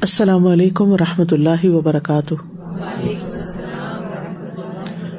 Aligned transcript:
السلام 0.00 0.46
علیکم 0.46 0.88
و 0.88 0.96
رحمۃ 0.96 1.32
اللہ 1.32 1.64
وبرکاتہ۔ 1.64 2.34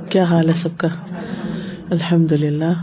کیا 0.09 0.23
حال 0.23 0.49
ہے 0.49 0.53
سب 0.53 0.69
کا؟ 0.77 0.87
الحمد 1.89 2.31
للہ 2.31 2.73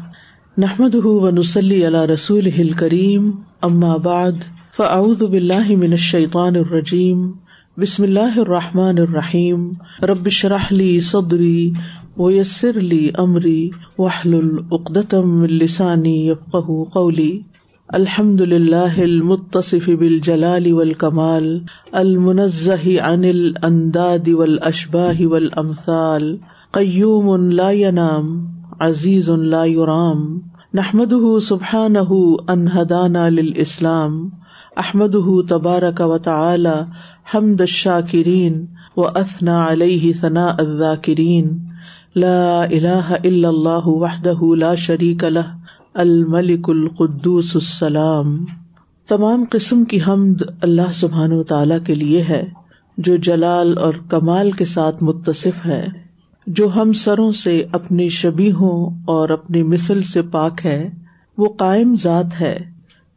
نحمد 0.59 0.95
و 0.95 1.31
نسلی 1.31 1.87
اللہ 1.87 2.03
رسول 2.03 2.47
ہل 2.47 2.73
کریم 2.73 3.31
بعد، 4.03 4.33
فاعوذ 4.77 5.23
باللہ 5.23 5.69
من 5.69 5.91
الشیطان 5.91 6.57
الرجیم۔ 6.57 7.33
بسم 7.77 8.03
اللہ 8.03 8.39
الرحمٰن 8.39 8.99
الرحیم۔ 8.99 9.73
ربش 10.03 10.45
رحلی 10.45 11.01
صدری 11.01 11.73
و 12.17 12.31
یسر 12.31 12.79
علی 12.79 13.11
عمری 13.19 13.71
وحل 13.99 14.35
العقدم 14.35 15.41
السانی 15.41 16.33
قولی۔ 16.93 17.41
الحمد 17.95 18.41
للہ 18.41 18.99
المتصف 18.99 19.89
بالجلال 19.99 20.65
والکمال، 20.73 21.45
المنزہ 21.99 22.89
عن 23.09 23.25
الانداد 23.25 24.29
والاشباہ 24.29 25.21
والامثال 25.27 26.25
قیوم 26.73 27.29
لا 27.51 27.71
ينام 27.71 28.33
عزیز 28.87 29.29
لا 29.53 29.63
يرام 29.65 30.25
نحمده 30.81 31.39
سبحانه 31.51 32.19
ان 32.55 32.67
هدانا 32.73 33.29
للاسلام 33.37 34.19
احمده 34.85 35.37
تبارك 35.55 36.11
وتعالى 36.15 36.75
حمد 37.35 37.65
الشاکرین 37.69 38.59
واثنى 38.97 39.57
عليه 39.61 40.13
ثناء 40.25 40.57
الذاکرین، 40.67 41.55
لا 42.25 42.63
الہ 42.65 43.23
الا 43.23 43.49
اللہ 43.49 43.89
وحدہ 44.03 44.53
لا 44.65 44.75
شریک 44.89 45.25
له 45.39 45.66
الملک 45.97 46.71
القدوس 46.71 47.51
السلام، 47.55 48.45
تمام 49.09 49.45
قسم 49.51 49.85
کی 49.85 49.99
حمد 50.09 50.43
اللہ 50.63 50.93
سبحان 50.95 51.33
و 51.33 51.43
تعالی 51.43 51.75
کے 51.87 51.95
لیے 51.95 52.23
ہے، 52.23 52.45
جو 52.99 53.17
جلال 53.17 53.79
اور 53.79 53.95
کمال 54.09 54.51
کے 54.51 54.65
ساتھ 54.65 55.03
متصف 55.03 55.67
ہے، 55.67 55.87
جو 56.47 56.69
ہم 56.77 56.93
سروں 56.93 57.33
سے 57.33 57.65
اپنی 57.73 58.09
شبی 58.09 58.53
ہوں 58.53 58.91
اور 59.05 59.29
اپنی 59.29 59.63
مثل 59.63 60.03
سے 60.03 60.23
پاک 60.23 60.67
ہے، 60.67 60.91
وہ 61.39 61.49
قائم 61.49 61.95
ذات 62.03 62.41
ہے، 62.41 62.59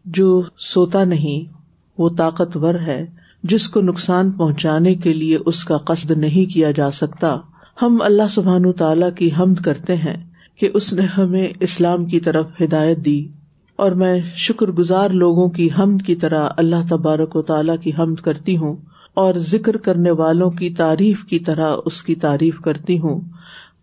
جو 0.05 0.41
سوتا 0.59 1.03
نہیں، 1.03 1.53
وہ 1.97 2.09
طاقتور 2.09 2.73
ہے، 2.73 3.05
جس 3.43 3.69
کو 3.69 3.81
نقصان 3.81 4.31
پہنچانے 4.31 4.95
کے 4.95 5.13
لیے 5.13 5.37
اس 5.45 5.63
کا 5.63 5.77
قصد 5.77 6.11
نہیں 6.11 6.53
کیا 6.53 6.71
جا 6.71 6.91
سکتا۔ 6.91 7.37
ہم 7.81 7.97
اللہ 8.01 8.27
سبحان 8.29 8.71
تعالی 8.71 9.05
کی 9.15 9.29
حمد 9.39 9.61
کرتے 9.61 9.95
ہیں۔ 9.95 10.28
کہ 10.59 10.69
اس 10.73 10.93
نے 10.93 11.01
ہمیں 11.01 11.47
اسلام 11.59 12.05
کی 12.05 12.19
طرف 12.19 12.45
ہدایت 12.61 12.97
دی 12.97 13.27
اور 13.75 13.91
میں 13.91 14.21
شکر 14.35 14.67
گزار 14.67 15.09
لوگوں 15.09 15.49
کی 15.49 15.69
حمد 15.79 16.01
کی 16.05 16.15
طرح 16.15 16.49
اللہ 16.57 16.87
تبارک 16.89 17.35
و 17.35 17.41
تعالیٰ 17.41 17.75
کی 17.81 17.91
حمد 17.99 18.21
کرتی 18.21 18.57
ہوں 18.57 18.75
اور 19.13 19.33
ذکر 19.33 19.77
کرنے 19.77 20.11
والوں 20.11 20.51
کی 20.51 20.69
تعریف 20.69 21.23
کی 21.23 21.39
طرح 21.39 21.75
اس 21.85 22.03
کی 22.03 22.15
تعریف 22.15 22.59
کرتی 22.59 22.99
ہوں۔ 22.99 23.21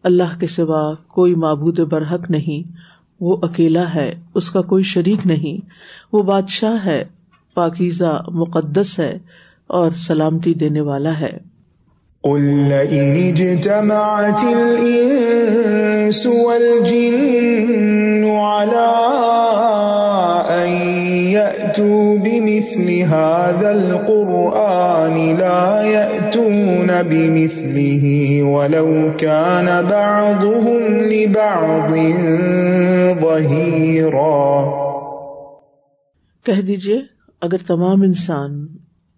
اللہ 0.02 0.38
کے 0.41 0.47
سوا 0.47 0.94
کوئی 1.08 1.34
معبود 1.34 1.78
برحق 1.78 2.30
نہیں، 2.30 2.72
وہ 3.20 3.36
اکیلا 3.42 3.94
ہے، 3.94 4.14
اس 4.34 4.50
کا 4.50 4.60
کوئی 4.60 4.84
شریک 4.84 5.27
نہیں۔ 5.27 5.66
وہ 6.12 6.22
بادشاہ 6.22 6.84
ہے، 6.84 7.04
پاکیزہ، 7.54 8.24
مقدس 8.28 8.98
ہے 8.98 9.19
اور 9.66 9.91
سلامتی 9.91 10.54
دینے 10.54 10.80
والا 10.80 11.20
ہے۔ 11.20 11.56
قل 12.27 12.72
إن 12.72 13.16
اجتمعت 13.16 14.44
الإنس 14.44 16.27
والجن 16.27 18.24
على 18.30 18.91
أن 20.48 20.69
يأتوا 21.30 22.19
بمثل 22.19 22.91
هذا 22.91 23.70
القرآن 23.70 25.36
لا 25.36 25.82
يأتون 25.82 27.02
بمثله 27.02 28.04
ولو 28.42 29.12
كان 29.16 29.69
بعضهم 29.91 30.82
لبعض 31.00 31.92
ظهيرا۔ 33.20 34.65
کہہ 36.47 36.62
دیجیے 36.62 37.00
اگر 37.41 37.66
تمام 37.66 38.03
انسان 38.03 38.66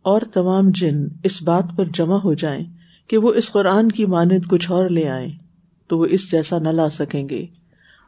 اور 0.02 0.20
تمام 0.34 0.70
جن 0.74 1.06
اس 1.24 1.42
بات 1.42 1.64
پر 1.76 1.84
جمع 1.84 2.16
ہو 2.16 2.34
جائیں 2.34 2.77
کہ 3.08 3.18
وہ 3.18 3.32
اس 3.34 3.52
قرآن 3.52 3.88
کی 3.88 4.06
مانند 4.06 4.46
کچھ 4.48 4.70
اور 4.70 4.88
لے 4.88 5.08
آئے 5.08 5.28
تو 5.86 5.98
وہ 5.98 6.06
اس 6.10 6.30
جیسا 6.30 6.58
نہ 6.58 6.68
لا 6.68 6.88
سکیں 6.88 7.28
گے، 7.28 7.46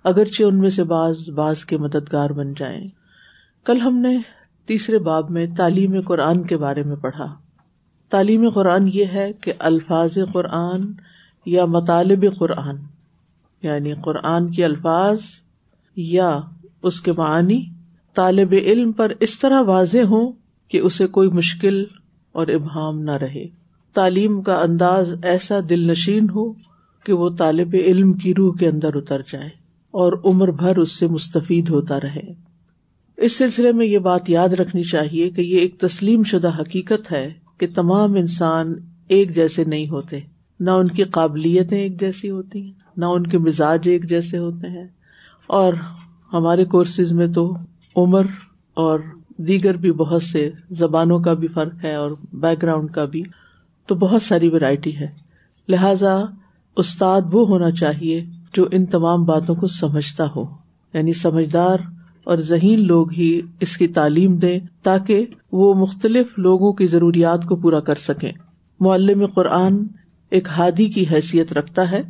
اگرچہ 0.04 0.42
ان 0.42 0.58
میں 0.58 0.70
سے 0.70 0.84
باز 0.84 1.28
باز 1.28 1.64
کے 1.64 1.78
مددگار 1.78 2.30
بن 2.30 2.52
جائیں۔ 2.56 2.88
کل 3.64 3.80
ہم 3.80 3.96
نے 3.96 4.18
تیسرے 4.66 4.98
باب 4.98 5.30
میں 5.30 5.46
تعلیم 5.56 6.00
قرآن 6.00 6.42
کے 6.42 6.56
بارے 6.56 6.82
میں 6.82 6.96
پڑھا۔ 6.96 7.34
تعلیم 8.08 8.50
قرآن 8.50 8.90
یہ 8.94 9.04
ہے 9.04 9.32
کہ 9.32 9.52
الفاظ 9.58 10.18
قرآن 10.32 10.80
یا 11.46 11.64
مطالب 11.64 12.24
قرآن 12.38 12.76
یعنی 13.62 13.92
قرآن 13.94 14.50
کے 14.50 14.64
الفاظ 14.64 15.18
یا 15.96 16.40
اس 16.82 17.00
کے 17.00 17.12
معنی 17.12 17.64
طالب 18.14 18.52
علم 18.52 18.92
پر 18.92 19.12
اس 19.20 19.38
طرح 19.38 19.60
واضح 19.60 20.04
ہوں 20.04 20.32
کہ 20.68 20.78
اسے 20.78 21.06
کوئی 21.06 21.28
مشکل 21.28 21.84
اور 22.32 22.46
ابہام 22.46 22.98
نہ 22.98 23.10
رہے۔ 23.10 23.46
تعلیم 23.94 24.42
کا 24.42 24.60
انداز 24.60 25.14
ایسا 25.22 25.58
دل 25.68 25.90
نشین 25.90 26.30
ہو 26.30 26.52
کہ 27.04 27.12
وہ 27.12 27.30
طالب 27.30 27.68
علم 27.72 28.12
کی 28.12 28.34
روح 28.34 28.54
کے 28.54 28.68
اندر 28.68 28.96
اتر 28.96 29.22
جائے 29.32 29.48
اور 29.90 30.12
عمر 30.24 30.50
بھر 30.50 30.76
اس 30.76 30.98
سے 30.98 31.06
مستفید 31.06 31.68
ہوتا 31.68 32.00
رہے۔ 32.00 32.50
اس 33.16 33.38
سلسلے 33.38 33.72
میں 33.72 33.86
یہ 33.86 33.98
بات 33.98 34.30
یاد 34.30 34.48
رکھنی 34.48 34.82
چاہیے 34.82 35.30
کہ 35.30 35.40
یہ 35.40 35.58
ایک 35.58 35.78
تسلیم 35.78 36.22
شدہ 36.22 36.60
حقیقت 36.60 37.12
ہے 37.12 37.32
کہ 37.58 37.66
تمام 37.74 38.14
انسان 38.14 38.74
ایک 39.08 39.34
جیسے 39.34 39.64
نہیں 39.64 39.88
ہوتے۔ 39.88 40.20
نہ 40.60 40.70
ان 40.70 40.88
کی 40.88 41.02
قابلیتیں 41.02 41.78
ایک 41.78 42.00
جیسی 42.00 42.30
ہوتی 42.30 42.62
ہیں، 42.62 42.72
نہ 42.96 43.04
ان 43.04 43.26
کے 43.26 43.38
مزاج 43.38 43.80
ایک 43.84 44.08
جیسے 44.08 44.38
ہوتے 44.38 44.68
ہیں۔ 44.68 44.88
اور 45.46 45.72
ہمارے 46.32 46.64
کورسز 46.64 47.12
میں 47.12 47.26
تو 47.26 47.56
عمر 47.96 48.22
اور 48.74 49.00
دیگر 49.36 49.76
بھی 49.76 49.92
بہت 49.92 50.22
سے 50.22 50.50
زبانوں 50.70 51.20
کا 51.20 51.32
بھی 51.32 51.48
فرق 51.48 51.84
ہے 51.84 51.94
اور 51.94 52.10
بیک 52.32 52.62
گراؤنڈ 52.62 52.90
کا 52.90 53.04
بھی۔ 53.04 53.22
تو 53.90 53.96
بہت 53.96 54.22
ساری 54.22 54.48
ویرائٹی 54.48 54.96
ہے۔ 54.96 55.06
لہذا 55.68 56.20
استاد 56.76 57.20
وہ 57.32 57.46
ہونا 57.46 57.70
چاہیے 57.70 58.24
جو 58.54 58.68
ان 58.72 58.86
تمام 58.86 59.24
باتوں 59.24 59.54
کو 59.54 59.66
سمجھتا 59.66 60.24
ہو۔ 60.36 60.44
یعنی 60.94 61.12
سمجھدار 61.12 61.78
اور 62.24 62.38
ذہین 62.38 62.86
لوگ 62.86 63.12
ہی 63.12 63.40
اس 63.60 63.76
کی 63.76 63.88
تعلیم 63.88 64.36
دیں 64.36 64.60
تاکہ 64.82 65.26
وہ 65.52 65.74
مختلف 65.74 66.26
لوگوں 66.36 66.72
کی 66.72 66.86
ضروریات 66.86 67.44
کو 67.44 67.56
پورا 67.56 67.80
کر 67.80 67.94
سکیں۔ 67.94 68.32
معلم 68.80 69.26
قرآن 69.26 69.86
ایک 70.30 70.48
ہادی 70.48 70.86
کی 70.86 71.04
حیثیت 71.12 71.52
رکھتا 71.52 71.90
ہے۔ 71.90 72.02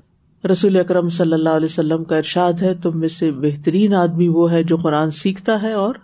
رسول 0.48 0.76
اکرم 0.76 1.08
صلی 1.08 1.32
اللہ 1.32 1.48
علیہ 1.48 1.68
وسلم 1.70 2.04
کا 2.04 2.16
ارشاد 2.16 2.52
ہے، 2.52 2.74
تم 2.74 2.98
میں 2.98 3.08
سے 3.08 3.30
بہترین 3.30 3.94
آدمی 3.94 4.28
وہ 4.28 4.52
ہے 4.52 4.62
جو 4.62 4.76
قرآن 4.76 5.10
سیکھتا 5.10 5.62
ہے 5.62 5.72
اور 5.72 5.94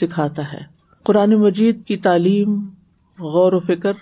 سکھاتا 0.00 0.52
ہے۔ 0.52 0.60
قرآن 1.02 1.34
مجید 1.34 1.84
کی 1.84 1.96
تعلیم 1.96 2.66
غور 3.18 3.52
و 3.52 3.60
فکر 3.60 3.92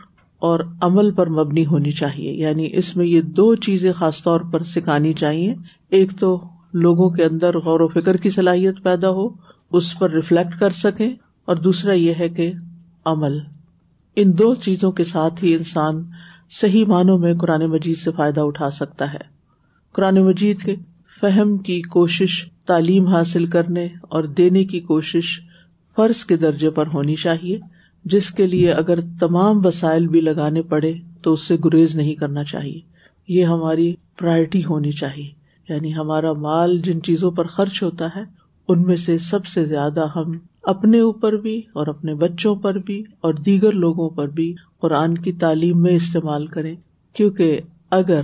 اور 0.41 0.61
عمل 0.81 1.11
پر 1.11 1.29
مبنی 1.29 1.67
ہونی 1.67 1.91
چاہیے۔ 1.91 2.33
یعنی 2.33 2.69
اس 2.73 2.97
میں 2.97 3.07
یہ 3.07 3.21
دو 3.21 3.55
چیزیں 3.55 3.93
خاص 3.93 4.23
طور 4.23 4.41
پر 4.41 4.63
سکھانی 4.63 5.13
چاہیے۔ 5.13 5.55
ایک 5.91 6.11
تو 6.21 6.45
لوگوں 6.73 7.11
کے 7.11 7.25
اندر 7.25 7.59
غور 7.59 7.81
و 7.81 7.89
فکر 7.89 8.17
کی 8.17 8.31
صلاحیت 8.31 8.75
پیدا 8.83 9.11
ہو، 9.11 9.29
اس 9.73 9.99
پر 9.99 10.11
ریفلیکٹ 10.11 10.61
کر 10.61 10.71
سکے 10.71 11.07
اور 11.45 11.57
دوسرا 11.57 11.93
یہ 11.93 12.13
ہے 12.19 12.29
کہ 12.29 12.53
عمل۔ 13.05 13.39
ان 14.17 14.39
دو 14.39 14.55
چیزوں 14.55 14.93
کے 14.93 15.05
ساتھ 15.05 15.45
ہی 15.45 15.55
انسان 15.55 16.05
صحیح 16.51 16.85
معنوں 16.89 17.19
میں 17.19 17.35
قرآن 17.35 17.67
مجید 17.67 17.97
سے 17.97 18.11
فائدہ 18.17 18.41
اٹھا 18.41 18.71
سکتا 18.71 19.13
ہے۔ 19.13 19.41
قرآن 19.93 20.15
مجید 20.15 20.63
کے 20.63 20.77
فہم 21.21 21.59
کی 21.59 21.83
کوشش، 21.83 22.47
تعلیم 22.67 23.07
حاصل 23.07 23.47
کرنے 23.47 23.89
اور 24.03 24.25
دینے 24.25 24.65
کی 24.65 24.81
کوشش 24.81 25.41
فرض 25.97 26.25
کے 26.25 26.37
درجے 26.37 26.71
پر 26.71 26.87
ہونی 26.87 27.15
چاہیے۔ 27.15 27.61
جس 28.05 28.31
کے 28.31 28.47
لیے 28.47 28.73
اگر 28.73 28.99
تمام 29.21 29.67
وسائل 29.67 30.07
بھی 30.07 30.21
لگانے 30.21 30.63
پڑے 30.63 30.95
تو 31.23 31.33
اس 31.33 31.43
سے 31.43 31.57
گریز 31.65 31.97
نہیں 31.97 32.15
کرنا 32.15 32.45
چاہیے۔ 32.45 32.81
یہ 33.29 33.45
ہماری 33.45 33.95
پرائرٹی 34.19 34.65
ہونی 34.65 34.93
چاہیے۔ 34.93 35.31
یعنی 35.69 35.95
ہمارا 35.95 36.33
مال 36.33 36.79
جن 36.79 37.03
چیزوں 37.03 37.31
پر 37.31 37.47
خرچ 37.47 37.83
ہوتا 37.83 38.09
ہے، 38.17 38.23
ان 38.69 38.83
میں 38.83 38.97
سے 38.97 39.19
سب 39.19 39.47
سے 39.47 39.65
زیادہ 39.65 40.05
ہم 40.17 40.39
اپنے 40.63 41.01
اوپر 41.01 41.33
بھی 41.33 41.59
اور 41.59 41.87
اپنے 41.87 42.15
بچوں 42.15 42.55
پر 42.55 42.75
بھی 42.75 43.05
اور 43.21 43.35
دیگر 43.35 43.73
لوگوں 43.73 44.11
پر 44.11 44.29
بھی 44.29 44.55
قرآن 44.81 45.19
کی 45.19 45.33
تعلیم 45.33 45.83
میں 45.83 45.93
استعمال 45.93 46.47
کریں۔ 46.47 46.77
کیونکہ 47.13 47.61
اگر 47.91 48.23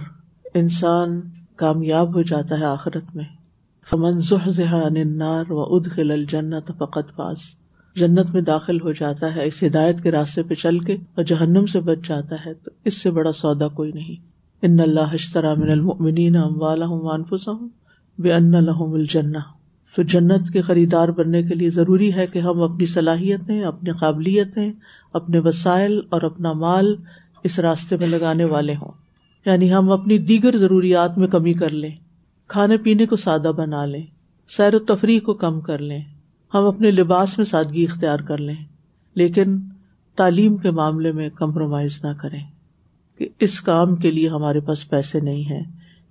انسان 0.55 1.21
کامیاب 1.56 2.17
ہو 2.17 2.23
جاتا 2.23 2.59
ہے 2.61 2.65
آخرت 2.65 3.17
میں، 3.17 3.25
فمن 3.91 4.21
النار 4.97 5.45
و 5.50 5.77
اد 5.77 5.87
خل 5.95 6.25
جنت 6.25 6.71
فقط 6.79 7.17
پاس 7.17 7.39
جنت 7.97 8.35
میں 8.35 8.43
داخل 8.43 8.81
ہو 8.81 8.93
جاتا 8.93 9.35
ہے، 9.35 9.47
اس 9.47 9.63
ہدایت 9.63 10.03
کے 10.03 10.11
راستے 10.11 10.43
پہ 10.43 10.55
چل 10.55 10.79
کے 10.79 10.93
اور 10.93 11.25
جہنم 11.25 11.67
سے 11.67 11.81
بچ 11.81 12.09
جاتا 12.09 12.37
ہے، 12.47 12.55
تو 12.55 12.71
اس 12.85 13.03
سے 13.03 13.11
بڑا 13.11 13.33
سودا 13.33 13.69
کوئی 13.69 13.93
نہیں۔ 13.95 14.17
ان 14.63 14.81
اللہ 14.81 15.37
من 15.37 15.71
المؤمنین 15.71 16.37
اموالہم 16.37 16.93
وانفسہم 16.93 17.69
بے 18.19 18.33
ان 18.33 18.51
لہم 18.51 18.93
الجنہ۔ 18.93 19.39
تو 19.97 20.03
جنت 20.03 20.53
کے 20.53 20.61
خریدار 20.61 21.09
بننے 21.09 21.43
کے 21.43 21.55
لیے 21.55 21.71
ضروری 21.71 22.15
ہے 22.15 22.27
کہ 22.27 22.39
ہم 22.39 22.61
اپنی 22.61 22.87
صلاحیتیں، 22.87 23.63
اپنی 23.63 23.91
قابلیتیں، 23.91 24.73
اپنے 25.13 25.39
وسائل 25.39 26.01
اور 26.09 26.23
اپنا 26.23 26.53
مال 26.53 26.97
اس 27.45 27.59
راستے 27.59 27.97
میں 27.97 28.09
لگانے 28.09 28.45
والے 28.45 28.75
ہوں۔ 28.75 28.91
یعنی 29.47 29.73
ہم 29.73 29.91
اپنی 29.91 30.19
دیگر 30.19 30.59
ضروریات 30.59 31.19
میں 31.19 31.29
کمی 31.29 31.53
کر 31.53 31.71
لیں، 31.71 31.91
کھانے 32.49 32.77
پینے 32.77 33.07
کو 33.07 33.17
سادہ 33.17 33.53
بنا 33.57 33.85
لیں، 33.85 34.03
سیر 34.57 34.75
و 34.75 34.79
تفریح 34.79 35.21
کو 35.21 35.35
کم 35.35 35.61
کر 35.61 35.79
لیں۔ 35.79 36.03
ہم 36.56 36.64
اپنے 36.64 36.91
لباس 36.91 37.37
میں 37.38 37.47
سادگی 37.47 37.85
اختیار 37.85 38.19
کر 38.19 38.38
لیں، 38.38 38.55
لیکن 39.17 39.58
تعلیم 40.19 40.56
کے 40.56 40.70
معاملے 40.70 41.12
میں 41.12 41.29
کمپرومائز 41.35 41.99
نہ 42.05 42.12
کریں 42.20 42.43
کہ 43.20 43.29
اس 43.41 43.61
کام 43.61 43.97
کے 43.97 44.11
لیے 44.11 44.29
ہمارے 44.29 44.61
پاس 44.61 44.88
پیسے 44.88 45.20
نہیں 45.20 45.44
ہیں، 45.50 45.62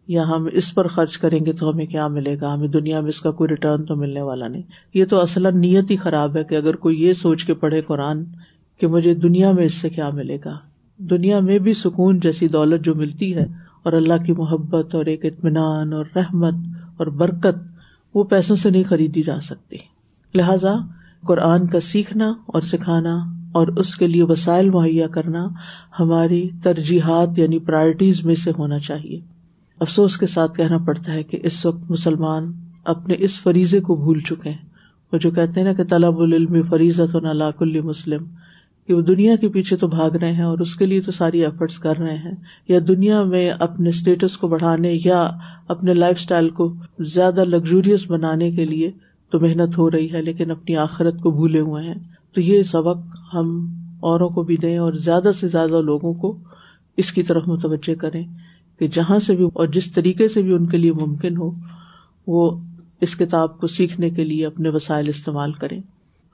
یا 0.08 0.24
ہم 0.24 0.48
اس 0.52 0.74
پر 0.76 0.88
خرچ 0.88 1.18
کریں 1.18 1.40
گے 1.46 1.54
تو 1.54 1.70
ہمیں 1.70 1.86
کیا 1.86 2.08
ملے 2.08 2.36
گا؟ 2.42 2.54
ہمیں 2.54 2.68
دنیا 2.68 3.00
میں 3.02 3.10
اس 3.10 3.22
کا 3.22 3.32
کوئی 3.32 3.48
ریٹرن 3.50 3.86
تو 3.86 3.96
ملنے 3.96 4.22
والا 4.22 4.48
نہیں۔ 4.48 4.62
یہ 4.94 5.06
تو 5.06 5.22
اصل 5.22 5.48
نیت 5.58 5.92
ہی 5.92 5.98
خراب 5.98 6.38
ہے 6.38 6.44
کہ 6.44 6.56
اگر 6.56 6.76
کوئی 6.76 7.02
یہ 7.04 7.14
سوچ 7.14 7.44
کے 7.44 7.54
پڑھے 7.54 7.82
قرآن 7.82 8.24
کہ 8.82 8.88
مجھے 8.88 9.14
دنیا 9.16 9.52
میں 9.52 9.66
اس 9.66 9.74
سے 9.74 9.90
کیا 9.90 10.10
ملے 10.10 10.38
گا؟ 10.46 10.58
دنیا 11.00 11.40
میں 11.40 11.58
بھی 11.60 11.74
سکون 11.74 12.20
جیسی 12.20 12.48
دولت 12.48 12.86
جو 12.86 12.96
ملتی 12.96 13.36
ہے 13.36 13.46
اور 13.84 13.94
اللہ 13.94 14.24
کی 14.26 14.34
محبت 14.34 14.96
اور 14.96 15.06
ایک 15.06 15.26
اطمینان 15.26 15.94
اور 15.94 16.06
رحمت 16.16 16.56
اور 16.98 17.08
برکت 17.08 17.64
وہ 18.16 18.24
پیسوں 18.24 18.56
سے 18.56 18.70
نہیں 18.70 18.84
خریدی 18.84 19.24
جا 19.24 19.40
سکتی۔ 19.40 19.78
لہذا 20.36 20.74
قرآن 21.28 21.68
کا 21.68 21.80
سیکھنا 21.80 22.34
اور 22.46 22.62
سکھانا 22.62 23.16
اور 23.52 23.68
اس 23.68 23.96
کے 23.96 24.08
لیے 24.08 24.24
وسائل 24.24 24.70
مہیا 24.70 25.08
کرنا 25.08 25.48
ہماری 26.00 26.50
ترجیحات 26.64 27.30
یعنی 27.38 27.60
پرائرٹیز 27.60 28.26
میں 28.26 28.36
سے 28.36 28.52
ہونا 28.58 28.80
چاہیے۔ 28.80 29.20
افسوس 29.80 30.18
کے 30.18 30.28
ساتھ 30.28 30.58
کہنا 30.58 30.78
پڑتا 30.78 31.14
ہے 31.14 31.24
کہ 31.24 31.40
اس 31.44 31.66
وقت 31.66 31.92
مسلمان 31.92 32.52
اپنے 32.86 33.16
اس 33.18 33.42
فریضے 33.42 33.80
کو 33.80 33.96
بھول 33.96 34.22
چکے 34.22 34.50
ہیں۔ 34.50 34.70
وہ 35.14 35.18
جو 35.18 35.32
کہتے 35.32 35.60
ہیں 35.60 35.68
نا 35.68 35.74
کہ 35.74 35.84
طلب 35.84 36.20
العلم 36.20 36.62
فریضت 36.70 37.16
و 37.16 37.52
کل 37.52 37.82
مسلم، 37.82 38.26
کہ 38.88 38.94
وہ 38.94 39.02
دنیا 39.02 39.36
کے 39.36 39.48
پیچھے 39.48 39.78
تو 39.78 39.88
بھاگ 39.88 40.12
رہے 40.12 40.32
ہیں 40.32 40.44
اور 40.44 40.60
اس 40.60 40.76
کے 40.76 40.86
لیے 40.86 41.02
تو 41.02 41.12
ساری 41.12 41.46
ایفرٹس 41.46 41.80
کر 41.80 41.98
رہے 41.98 42.16
ہیں۔ 42.16 42.32
یا 42.68 42.80
دنیا 42.88 43.24
میں 43.24 43.50
اپنے 43.50 43.90
اسٹیٹس 43.90 44.38
کو 44.38 44.48
بڑھانے 44.48 44.98
یا 45.06 45.30
اپنے 45.68 45.94
لائف 45.94 46.18
اسٹائل 46.20 46.50
کو 46.50 46.74
زیادہ 47.00 47.44
لگژریس 47.44 48.12
بنانے 48.12 48.52
کے 48.52 48.66
لیے 48.66 48.92
تو 49.32 49.40
محنت 49.40 49.78
ہو 49.78 49.92
رہی 49.92 50.14
ہے 50.14 50.22
لیکن 50.22 50.52
اپنی 50.52 50.76
آخرت 50.76 51.22
کو 51.22 51.32
بھولے 51.32 51.60
ہوئے 51.60 51.88
ہیں۔ 51.88 51.94
تو 52.34 52.42
یہ 52.42 52.64
سبق 52.64 52.98
ہم 53.34 53.76
اوروں 54.00 54.30
کو 54.30 54.44
بھی 54.44 54.58
دیں 54.58 54.78
اور 54.78 54.94
زیادہ 54.94 55.30
سے 55.40 55.48
زیادہ 55.48 55.82
لوگوں 55.82 56.14
کو 56.14 56.38
اس 56.98 57.12
کی 57.12 57.24
طرف 57.24 57.48
متوجہ 57.48 57.96
کریں 57.96 58.24
کہ 58.80 58.88
جہاں 58.88 59.20
سے 59.20 59.36
بھی 59.36 59.46
اور 59.54 59.68
جس 59.68 59.92
طریقے 59.92 60.30
سے 60.30 60.42
بھی 60.42 60.54
ان 60.54 60.66
کے 60.66 60.78
لیے 60.78 60.92
ممکن 60.92 61.38
ہو، 61.38 61.52
وہ 62.28 62.58
اس 63.02 63.16
کتاب 63.16 63.60
کو 63.60 63.68
سیکھنے 63.68 64.10
کے 64.10 64.24
لیے 64.24 64.46
اپنے 64.46 64.70
وسائل 64.70 65.08
استعمال 65.08 65.52
کریں۔ 65.52 65.82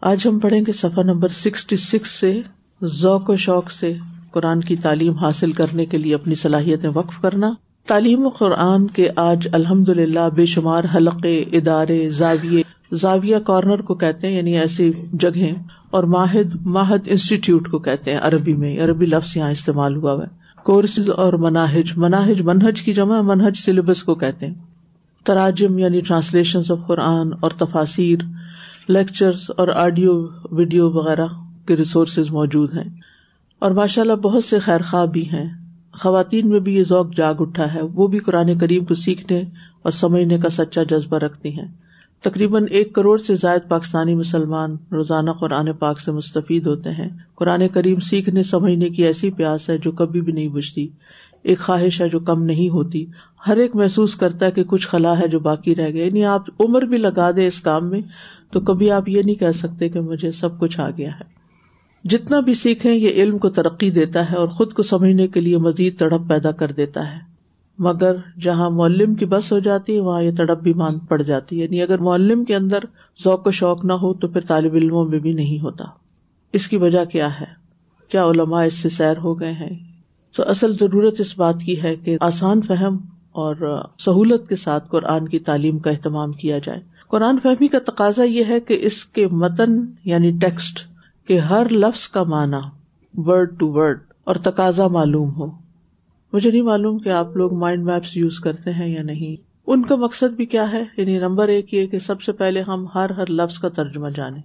آج 0.02 0.28
ہم 0.28 0.40
پڑھیں 0.40 0.62
گے 0.68 0.72
صفحہ 0.72 1.04
نمبر 1.04 1.28
سکسٹی 1.28 1.78
سکس 1.78 2.10
سے 2.10 2.42
ذوق 2.84 3.30
و 3.30 3.36
شوق 3.36 3.72
سے 3.72 3.94
قرآن 4.32 4.62
کی 4.62 4.76
تعلیم 4.76 5.14
حاصل 5.14 5.52
کرنے 5.52 5.86
کے 5.86 5.98
لیے 5.98 6.16
اپنی 6.16 6.36
صلاحیتیں 6.36 6.90
وقف 6.96 7.22
کرنا۔ 7.22 7.52
تعلیم 7.88 8.26
و 8.26 8.30
قرآن 8.30 8.88
کے 8.88 9.08
آج 9.16 9.48
الحمد 9.52 9.90
للہ 9.90 10.30
بے 10.36 10.46
شمار 10.46 10.84
حلقے، 10.96 11.44
ادارے، 11.52 12.10
زاویے 12.10 12.64
زاویہ 12.94 13.38
کارنر 13.38 13.82
کو 13.82 13.96
کہتے 13.96 14.28
ہیں 14.28 14.38
یعنی 14.38 14.60
ایسی 14.60 14.92
جگہ 15.14 15.46
اور 15.90 16.04
ماہد 16.04 16.56
ماہد 16.62 17.00
انسٹیٹیوٹ 17.06 17.72
کو 17.72 17.80
کہتے 17.80 18.12
ہیں 18.12 18.20
عربی 18.22 18.54
میں، 18.54 18.80
عربی 18.84 19.06
لفظ 19.06 19.38
یہاں 19.38 19.52
استعمال 19.52 19.96
ہوا 19.96 20.14
ہے۔ 20.14 20.42
کورسز 20.64 21.10
اور 21.10 21.34
مناہج 21.34 21.92
مناہج، 21.96 22.42
منہج 22.42 22.82
کی 22.82 22.94
جمع، 22.94 23.22
منہج 23.22 23.54
سلیبس 23.58 24.04
کو 24.04 24.16
کہتے 24.16 24.48
ہیں۔ 24.48 24.54
تراجم 25.24 25.80
یعنی 25.80 26.02
ٹرانسلیشن 26.02 26.60
آف 26.70 26.88
قرآن 26.88 27.30
اور 27.40 27.52
تفاصیر 27.58 28.20
لیکچرز 28.88 29.52
اور 29.58 29.68
آڈیو 29.68 30.28
ویڈیو 30.52 30.92
وغیرہ 30.92 31.26
کے 31.66 31.76
ریسورسز 31.76 32.32
موجود 32.32 32.74
ہیں۔ 32.74 32.90
اور 33.60 33.72
ماشاء 33.72 34.02
اللہ 34.02 34.14
بہت 34.14 34.44
سے 34.44 34.60
خیر 34.60 34.82
خواہ 34.82 35.06
بھی 35.06 35.30
ہیں۔ 35.30 35.50
خواتین 35.94 36.50
میں 36.50 36.60
بھی 36.60 36.76
یہ 36.76 36.84
ذوق 36.84 37.16
جاگ 37.18 37.36
اٹھا 37.40 37.74
ہے۔ 37.74 37.82
وہ 37.82 38.08
بھی 38.08 38.20
قرآن 38.20 38.58
کریم 38.58 38.86
کو 38.86 38.94
سیکھنے 38.94 39.44
اور 39.82 39.92
سمجھنے 39.92 40.38
کا 40.38 40.50
سچا 40.50 40.84
جذبہ 40.84 41.18
رکھتی 41.18 41.60
ہیں۔ 41.60 41.81
تقریباً 42.24 42.66
ایک 42.70 42.94
کروڑ 42.94 43.18
سے 43.18 43.36
زائد 43.36 43.70
پاکستانی 43.70 44.16
مسلمان 44.16 44.78
روزانہ 44.92 45.32
قرآن 45.32 45.74
پاک 45.74 46.00
سے 46.00 46.12
مستفید 46.12 46.68
ہوتے 46.68 46.90
ہیں۔ 46.90 47.10
قرآن 47.36 47.68
کریم 47.68 48.00
سیکھنے 48.00 48.44
سمجھنے 48.44 48.90
کی 48.90 49.04
ایسی 49.04 49.32
پیاس 49.32 49.70
ہے 49.70 49.78
جو 49.78 49.92
کبھی 49.92 50.22
بھی 50.22 50.34
نہیں 50.34 50.48
بجتی 50.48 50.88
ایک 51.44 51.60
خواہش 51.60 52.02
ہے 52.02 52.10
جو 52.10 52.20
کم 52.20 52.44
نہیں 52.44 52.70
ہوتی۔ 52.70 53.06
ہر 53.48 53.58
ایک 53.58 53.76
محسوس 53.76 54.16
کرتا 54.16 54.46
ہے 54.46 54.52
کہ 54.52 54.64
کچھ 54.64 54.88
خلا 54.88 55.20
ہے 55.20 55.28
جو 55.28 55.40
باقی 55.40 55.76
رہ 55.76 55.94
گئے۔ 55.94 56.06
یعنی 56.06 56.26
آپ 56.26 56.42
عمر 56.60 56.82
بھی 56.82 56.98
لگا 56.98 57.32
دے 57.32 57.48
اس 57.48 57.62
کام 57.62 57.90
میں 57.90 58.02
تو 58.52 58.60
کبھی 58.60 58.92
آپ 58.92 59.10
یہ 59.10 59.22
نہیں 59.22 59.36
کہہ 59.36 59.58
سکتے 59.60 59.90
کہ 59.90 60.00
مجھے 60.00 60.32
سب 60.32 60.60
کچھ 60.60 60.80
آ 60.80 60.90
گیا 60.90 61.12
ہے۔ 61.12 61.42
جتنا 62.04 62.40
بھی 62.40 62.54
سیکھیں 62.54 62.96
یہ 62.96 63.10
علم 63.10 63.38
کو 63.38 63.50
ترقی 63.50 63.92
دیتا 63.92 64.32
ہے 64.32 64.36
اور 64.36 64.48
خود 64.48 64.74
کو 64.74 64.84
سمجھنے 64.84 65.28
کے 65.28 65.42
لیے 65.42 65.58
مزید 65.58 66.00
تڑپ 66.00 66.22
پیدا 66.30 66.52
کر 66.52 66.72
دیتا 66.72 67.12
ہے۔ 67.14 67.31
مگر 67.82 68.16
جہاں 68.42 68.70
معلم 68.70 69.16
کی 69.16 69.26
بس 69.26 69.52
ہو 69.52 69.60
جاتی 69.60 69.96
ہے، 69.96 70.00
وہاں 70.00 70.22
یہ 70.22 70.32
تڑپ 70.32 70.60
بھی 70.60 70.74
مان 70.74 71.00
پڑ 71.00 71.22
جاتی 71.22 71.60
ہے۔ 71.60 71.64
یعنی 71.64 71.82
اگر 71.82 71.98
معلم 71.98 72.44
کے 72.44 72.56
اندر 72.56 72.80
ذوق 73.24 73.48
و 73.48 73.52
شوق 73.52 73.86
نہ 73.86 73.94
ہو 73.94 74.14
تو 74.14 74.28
پھر 74.28 74.42
طالب 74.42 74.74
علموں 74.74 75.06
میں 75.06 75.20
بھی 75.20 75.34
نہیں 75.34 75.60
ہوتا۔ 75.60 75.86
اس 76.54 76.68
کی 76.68 76.78
وجہ 76.78 77.06
کیا 77.06 77.40
ہے؟ 77.40 77.46
کیا 78.10 78.26
علماء 78.26 78.64
اس 78.64 78.74
سے 78.74 78.90
سیر 78.90 79.18
ہو 79.18 79.40
گئے 79.40 79.52
ہیں؟ 79.52 79.80
تو 80.36 80.50
اصل 80.50 80.78
ضرورت 80.80 81.20
اس 81.20 81.38
بات 81.38 81.56
کی 81.66 81.84
ہے 81.84 81.96
کہ 81.96 82.18
آسان 82.22 82.62
فہم 82.62 82.98
اور 83.32 83.84
سہولت 84.00 84.50
کے 84.50 84.56
ساتھ 84.56 84.88
قرآن 84.90 85.28
کی 85.28 85.40
تعلیم 85.40 85.80
کا 85.80 85.90
اہتمام 85.90 86.32
کیا 86.32 86.58
جائے۔ 86.58 86.80
قرآن 87.08 87.38
فہمی 87.44 87.68
کا 87.68 87.78
تقاضا 87.86 88.24
یہ 88.24 88.44
ہے 88.50 88.60
کہ 88.60 88.78
اس 88.82 89.06
کے 89.06 89.28
متن 89.28 89.86
یعنی 90.06 90.32
ٹیکسٹ 90.32 90.80
کے 91.28 91.40
ہر 91.40 91.68
لفظ 91.72 92.08
کا 92.08 92.24
معنی 92.24 92.70
ورڈ 93.18 93.60
ٹو 93.60 93.72
ورڈ 93.72 94.00
اور 94.24 94.36
تقاضا 94.36 94.88
معلوم 94.88 95.30
ہو۔ 95.30 95.61
مجھے 96.34 96.52
نہیں 96.52 96.62
معلوم 96.62 96.98
کہ 97.00 97.10
آپ 97.10 97.38
لوگ 97.38 97.54
مائنڈ 97.54 97.86
میپس 97.86 98.18
یوز 98.18 98.40
کرتے 98.40 98.72
ہیں 98.72 98.88
یا 98.88 99.04
نہیں۔ 99.04 99.42
ان 99.68 99.82
کا 99.82 99.96
مقصد 99.96 100.34
بھی 100.36 100.46
کیا 100.46 100.72
ہے؟ 100.72 100.84
یعنی 100.98 101.20
نمبر 101.20 101.48
ایک 101.48 101.74
یہ 101.74 101.88
کہ 101.88 102.00
سب 102.00 102.22
سے 102.22 102.32
پہلے 102.32 102.62
ہم 102.62 102.86
ہر 102.96 103.10
ہر 103.10 103.30
لفظ 103.30 103.60
کا 103.60 103.70
ترجمہ 103.70 104.10
جانیں۔ 104.10 104.42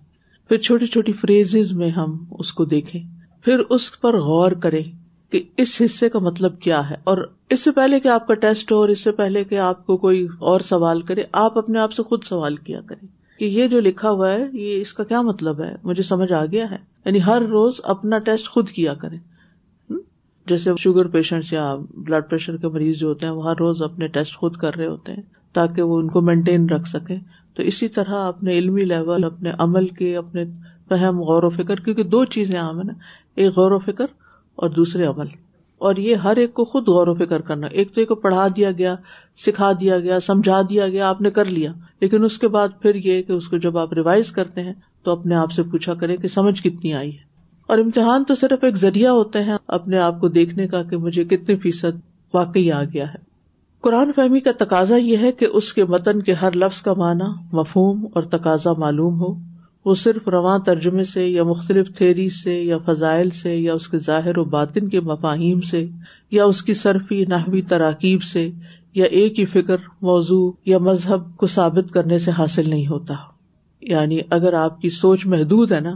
پھر 0.49 0.59
چھوٹی 0.59 0.87
چھوٹی 0.87 1.13
فریز 1.13 1.73
میں 1.73 1.91
ہم 1.91 2.25
اس 2.31 2.53
کو 2.53 2.65
دیکھیں۔ 2.65 3.03
پھر 3.45 3.59
اس 3.71 4.01
پر 4.01 4.21
غور 4.21 4.53
کریں 4.53 4.85
کہ 5.33 5.43
اس 5.57 5.83
حصے 5.85 6.09
کا 6.09 6.19
مطلب 6.19 6.61
کیا 6.61 6.91
ہے۔ 6.91 6.95
اور 7.05 7.31
اس 7.51 7.61
سے 7.61 7.71
پہلے 7.71 8.01
کہ 8.01 8.09
آپ 8.09 8.27
کا 8.27 8.35
ٹیسٹ 8.35 8.73
ہو 8.73 8.77
اور 8.77 8.89
اس 8.89 9.01
سے 9.01 9.13
پہلے 9.13 9.45
کہ 9.45 9.59
آپ 9.59 9.87
کو 9.87 9.97
کوئی 9.97 10.27
اور 10.39 10.61
سوال 10.61 11.03
کرے، 11.03 11.23
آپ 11.33 11.59
اپنے 11.59 11.79
آپ 11.79 11.93
سے 11.93 12.03
خود 12.03 12.25
سوال 12.25 12.57
کیا 12.57 12.81
کریں 12.81 13.09
کہ 13.39 13.45
یہ 13.45 13.67
جو 13.67 13.81
لکھا 13.81 14.11
ہوا 14.11 14.33
ہے، 14.33 14.45
یہ 14.53 14.81
اس 14.81 14.93
کا 14.93 15.05
کیا 15.05 15.23
مطلب 15.23 15.63
ہے؟ 15.63 15.75
مجھے 15.85 16.03
سمجھ 16.03 16.33
آ 16.33 16.45
گیا 16.45 16.71
ہے۔ 16.71 16.77
یعنی 17.05 17.19
ہر 17.27 17.43
روز 17.43 17.75
اپنا 17.83 18.19
ٹیسٹ 18.19 18.49
خود 18.49 18.69
کیا 18.69 18.95
کریں۔ 18.95 19.19
جیسے 20.49 20.71
شوگر 20.79 21.07
پیشنٹس 21.07 21.53
یا 21.53 21.77
بلڈ 21.95 22.31
پریشر 22.31 22.57
کے 22.57 22.69
مریض 22.69 22.97
جو 22.97 23.09
ہوتے 23.09 23.27
ہیں، 23.27 23.33
وہ 23.33 23.51
ہر 23.51 23.57
روز 23.57 23.83
اپنے 23.83 24.09
ٹیسٹ 24.09 24.37
خود 24.37 24.57
کر 24.57 24.75
رہے 24.75 24.87
ہوتے 24.87 25.13
ہیں 25.13 25.23
تاکہ 25.53 25.83
وہ 25.83 25.99
ان 25.99 26.09
کو 26.09 26.21
مینٹین 26.21 26.69
رکھ 26.69 26.89
سکیں۔ 26.89 27.19
تو 27.55 27.63
اسی 27.63 27.89
طرح 27.89 28.29
اپنے 28.29 28.59
علمی 28.59 28.81
لیول، 28.81 29.25
اپنے 29.25 29.51
عمل 29.59 29.89
کے، 29.89 30.17
اپنے 30.17 30.45
فہم، 30.89 31.21
غور 31.21 31.43
و 31.43 31.51
فکر، 31.51 31.77
کیونکہ 31.77 32.03
دو 32.03 32.25
چیزیں 32.25 32.61
عام 32.61 32.77
ہیں 32.77 32.85
نا، 32.85 32.93
ایک 33.37 33.49
غور 33.57 33.71
و 33.71 33.79
فکر 33.79 34.07
اور 34.55 34.71
دوسرے 34.71 35.07
عمل۔ 35.07 35.27
اور 35.79 35.97
یہ 35.97 36.15
ہر 36.15 36.37
ایک 36.37 36.55
کو 36.55 36.65
خود 36.65 36.89
غور 36.89 37.07
و 37.07 37.15
فکر 37.15 37.41
کرنا۔ 37.41 37.67
ایک 37.67 37.95
تو 37.95 38.01
ایک 38.01 38.09
کو 38.09 38.15
پڑھا 38.15 38.49
دیا 38.57 38.71
گیا، 38.71 38.97
سکھا 39.47 39.73
دیا 39.81 39.99
گیا، 39.99 40.21
سمجھا 40.21 40.63
دیا 40.71 40.89
گیا، 40.89 41.09
آپ 41.09 41.21
نے 41.21 41.31
کر 41.31 41.45
لیا۔ 41.45 41.73
لیکن 42.01 42.25
اس 42.25 42.39
کے 42.39 42.49
بعد 42.49 42.69
پھر 42.81 42.95
یہ 42.95 43.23
کہ 43.23 43.33
اس 43.33 43.49
کو 43.49 43.57
جب 43.57 43.79
آپ 43.79 43.93
ریوائز 43.93 44.33
کرتے 44.33 44.63
ہیں 44.63 44.73
تو 45.03 45.11
اپنے 45.11 45.35
آپ 45.35 45.53
سے 45.53 45.63
پوچھا 45.63 45.95
کریں 45.95 46.17
کہ 46.17 46.29
سمجھ 46.29 46.63
کتنی 46.63 46.95
آئی 46.95 47.15
ہے۔ 47.15 47.26
اور 47.67 47.79
امتحان 47.79 48.25
تو 48.25 48.35
صرف 48.35 48.65
ایک 48.65 48.77
ذریعہ 48.77 49.11
ہوتے 49.11 49.43
ہیں 49.43 49.57
اپنے 49.69 49.99
آپ 49.99 50.21
کو 50.21 50.29
دیکھنے 50.29 50.69
کا 50.69 50.83
کہ 50.83 50.97
مجھے 50.97 51.25
کتنے 51.25 51.57
فیصد 51.57 52.01
واقعی 52.35 52.73
آ 52.73 52.85
گیا 52.85 53.05
ہے۔ 53.09 53.19
قرآن 53.81 54.13
فہمی 54.17 54.41
کا 54.41 54.51
تقاضا 54.59 54.97
یہ 54.97 55.17
ہے 55.17 55.33
کہ 55.33 55.47
اس 55.53 55.75
کے 55.75 55.85
متن 55.85 56.23
کے 56.23 56.33
ہر 56.33 56.57
لفظ 56.57 56.83
کا 56.83 56.93
معنی، 56.93 57.57
مفہوم 57.57 58.07
اور 58.15 58.23
تقاضا 58.23 58.73
معلوم 58.73 59.21
ہو۔ 59.21 59.35
وہ 59.85 59.95
صرف 59.95 60.29
رواں 60.29 60.59
ترجمے 60.59 61.05
سے 61.05 61.27
یا 61.27 61.43
مختلف 61.43 61.97
تھیری 61.97 62.31
سے 62.31 62.63
یا 62.63 62.79
فضائل 62.79 63.31
سے 63.31 63.57
یا 63.57 63.75
اس 63.75 63.89
کے 63.89 63.99
ظاہر 63.99 64.39
و 64.39 64.45
باطن 64.45 64.89
کے 64.89 65.01
مفاہیم 65.01 65.61
سے 65.61 65.87
یا 66.31 66.45
اس 66.45 66.63
کی 66.63 66.75
صرفی 66.75 67.25
نحوی 67.29 67.63
تراکیب 67.63 68.23
سے 68.23 68.51
یا 68.95 69.05
ایک 69.05 69.41
ہی 69.41 69.45
فکر، 69.45 69.77
موضوع 70.03 70.53
یا 70.65 70.79
مذہب 70.79 71.37
کو 71.37 71.47
ثابت 71.47 71.93
کرنے 71.93 72.19
سے 72.19 72.31
حاصل 72.31 72.71
نہیں 72.71 72.87
ہوتا۔ 72.87 73.36
یعنی 73.87 74.19
اگر 74.31 74.53
آپ 74.53 74.81
کی 74.81 74.91
سوچ 74.91 75.27
محدود 75.27 75.73
ہے 75.73 75.81
نا، 75.81 75.95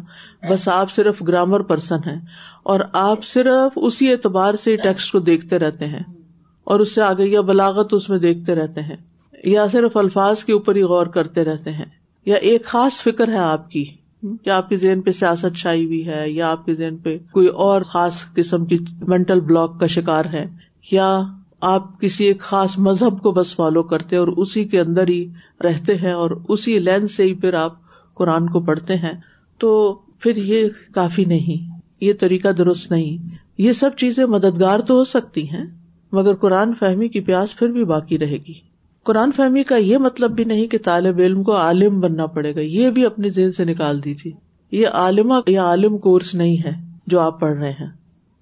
بس 0.50 0.68
آپ 0.68 0.92
صرف 0.92 1.22
گرامر 1.28 1.60
پرسن 1.60 2.08
ہیں 2.08 2.20
اور 2.62 2.80
آپ 2.92 3.24
صرف 3.24 3.72
اسی 3.76 4.12
اعتبار 4.12 4.54
سے 4.54 4.76
ٹیکسٹ 4.76 5.12
کو 5.12 5.18
دیکھتے 5.18 5.58
رہتے 5.58 5.86
ہیں 5.86 6.02
اور 6.64 6.80
اس 6.80 6.94
سے 6.94 7.02
آگے 7.02 7.24
یا 7.24 7.40
بلاغت 7.40 7.94
اس 7.94 8.08
میں 8.08 8.18
دیکھتے 8.18 8.54
رہتے 8.54 8.80
ہیں 8.80 8.96
یا 9.44 9.66
صرف 9.72 9.96
الفاظ 9.96 10.44
کے 10.44 10.52
اوپر 10.52 10.76
ہی 10.76 10.82
غور 10.82 11.06
کرتے 11.06 11.44
رہتے 11.44 11.72
ہیں 11.72 11.84
یا 12.26 12.36
ایک 12.36 12.64
خاص 12.64 13.02
فکر 13.02 13.28
ہے 13.28 13.38
آپ 13.38 13.70
کی 13.70 13.84
یا 14.46 14.56
آپ 14.56 14.68
کے 14.68 14.76
ذہن 14.76 15.00
پہ 15.02 15.10
سیاست 15.10 15.56
چھائی 15.56 15.84
ہوئی 15.84 16.06
ہے 16.06 16.30
یا 16.30 16.50
آپ 16.50 16.64
کے 16.64 16.74
ذہن 16.74 16.96
پہ 16.96 17.18
کوئی 17.32 17.46
اور 17.46 17.82
خاص 17.82 18.24
قسم 18.34 18.64
کی 18.64 18.78
مینٹل 19.08 19.40
بلاک 19.40 19.80
کا 19.80 19.86
شکار 19.86 20.24
ہے 20.24 20.46
یا 20.90 21.20
آپ 21.60 22.00
کسی 22.00 22.24
ایک 22.24 22.40
خاص 22.40 22.78
مذہب 22.78 23.22
کو 23.22 23.32
بس 23.32 23.54
فالو 23.56 23.82
کرتے 23.82 24.16
اور 24.16 24.28
اسی 24.28 24.64
کے 24.64 24.80
اندر 24.80 25.08
ہی 25.08 25.28
رہتے 25.64 25.94
ہیں 25.94 26.12
اور 26.12 26.30
اسی 26.48 26.78
لین 26.78 27.08
سے 27.08 27.22
ہی 27.22 27.34
پھر 27.34 27.54
آپ 27.54 27.79
قرآن 28.20 28.46
کو 28.48 28.60
پڑھتے 28.60 28.96
ہیں، 28.96 29.20
تو 29.58 29.98
پھر 30.20 30.36
یہ 30.36 30.68
کافی 30.94 31.24
نہیں، 31.24 31.78
یہ 32.00 32.12
طریقہ 32.20 32.48
درست 32.48 32.90
نہیں۔ 32.90 33.36
یہ 33.58 33.72
سب 33.72 33.90
چیزیں 33.96 34.26
مددگار 34.26 34.80
تو 34.80 34.94
ہو 34.94 35.04
سکتی 35.04 35.50
ہیں، 35.50 35.64
مگر 36.12 36.34
قرآن 36.34 36.74
فہمی 36.74 37.08
کی 37.08 37.20
پیاس 37.20 37.56
پھر 37.56 37.68
بھی 37.68 37.84
باقی 37.84 38.18
رہے 38.18 38.38
گی۔ 38.48 38.54
قرآن 39.02 39.32
فہمی 39.32 39.62
کا 39.62 39.76
یہ 39.76 39.98
مطلب 39.98 40.30
بھی 40.30 40.44
نہیں 40.44 40.66
کہ 40.66 40.78
طالب 40.84 41.18
علم 41.18 41.42
کو 41.42 41.56
عالم 41.56 42.00
بننا 42.00 42.26
پڑے 42.26 42.54
گا، 42.54 42.60
یہ 42.60 42.90
بھی 42.90 43.06
اپنی 43.06 43.30
ذہن 43.30 43.52
سے 43.52 43.64
نکال 43.64 44.04
دیجیے۔ 44.04 44.32
یہ 44.70 44.88
عالمہ 44.88 45.34
یا 45.46 45.62
عالم 45.62 45.98
کورس 45.98 46.34
نہیں 46.34 46.56
ہے 46.64 46.72
جو 47.06 47.20
آپ 47.20 47.40
پڑھ 47.40 47.58
رہے 47.58 47.70
ہیں۔ 47.70 47.90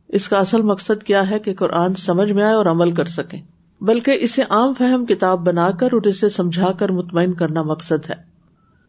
اس 0.09 0.29
کا 0.29 0.39
اصل 0.39 0.63
مقصد 0.63 1.03
کیا 1.03 1.31
ہے 1.31 1.39
کہ 1.39 1.55
قرآن 1.55 1.95
سمجھ 1.95 2.33
میں 2.33 2.45
آئے 2.45 2.55
اور 2.55 2.67
عمل 2.67 2.91
کر 2.93 3.05
سکیں 3.05 3.43
بلکہ 3.81 4.17
اسے 4.21 4.43
عام 4.51 4.75
فہم 4.75 5.07
کتاب 5.07 5.47
بنا 5.47 5.71
کر 5.71 5.89
اور 5.93 6.03
اسے 6.03 6.29
سمجھا 6.29 6.73
کر 6.73 6.93
مطمئن 6.93 7.33
کرنا 7.33 7.63
مقصد 7.63 8.11
ہے۔ 8.11 8.28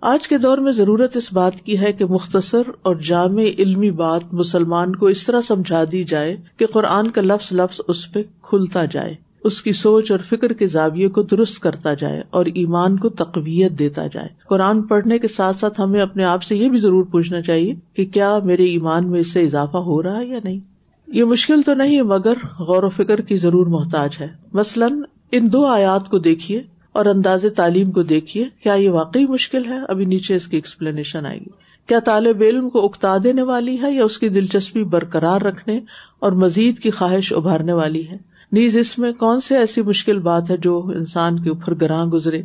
آج 0.01 0.27
کے 0.27 0.37
دور 0.37 0.57
میں 0.57 0.71
ضرورت 0.71 1.17
اس 1.17 1.33
بات 1.33 1.61
کی 1.61 1.79
ہے 1.79 1.93
کہ 1.93 2.05
مختصر 2.05 2.61
اور 2.81 2.95
جامع 2.95 3.43
علمی 3.59 3.91
بات 3.91 4.21
مسلمان 4.33 4.95
کو 4.95 5.05
اس 5.05 5.25
طرح 5.25 5.41
سمجھا 5.41 5.83
دی 5.91 6.03
جائے 6.03 6.37
کہ 6.57 6.65
قرآن 6.65 7.11
کا 7.11 7.21
لفظ 7.21 7.53
لفظ 7.53 7.81
اس 7.87 8.13
پہ 8.13 8.23
کھلتا 8.41 8.85
جائے، 8.85 9.15
اس 9.43 9.61
کی 9.61 9.71
سوچ 9.71 10.11
اور 10.11 10.19
فکر 10.19 10.53
کے 10.53 10.67
زاویے 10.67 11.07
کو 11.07 11.21
درست 11.21 11.59
کرتا 11.59 11.93
جائے 11.93 12.21
اور 12.29 12.45
ایمان 12.45 12.97
کو 12.97 13.09
تقویت 13.09 13.71
دیتا 13.71 14.07
جائے۔ 14.07 14.27
قرآن 14.49 14.81
پڑھنے 14.81 15.19
کے 15.19 15.27
ساتھ 15.27 15.57
ساتھ 15.57 15.81
ہمیں 15.81 16.01
اپنے 16.01 16.23
آپ 16.23 16.43
سے 16.43 16.55
یہ 16.55 16.69
بھی 16.69 16.77
ضرور 16.77 17.05
پوچھنا 17.05 17.41
چاہیے 17.41 17.75
کہ 17.93 18.05
کیا 18.05 18.39
میرے 18.43 18.65
ایمان 18.65 19.11
میں 19.11 19.19
اس 19.19 19.33
سے 19.33 19.43
اضافہ 19.43 19.77
ہو 19.77 20.03
رہا 20.03 20.19
ہے 20.19 20.25
یا 20.25 20.39
نہیں؟ 20.43 20.59
یہ 21.07 21.23
مشکل 21.23 21.61
تو 21.61 21.73
نہیں، 21.73 22.01
مگر 22.01 22.33
غور 22.59 22.83
و 22.83 22.89
فکر 22.89 23.21
کی 23.21 23.37
ضرور 23.37 23.67
محتاج 23.67 24.09
ہے۔ 24.19 24.27
مثلاً، 24.53 25.01
ان 25.31 25.53
دو 25.53 25.65
آیات 25.65 26.09
کو 26.09 26.19
دیکھیے۔ 26.19 26.63
اور 26.93 27.05
انداز 27.05 27.45
تعلیم 27.55 27.91
کو 27.91 28.03
دیکھیے، 28.03 28.45
کیا 28.63 28.73
یہ 28.73 28.89
واقعی 28.89 29.25
مشکل 29.25 29.65
ہے؟ 29.65 29.77
ابھی 29.89 30.05
نیچے 30.05 30.35
اس 30.35 30.47
کی 30.47 30.57
ایکسپلینیشن 30.57 31.25
آئے 31.25 31.39
گی۔ 31.39 31.49
کیا 31.87 31.99
طالب 31.99 32.41
علم 32.41 32.69
کو 32.69 32.85
اکتا 32.85 33.17
دینے 33.23 33.41
والی 33.41 33.81
ہے 33.81 33.91
یا 33.91 34.03
اس 34.03 34.19
کی 34.19 34.29
دلچسپی 34.29 34.83
برقرار 34.83 35.41
رکھنے 35.41 35.79
اور 36.19 36.31
مزید 36.31 36.79
کی 36.79 36.91
خواہش 36.91 37.33
ابھارنے 37.33 37.73
والی 37.73 38.07
ہے؟ 38.07 38.17
نیز 38.51 38.77
اس 38.77 38.97
میں 38.97 39.11
کون 39.13 39.41
سے 39.41 39.57
ایسی 39.57 39.81
مشکل 39.81 40.19
بات 40.19 40.51
ہے 40.51 40.57
جو 40.57 40.91
انسان 40.95 41.43
کے 41.43 41.49
اوپر 41.49 41.73
گراہ 41.81 42.05
گزرے؟ 42.05 42.41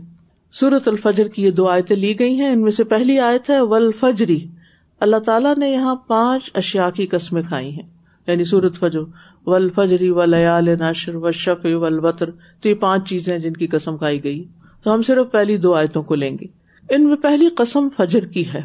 سورت 0.53 0.89
الفجر 0.89 1.29
کی 1.29 1.43
یہ 1.43 1.51
دو 1.51 1.69
آیتیں 1.69 1.97
لی 1.97 2.19
گئی 2.19 2.35
ہیں۔ 2.35 2.49
ان 2.49 2.63
میں 2.63 2.71
سے 2.71 2.85
پہلی 2.85 3.19
آیت 3.19 3.51
ہے 3.51 3.61
ول 3.61 3.91
فجری 4.01 4.49
اللہ 5.01 5.17
تعالیٰ 5.17 5.57
نے 5.57 5.71
یہاں 5.71 5.95
پانچ 5.95 6.51
اشیا 6.55 6.91
کی 6.91 7.07
قسمیں 7.07 7.43
کھائی 7.43 7.71
ہیں۔ 7.71 7.89
یعنی 8.27 8.45
سورت 8.45 8.77
فجر۔ 8.77 9.01
ول 9.47 9.71
فجری 9.71 10.11
و 10.11 10.25
لیال 10.25 10.69
ناشر 10.79 11.15
و 11.15 11.31
شف 11.31 11.65
ول 11.65 12.05
وطر 12.05 12.31
تو 12.31 12.69
یہ 12.69 12.75
پانچ 12.75 13.09
چیزیں 13.09 13.39
جن 13.39 13.53
کی 13.53 13.67
قسم 13.67 13.97
کھائی 13.97 14.25
گئی۔ 14.25 14.45
تو 14.85 14.95
ہم 14.95 15.03
صرف 15.03 15.33
پہلی 15.33 15.57
دو 15.57 15.75
آیتوں 15.75 16.03
کو 16.03 16.15
لیں 16.15 16.37
گے۔ 16.41 16.47
ان 16.95 17.05
میں 17.05 17.17
پہلی 17.17 17.49
قسم 17.49 17.89
فجر 17.97 18.27
کی 18.27 18.53
ہے۔ 18.53 18.61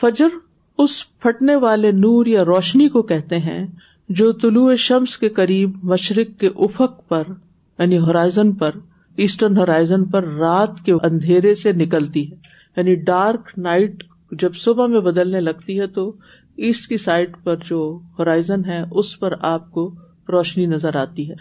فجر 0.00 0.28
اس 0.78 1.18
پھٹنے 1.18 1.56
والے 1.56 1.90
نور 1.90 2.26
یا 2.26 2.44
روشنی 2.44 2.88
کو 2.88 3.02
کہتے 3.02 3.38
ہیں 3.38 3.66
جو 4.08 4.32
طلوع 4.32 4.74
شمس 4.74 5.18
کے 5.18 5.28
قریب 5.28 5.70
مشرق 5.82 6.40
کے 6.40 6.46
افق 6.46 7.08
پر 7.08 7.22
یعنی 7.78 7.98
ہورائزن 7.98 8.52
پر 8.52 8.70
ایسٹرن 9.16 9.56
ہورائزن 9.56 10.04
پر 10.04 10.24
رات 10.24 10.70
کے 10.84 10.92
اندھیرے 10.92 11.54
سے 11.54 11.72
نکلتی 11.72 12.30
ہے۔ 12.30 12.36
یعنی 12.76 12.94
ڈارک 12.94 13.58
نائٹ 13.58 14.04
جب 14.32 14.54
صبح 14.54 14.86
میں 14.86 15.00
بدلنے 15.00 15.40
لگتی 15.40 15.80
ہے 15.80 15.86
تو 15.86 16.12
ایسٹ 16.56 16.88
کی 16.88 16.96
سائڈ 16.96 17.32
پر 17.44 17.56
جو 17.56 17.98
ہورائزن 18.18 18.64
ہے، 18.64 18.84
اس 18.90 19.20
پر 19.20 19.34
آپ 19.40 19.70
کو 19.70 19.94
روشنی 20.28 20.66
نظر 20.66 20.96
آتی 20.96 21.30
ہے۔ 21.30 21.34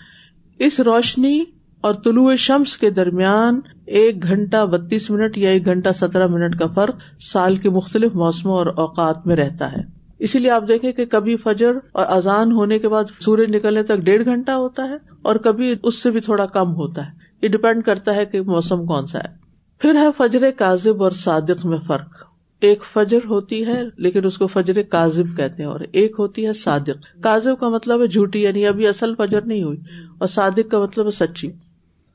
اس 0.60 0.80
روشنی 0.80 1.44
اور 1.82 1.94
طلوع 1.94 2.36
شمس 2.36 2.78
کے 2.78 2.90
درمیان 2.90 3.60
ایک 3.86 4.24
گھنٹہ 4.24 4.66
بتیس 4.66 5.10
منٹ 5.10 5.38
یا 5.38 5.50
ایک 5.50 5.66
گھنٹہ 5.66 5.90
سترہ 6.00 6.28
منٹ 6.28 6.60
کا 6.60 6.68
فرق 6.68 6.96
سال 7.20 7.56
کے 7.56 7.70
مختلف 7.70 8.16
موسموں 8.16 8.54
اور 8.54 8.66
اوقات 8.66 9.28
میں 9.28 9.36
رہتا 9.36 9.72
ہے۔ 9.72 10.00
اسی 10.20 10.40
لیے 10.40 10.52
آپ 10.52 10.64
دیکھیں 10.68 10.92
کہ 10.92 11.06
کبھی 11.06 11.38
فجر 11.38 11.72
اور 11.92 12.06
اذان 12.10 12.52
ہونے 12.52 12.80
کے 12.80 12.90
بعد 12.90 13.04
سورج 13.20 13.56
نکلنے 13.56 13.84
تک 13.84 13.98
ڈیڑھ 13.98 14.26
گھنٹہ 14.26 14.52
ہوتا 14.52 14.84
ہے 14.84 14.96
اور 15.22 15.36
کبھی 15.36 15.76
اس 15.84 15.96
سے 15.96 16.12
بھی 16.12 16.20
تھوڑا 16.20 16.46
کم 16.46 16.76
ہوتا 16.76 17.06
ہے۔ 17.06 17.12
یہ 17.42 17.48
ڈپینڈ 17.48 17.84
کرتا 17.84 18.16
ہے 18.16 18.26
کہ 18.26 18.42
موسم 18.42 18.86
کون 18.86 19.08
سا 19.08 19.20
ہے۔ 19.20 19.36
پھر 19.80 19.96
ہے 19.96 20.08
فجر 20.18 20.52
کاذب 20.58 21.04
اور 21.04 21.12
صادق 21.12 21.66
میں 21.66 21.78
فرق۔ 21.88 22.19
ایک 22.62 22.84
فجر 22.94 23.20
ہوتی 23.26 23.66
ہے، 23.66 23.84
لیکن 23.98 24.26
اس 24.26 24.38
کو 24.38 24.48
فجر 24.48 24.82
کاذب 24.82 25.38
کہتے 25.38 25.64
ہیں، 25.64 25.70
اور 25.70 25.80
ایک 25.92 26.16
ہوتی 26.20 26.48
ہے 26.48 26.54
صادق۔ 26.54 27.22
کاذب 27.22 27.60
کا 27.60 27.70
مطلب 27.70 28.02
ہے 28.02 28.08
جھوٹی 28.08 28.42
یعنی 28.42 28.66
ابھی 28.66 28.88
اصل 28.88 29.16
فجر 29.16 29.42
نہیں 29.46 29.64
ہوئی، 29.64 29.78
اور 30.18 30.28
صادق 30.28 30.72
کا 30.72 30.80
مطلب 30.80 31.06
ہے 31.06 31.12
سچی۔ 31.12 31.52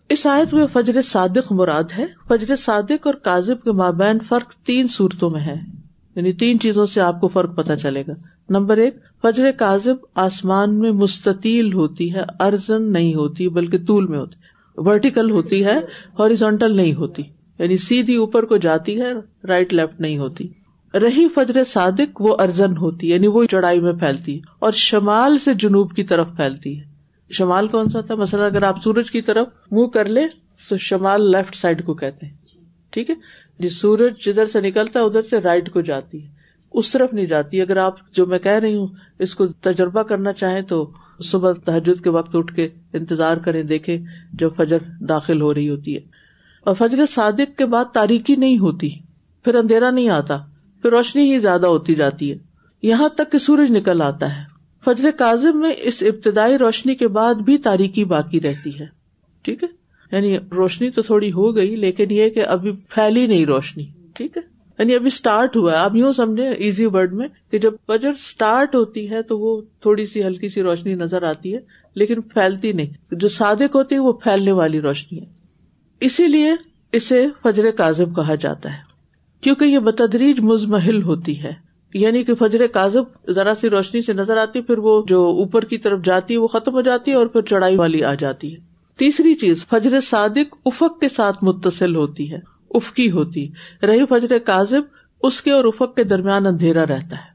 اس 0.09 0.27
آیت 0.27 0.55
میں 0.55 0.67
فجر 0.73 1.03
صادق 1.03 1.53
مراد 1.53 1.83
ہے۔ 1.99 2.07
فجر 2.29 2.57
صادق 2.57 3.07
اور 3.07 3.15
کاذب 3.15 3.63
کے 3.63 3.73
مابین 3.73 4.19
فرق 4.19 4.55
تین 4.55 4.89
صورتوں 4.89 5.31
میں 5.31 5.41
ہے۔ 5.41 5.55
یعنی 6.17 6.33
تین 6.33 6.59
چیزوں 6.59 6.87
سے 6.87 7.01
آپ 7.01 7.21
کو 7.21 7.29
فرق 7.29 7.57
پتا 7.57 7.77
چلے 7.77 8.03
گا۔ 8.09 8.13
نمبر 8.49 8.77
ایک، 8.77 8.97
فجر 9.23 9.51
کاذب 9.53 9.95
آسمان 10.15 10.79
میں 10.79 10.91
مستطیل 10.91 11.73
ہوتی 11.73 12.15
ہے 12.15 12.23
ارزن 12.41 12.93
نہیں 12.93 13.15
ہوتی، 13.15 13.49
بلکہ 13.49 13.79
طول 13.79 14.07
میں 14.07 14.19
ہوتی، 14.19 14.37
ورٹیکل 14.77 15.31
ہوتی 15.31 15.65
ہے، 15.65 15.81
ہاریزونٹل 16.19 16.77
نہیں 16.77 16.95
ہوتی۔ 16.95 17.23
یعنی 17.59 17.77
سیدھی 17.77 18.17
اوپر 18.17 18.45
کو 18.45 18.57
جاتی 18.57 19.01
ہے 19.01 19.13
رائٹ 19.47 19.75
لیفٹ 19.75 20.01
نہیں 20.01 20.19
ہوتی۔ 20.19 20.49
رہی 20.95 21.29
فجر 21.29 21.65
صادق 21.65 22.21
وہ 22.21 22.37
ارزن 22.39 22.77
ہوتی 22.77 23.11
یعنی 23.11 23.27
وہ 23.27 23.45
چڑھائی 23.45 23.81
میں 23.81 23.93
پھیلتی 23.93 24.35
ہے 24.35 24.41
اور 24.59 24.73
شمال 24.73 25.39
سے 25.39 25.55
جنوب 25.55 25.95
کی 25.95 26.05
طرف 26.05 26.27
پھیلتی 26.37 26.81
ہے۔ 26.81 26.85
شمال 27.31 27.69
کون 27.69 27.89
سا 27.89 28.01
تھا؟ 28.01 28.15
مثلاً 28.15 28.45
اگر 28.45 28.63
آپ 28.63 28.83
سورج 28.85 29.11
کی 29.11 29.21
طرف 29.21 29.47
منہ 29.71 29.87
کر 29.87 30.05
لے 30.05 30.21
تو 30.69 30.77
شمال 30.77 31.31
لیفٹ 31.31 31.57
سائڈ 31.57 31.85
کو 31.85 31.95
کہتے 31.95 32.27
ہیں۔ 32.27 32.33
ٹھیک 32.91 33.11
ہے؟ 33.11 33.15
جی 33.59 33.69
سورج 33.69 34.13
جدھر 34.27 34.47
سے 34.47 34.61
نکلتا 34.61 35.01
ہے، 35.01 35.05
ادھر 35.05 35.23
سے 35.23 35.39
رائٹ 35.39 35.71
کو 35.71 35.81
جاتی 35.81 36.23
ہے۔ 36.23 36.29
اس 36.73 36.93
طرف 36.93 37.13
نہیں 37.13 37.27
جاتی۔ 37.27 37.61
اگر 37.61 37.77
آپ، 37.77 38.13
جو 38.13 38.27
میں 38.27 38.39
کہہ 38.39 38.53
رہی 38.53 38.75
ہوں، 38.75 38.87
اس 39.19 39.35
کو 39.35 39.47
تجربہ 39.47 40.03
کرنا 40.03 40.33
چاہیں 40.33 40.63
تو 40.63 40.91
صبح 41.25 41.53
تحجد 41.53 42.05
کے 42.05 42.11
وقت 42.11 42.37
اٹھ 42.37 42.55
کے 42.55 42.69
انتظار 42.93 43.37
کریں 43.37 43.63
دیکھے 43.63 43.99
جب 44.33 44.51
فجر 44.57 44.79
داخل 45.01 45.41
ہو 45.41 45.55
رہی 45.55 45.69
ہوتی 45.69 45.97
ہے۔ 45.97 46.24
اور 46.65 46.75
فجر 46.75 47.07
صادق 47.07 47.59
کے 47.59 47.67
بعد 47.67 47.85
تاریخی 47.85 48.37
نہیں 48.37 48.59
ہوتی، 48.59 48.91
پھر 49.45 49.55
اندھیرا 49.55 49.91
نہیں 49.91 50.09
آتا، 50.09 50.39
پھر 50.83 50.91
روشنی 50.91 51.33
ہی 51.33 51.39
زیادہ 51.39 51.67
ہوتی 51.67 51.95
جاتی 51.95 52.33
ہے۔ 52.33 52.39
یہاں 52.83 53.09
تک 53.09 53.33
کہ 53.33 53.39
سورج 53.39 53.71
نکل 53.71 54.03
آتا 54.05 54.37
ہے۔ 54.37 54.55
فجر 54.85 55.11
کاظم 55.19 55.61
میں 55.61 55.73
اس 55.79 56.03
ابتدائی 56.03 56.59
روشنی 56.59 56.95
کے 56.95 57.09
بعد 57.09 57.35
بھی 57.35 57.59
تاریخی 57.59 58.05
باقی 58.05 58.41
رہتی 58.41 58.81
ہے۔ 58.81 58.87
ٹھیک 59.43 59.63
ہے؟ 59.63 59.69
یعنی 60.13 60.39
روشنی 60.39 60.91
تو 60.91 61.03
تھوڑی 61.03 61.33
ہو 61.33 61.57
گئی، 61.57 61.77
لیکن 61.77 62.07
یہ 62.11 62.29
کہ 62.29 62.47
ابھی 62.47 62.73
پھیلی 62.73 63.27
نہیں 63.27 63.47
روشنی۔ 63.47 63.85
ٹھیک 64.15 64.37
ہے؟ 64.37 64.43
یعنی 64.79 64.95
ابھی 64.95 65.07
اسٹارٹ 65.07 65.57
ہوا 65.57 65.73
ہے۔ 65.73 65.77
آپ 65.77 65.95
یوں 65.95 66.13
سمجھے 66.13 66.49
ایزی 66.49 66.87
ورڈ 66.87 67.15
میں 67.15 67.29
کہ 67.51 67.59
جب 67.59 67.73
بجٹ 67.89 68.07
اسٹارٹ 68.07 68.75
ہوتی 68.75 69.11
ہے 69.11 69.23
تو 69.23 69.39
وہ 69.39 69.63
تھوڑی 69.81 70.07
سی 70.07 70.25
ہلکی 70.25 70.49
سی 70.49 70.63
روشنی 70.63 70.95
نظر 70.95 71.23
آتی 71.23 71.55
ہے، 71.55 71.61
لیکن 71.95 72.21
پھیلتی 72.21 72.73
نہیں۔ 72.73 73.15
جو 73.15 73.29
صادق 73.29 73.77
ہوتی 73.77 73.95
ہے 73.95 74.01
وہ 74.01 74.13
پھیلنے 74.13 74.53
والی 74.53 74.81
روشنی 74.81 75.21
ہے۔ 75.21 75.34
اسی 76.05 76.29
لیے 76.29 76.53
اسے 76.93 77.27
فجر 77.43 77.71
کاذب 77.71 78.17
کہا 78.17 78.35
جاتا 78.35 78.73
ہے، 78.73 78.79
کیونکہ 79.41 79.65
یہ 79.65 79.79
بتدریج 79.79 80.41
مزمحل 80.41 81.03
ہوتی 81.03 81.43
ہے۔ 81.43 81.53
یعنی 81.95 82.25
کہ 82.25 82.35
فجر 82.35 82.67
کاذب 82.67 83.05
ذرا 83.31 83.55
سی 83.55 83.71
روشنی 83.71 84.03
سے 84.03 84.13
نظر 84.13 84.37
آتی، 84.37 84.61
پھر 84.61 84.79
وہ 84.79 85.03
جو 85.09 85.25
اوپر 85.25 85.65
کی 85.65 85.79
طرف 85.79 86.01
جاتی 86.05 86.35
ہے، 86.35 86.39
وہ 86.39 86.47
ختم 86.47 86.73
ہو 86.73 86.81
جاتی 86.81 87.11
ہے 87.11 87.17
اور 87.17 87.27
پھر 87.27 87.43
چڑھائی 87.43 87.77
والی 87.77 88.05
آ 88.05 88.15
جاتی 88.15 88.55
ہے۔ 88.55 88.61
تیسری 88.97 89.35
چیز، 89.35 89.67
فجر 89.67 90.01
صادق 90.01 90.57
افق 90.67 91.01
کے 91.01 91.09
ساتھ 91.09 91.45
متصل 91.45 91.97
ہوتی 91.97 92.33
ہے، 92.33 92.39
افقی 92.71 93.11
ہوتی 93.11 93.49
رہی 93.83 94.07
فجر 94.11 94.39
کاذب، 94.39 94.83
اس 95.23 95.43
کے 95.43 95.51
اور 95.51 95.65
افق 95.65 95.97
کے 95.97 96.05
درمیان 96.05 96.47
اندھیرا 96.47 96.87
رہتا 96.87 97.17
ہے۔ 97.17 97.35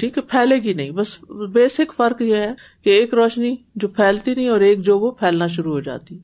ٹھیک 0.00 0.18
ہے، 0.18 0.22
پھیلے 0.22 0.56
گی 0.56 0.72
نہیں، 0.72 0.90
بس 0.90 1.18
بیسک 1.30 1.92
فرق 1.96 2.22
یہ 2.22 2.36
ہے 2.36 2.52
کہ 2.84 2.90
ایک 2.90 3.14
روشنی 3.14 3.56
جو 3.74 3.88
پھیلتی 3.88 4.34
نہیں 4.34 4.48
اور 4.48 4.60
ایک 4.60 4.80
جو 4.80 4.98
وہ 4.98 5.10
پھیلنا 5.10 5.46
شروع 5.46 5.72
ہو 5.72 5.80
جاتی۔ 5.80 6.18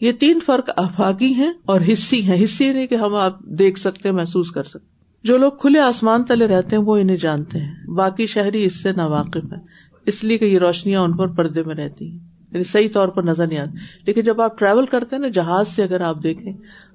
یہ 0.00 0.12
تین 0.12 0.38
فرق 0.46 0.70
آفاقی 0.76 1.34
ہیں 1.34 1.52
اور 1.64 1.80
حصی 1.92 2.22
ہیں۔ 2.22 2.44
حصی 2.44 2.72
نہیں 2.72 2.86
کہ 2.86 2.94
ہم 2.94 3.14
آپ 3.14 3.38
دیکھ 3.40 3.78
سکتے، 3.78 4.10
محسوس 4.10 4.50
کر 4.50 4.64
سکتے۔ 4.64 4.96
جو 5.24 5.38
لوگ 5.38 5.52
کھلے 5.52 5.78
آسمان 5.78 6.24
تلے 6.24 6.46
رہتے 6.46 6.76
ہیں، 6.76 6.82
وہ 6.82 6.96
انہیں 6.96 7.16
جانتے 7.16 7.58
ہیں۔ 7.58 7.86
باقی 7.86 8.26
شہری 8.26 8.64
اس 8.64 8.82
سے 8.82 8.92
ناواقف 8.92 9.52
ہے 9.52 9.58
اس 10.06 10.24
لیے 10.24 10.38
کہ 10.38 10.44
یہ 10.44 10.58
روشنیاں 10.58 11.00
ان 11.00 11.16
پر 11.16 11.26
پردے 11.26 11.62
میں 11.62 11.74
رہتی 11.74 12.10
ہیں۔ 12.10 12.18
یعنی 12.52 12.64
صحیح 12.64 12.88
طور 12.92 13.08
پر 13.08 13.22
نظر 13.22 13.46
نہیں 13.46 13.58
آتی۔ 13.58 13.78
لیکن 14.06 14.22
جب 14.22 14.40
آپ 14.40 14.58
ٹریول 14.58 14.86
کرتے 14.86 15.16
ہیں 15.16 15.20
نا، 15.20 15.28
جہاز 15.28 15.68
سے 15.68 15.82
اگر 15.82 16.00
آپ 16.00 16.22
دیکھیں، 16.22 16.52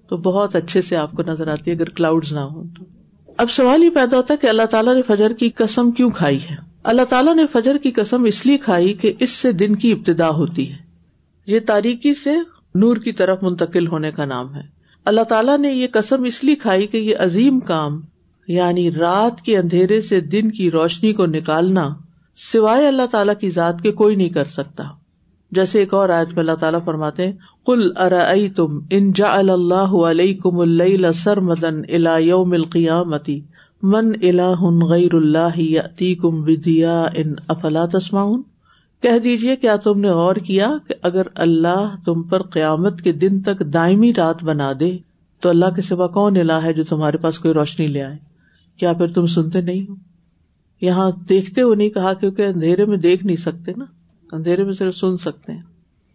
تو 0.10 0.17
بہت 0.17 0.55
اچھے 0.55 0.81
سے 0.81 0.96
آپ 0.96 1.12
کو 1.12 1.24
نظر 1.27 1.48
آتی 1.48 1.72
ہے، 1.72 1.75
اگر 1.75 1.89
کلاؤڈ 1.89 2.25
نہ 2.31 2.39
ہو 2.39 2.63
تو۔ 2.63 2.86
اب 3.38 3.51
سوال 3.51 3.84
یہ 3.84 3.89
پیدا 3.89 4.17
ہوتا 4.17 4.34
ہے 4.34 4.38
کہ 4.38 4.48
اللہ 4.48 4.65
تعالیٰ 4.65 4.96
نے 4.96 5.01
فجر 5.01 5.34
کی 5.34 5.50
قسم 5.50 5.91
کیوں 5.91 6.10
کھائی 6.10 6.39
ہے؟ 6.50 6.55
اللہ 6.84 7.01
تعالیٰ 7.10 7.36
نے 7.36 7.43
فجر 7.51 7.77
کی 7.77 7.91
قسم 7.91 8.24
اس 8.24 8.46
لیے 8.46 8.58
کھائی 8.58 8.93
کہ 8.93 9.13
اس 9.20 9.29
سے 9.29 9.51
دن 9.51 9.75
کی 9.75 9.91
ابتدا 9.91 10.29
ہوتی 10.29 10.72
ہے۔ 10.72 10.77
یہ 11.46 11.60
تاریخی 11.60 12.13
سے 12.13 12.29
نور 12.75 12.96
کی 12.96 13.12
طرف 13.12 13.44
منتقل 13.44 13.88
ہونے 13.88 14.12
کا 14.12 14.25
نام 14.25 14.56
ہے۔ 14.56 14.62
اللہ 15.06 15.22
تعالیٰ 15.22 15.58
نے 15.58 15.72
یہ 15.72 15.88
قسم 15.92 16.24
اس 16.24 16.44
لیے 16.44 16.56
کھائی 16.56 16.88
کہ 16.88 16.98
یہ 16.98 17.16
عظیم 17.20 17.60
کام 17.60 18.01
یعنی 18.48 18.92
رات 18.92 19.42
کے 19.42 19.58
اندھیرے 19.58 20.01
سے 20.01 20.20
دن 20.22 20.51
کی 20.51 20.72
روشنی 20.72 21.13
کو 21.13 21.25
نکالنا، 21.25 21.90
سوائے 22.36 22.88
اللہ 22.88 23.06
تعالی 23.12 23.32
کی 23.40 23.50
ذات 23.50 23.82
کے 23.82 23.92
کوئی 23.92 24.16
نہیں 24.16 24.30
کر 24.30 24.46
سکتا۔ 24.46 24.84
جیسے 25.51 25.80
ایک 25.80 25.94
اور 25.94 26.10
آیت 26.10 26.28
میں 26.28 26.40
اللہ 26.40 26.56
تعالیٰ 26.60 26.80
فرماتے 26.86 27.25
ہیں 27.25 27.34
کل 27.66 27.92
ارا 27.98 28.34
تم 28.56 28.80
ان 28.90 29.12
جا 29.12 29.34
اللہ 29.34 29.96
علیہ 30.08 30.38
کم 30.44 30.60
اللہ 30.60 31.12
سر 31.12 31.40
مدن 31.40 31.82
الا 31.90 32.18
یوم 32.18 32.51
القیامتی 32.51 33.42
من 33.84 34.12
اللہ 34.24 34.63
غیر 34.90 35.16
اللہ 35.16 35.88
تی 35.98 36.16
کم 36.16 36.42
ودیا 36.44 37.06
ان 37.16 37.34
افلا 37.48 37.86
تسماؤن 37.86 38.42
کہہ 39.01 39.20
دیجیے 39.20 39.55
کیا 39.55 39.75
تم 39.75 40.00
نے 40.00 40.10
غور 40.10 40.36
کیا 40.36 40.72
کہ 40.88 40.93
اگر 41.01 41.22
اللہ 41.36 41.96
تم 42.05 42.24
پر 42.24 42.41
قیامت 42.41 43.01
کے 43.01 43.12
دن 43.12 43.41
تک 43.41 43.60
دائمی 43.60 44.13
رات 44.13 44.43
بنا 44.43 44.72
دے، 44.79 44.98
تو 45.39 45.50
اللہ 45.50 45.65
کے 45.75 45.81
سوا 45.81 46.08
کون 46.08 46.38
الہ 46.38 46.53
ہے 46.53 46.74
جو 46.74 46.84
تمہارے 46.84 47.17
پاس 47.17 47.39
کوئی 47.39 47.53
روشنی 47.53 47.88
لے 47.88 48.03
آئے؟ 48.03 48.17
کیا 48.77 48.93
پھر 48.93 49.08
تم 49.08 49.25
سنتے 49.25 49.62
نہیں 49.62 49.89
ہو؟ 49.89 49.96
یہاں 50.81 51.12
دیکھتے 51.29 51.62
ہو 51.62 51.74
نہیں 51.74 51.89
کہا 51.89 52.13
کیونکہ 52.13 52.41
اندھیرے 52.41 52.86
میں 52.86 52.98
دیکھ 52.98 53.25
نہیں 53.25 53.36
سکتے 53.36 53.72
نا، 53.77 53.86
اندھیرے 54.31 54.63
میں 54.63 54.74
صرف 54.74 54.96
سن 54.96 55.17
سکتے 55.17 55.51
ہیں۔ 55.51 55.62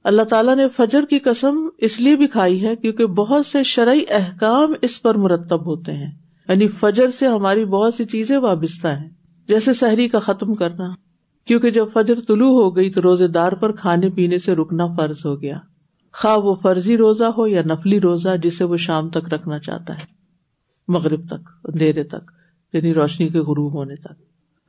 اللہ 0.05 0.23
تعالیٰ 0.23 0.57
نے 0.57 0.69
فجر 0.77 1.05
کی 1.11 1.19
قسم 1.19 1.69
اس 1.79 2.01
لیے 2.01 2.17
بھی 2.17 2.27
کھائی 2.27 2.67
ہے 2.67 2.77
کیونکہ 2.77 3.07
بہت 3.07 3.47
سے 3.47 3.63
شرعی 3.63 4.01
احکام 4.09 4.73
اس 4.83 5.03
پر 5.03 5.15
مرتب 5.15 5.67
ہوتے 5.67 5.93
ہیں۔ 5.93 6.11
یعنی 6.49 6.69
فجر 6.69 7.11
سے 7.11 7.27
ہماری 7.27 7.65
بہت 7.65 7.95
سی 7.95 8.05
چیزیں 8.05 8.39
وابستہ 8.39 8.89
ہیں، 8.89 9.09
جیسے 9.49 9.73
سحری 9.73 10.09
کا 10.09 10.19
ختم 10.19 10.55
کرنا۔ 10.55 11.06
کیونکہ 11.47 11.71
جب 11.71 11.87
فجر 11.95 12.15
طلوع 12.29 12.63
ہو 12.63 12.77
گئی 12.77 12.91
تو 12.91 13.03
روزے 13.03 13.29
دار 13.29 13.53
پر 13.53 13.73
کھانے 13.73 14.11
پینے 14.11 14.39
سے 14.39 14.55
رکنا 14.55 14.87
فرض 14.87 15.27
ہو 15.27 15.43
گیا۔ 15.43 15.59
خواہ 16.13 16.37
وہ 16.37 16.55
فرضی 16.63 16.97
روزہ 16.97 17.25
ہو 17.25 17.47
یا 17.47 17.63
نفلی 17.63 18.01
روزہ 18.01 18.37
جسے 18.43 18.65
وہ 18.65 18.77
شام 18.77 19.11
تک 19.11 19.35
رکھنا 19.35 19.59
چاہتا 19.59 19.95
ہے، 19.95 20.05
مغرب 20.89 21.27
تک، 21.27 21.49
اندھیرے 21.65 22.03
تک 22.03 22.31
یعنی 22.73 22.95
روشنی 22.95 23.29
کے 23.29 23.39
غروب 23.39 23.75
ہونے 23.75 23.97
تک۔ 23.97 24.13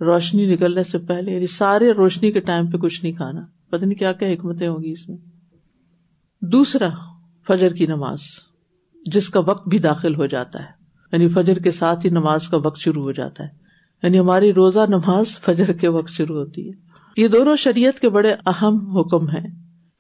روشنی 0.02 0.54
نکلنے 0.54 0.84
سے 0.84 0.98
پہلے 0.98 1.34
یعنی 1.34 1.48
سارے 1.48 1.92
روشنی 1.92 2.32
کے 2.32 2.40
ٹائم 2.40 2.72
پہ 2.72 2.78
کچھ 2.78 3.04
نہیں 3.04 3.14
کھانا۔ 3.14 3.42
پتہ 3.70 3.86
نہیں 3.86 4.00
کیا 4.00 4.12
کیا 4.12 4.28
حکمتیں 4.28 4.68
ہوں 4.68 4.84
گی 4.84 4.92
اس 4.92 5.10
میں۔ 5.10 5.18
دوسرا، 6.42 6.90
فجر 7.48 7.74
کی 7.74 7.86
نماز، 7.86 8.20
جس 9.06 9.30
کا 9.30 9.40
وقت 9.40 9.68
بھی 9.68 9.80
داخل 9.80 10.16
ہو 10.16 10.26
جاتا 10.26 10.60
ہے۔ 10.60 10.68
یعنی 11.12 11.28
فجر 11.28 11.60
کے 11.60 11.72
ساتھ 11.72 12.06
ہی 12.06 12.10
نماز 12.10 12.48
کا 12.48 12.58
وقت 12.58 12.80
شروع 12.80 13.04
ہو 13.04 13.12
جاتا 13.12 13.44
ہے۔ 13.44 13.67
یعنی 14.04 14.20
ہماری 14.20 14.54
روزہ 14.54 14.80
نماز 14.90 15.26
فجر 15.46 15.74
کے 15.74 15.88
وقت 15.88 16.10
شروع 16.10 16.36
ہوتی 16.36 16.70
ہے۔ 16.70 16.88
یہ 17.18 17.28
دونوں 17.28 17.56
شریعت 17.56 18.00
کے 18.00 18.10
بڑے 18.10 18.34
اہم 18.46 18.98
حکم 18.98 19.30
ہیں۔ 19.30 19.48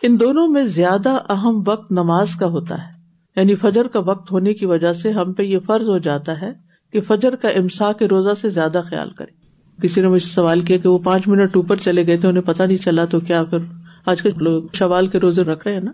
ان 0.01 0.19
دونوں 0.19 0.47
میں 0.47 0.63
زیادہ 0.63 1.09
اہم 1.29 1.63
وقت 1.67 1.91
نماز 1.91 2.35
کا 2.35 2.45
ہوتا 2.45 2.75
ہے۔ 2.75 2.97
یعنی 3.35 3.55
فجر 3.55 3.87
کا 3.87 3.99
وقت 3.99 4.31
ہونے 4.31 4.53
کی 4.53 4.65
وجہ 4.65 4.93
سے 4.93 5.11
ہم 5.11 5.33
پہ 5.33 5.43
یہ 5.43 5.59
فرض 5.59 5.89
ہو 5.89 5.97
جاتا 5.97 6.41
ہے 6.41 6.51
کہ 6.93 7.01
فجر 7.01 7.35
کا 7.35 7.47
امسا 7.47 7.91
کے 7.91 8.07
روزہ 8.07 8.33
سے 8.41 8.49
زیادہ 8.49 8.81
خیال 8.89 9.09
کرے 9.09 9.47
کسی 9.81 10.01
نے 10.01 10.07
مجھ 10.07 10.23
سے 10.23 10.29
سوال 10.29 10.59
کیا 10.59 10.77
کہ 10.77 10.89
وہ 10.89 10.97
پانچ 10.97 11.27
منٹ 11.27 11.55
اوپر 11.55 11.75
چلے 11.75 12.07
گئے 12.07 12.17
تھے، 12.17 12.27
انہیں 12.27 12.43
پتا 12.43 12.65
نہیں 12.65 12.77
چلا 12.77 13.05
تو 13.05 13.19
کیا 13.19 13.43
پھر 13.43 13.57
آج 14.05 14.21
کل 14.21 14.29
لوگ 14.37 14.63
شوال 14.73 15.07
کے 15.07 15.19
روزے 15.19 15.43
رکھ 15.43 15.67
رہے 15.67 15.75
ہیں 15.75 15.83
نا؟ 15.83 15.91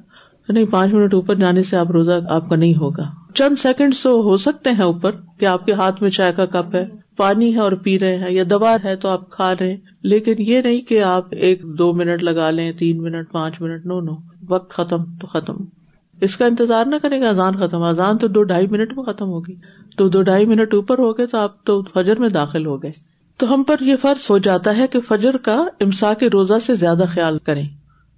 نہیں، 0.49 0.65
پانچ 0.65 0.93
منٹ 0.93 1.13
اوپر 1.13 1.35
جانے 1.35 1.63
سے 1.63 1.77
آپ 1.77 1.91
روزہ 1.91 2.11
آپ 2.29 2.49
کا 2.49 2.55
نہیں 2.55 2.75
ہوگا۔ 2.75 3.22
چند 3.33 3.55
سیکنڈ 3.55 3.93
تو 4.03 4.21
ہو 4.21 4.37
سکتے 4.37 4.69
ہیں 4.69 4.83
اوپر 4.83 5.11
کہ 5.39 5.45
آپ 5.45 5.65
کے 5.65 5.73
ہاتھ 5.73 6.03
میں 6.03 6.11
چائے 6.11 6.33
کا 6.33 6.45
کپ 6.45 6.75
ہے، 6.75 6.85
پانی 7.17 7.53
ہے 7.53 7.59
اور 7.59 7.71
پی 7.71 7.99
رہے 7.99 8.17
ہیں 8.17 8.31
یا 8.31 8.43
دوا 8.49 8.77
ہے 8.83 8.95
تو 8.95 9.09
آپ 9.09 9.29
کھا 9.29 9.53
رہے 9.59 9.69
ہیں۔ 9.69 9.77
لیکن 10.03 10.35
یہ 10.37 10.61
نہیں 10.61 10.81
کہ 10.81 11.03
آپ 11.03 11.25
ایک 11.31 11.61
دو 11.63 11.93
منٹ 11.93 12.23
لگا 12.23 12.49
لیں، 12.49 12.71
تین 12.71 13.03
منٹ، 13.03 13.31
پانچ 13.31 13.61
منٹ، 13.61 13.85
نو 13.85 14.01
نو، 14.01 14.11
وقت 14.49 14.73
ختم 14.73 15.03
تو 15.03 15.27
ختم۔ 15.27 15.53
اس 16.21 16.37
کا 16.37 16.45
انتظار 16.45 16.85
نہ 16.85 16.95
کریں 17.01 17.21
گے، 17.21 17.27
اذان 17.27 17.55
ختم۔ 17.55 17.81
اذان 17.81 18.17
تو 18.17 18.27
دو 18.27 18.43
ڈھائی 18.43 18.67
منٹ 18.67 18.93
میں 18.95 19.03
ختم 19.03 19.25
ہوگی۔ 19.25 19.55
تو 19.97 20.09
دو 20.09 20.21
ڈھائی 20.21 20.45
منٹ 20.45 20.73
اوپر 20.73 20.99
ہو 20.99 21.17
گئے 21.17 21.27
تو 21.27 21.37
آپ 21.37 21.63
تو 21.63 21.83
فجر 21.93 22.19
میں 22.19 22.29
داخل 22.29 22.65
ہو 22.65 22.83
گئے۔ 22.83 22.91
تو 23.37 23.53
ہم 23.53 23.63
پر 23.63 23.75
یہ 23.81 23.95
فرض 23.95 24.25
ہو 24.29 24.37
جاتا 24.37 24.77
ہے 24.77 24.87
کہ 24.87 24.99
فجر 25.07 25.37
کا 25.37 25.65
امسا 25.79 26.13
کے 26.13 26.27
روزہ 26.27 26.53
سے 26.65 26.75
زیادہ 26.75 27.03
خیال 27.07 27.37
کریں۔ 27.43 27.67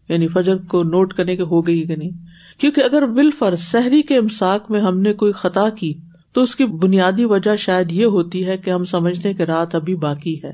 یعنی 0.10 0.28
فجر 0.28 0.58
کو 0.58 0.84
نوٹ 0.84 1.14
کرنے 1.14 1.36
کے 1.36 1.44
ہو 1.44 1.68
گئی 1.68 1.84
کہ 1.84 1.96
نہیں۔ 1.96 2.35
کیونکہ 2.58 2.82
اگر 2.82 3.06
بال 3.06 3.32
فرض 3.32 3.60
سحری 3.60 4.02
کے 4.02 4.18
امساک 4.18 4.72
میں 4.72 4.80
ہم 4.80 5.00
نے 5.00 5.14
کوئی 5.14 5.32
خطا 5.32 5.70
کی، 5.70 5.94
تو 6.34 6.42
اس 6.42 6.56
کی 6.56 6.66
بنیادی 6.66 7.26
وجہ 7.26 7.56
شاید 7.56 7.92
یہ 7.92 8.06
ہوتی 8.06 8.46
ہے 8.46 8.58
کہ 8.58 8.70
ہم 8.70 8.86
سمجھتے 8.86 9.34
کہ 9.34 9.44
رات 9.44 9.76
ابھی 9.76 9.96
باقی 9.96 10.44
ہے۔ 10.44 10.54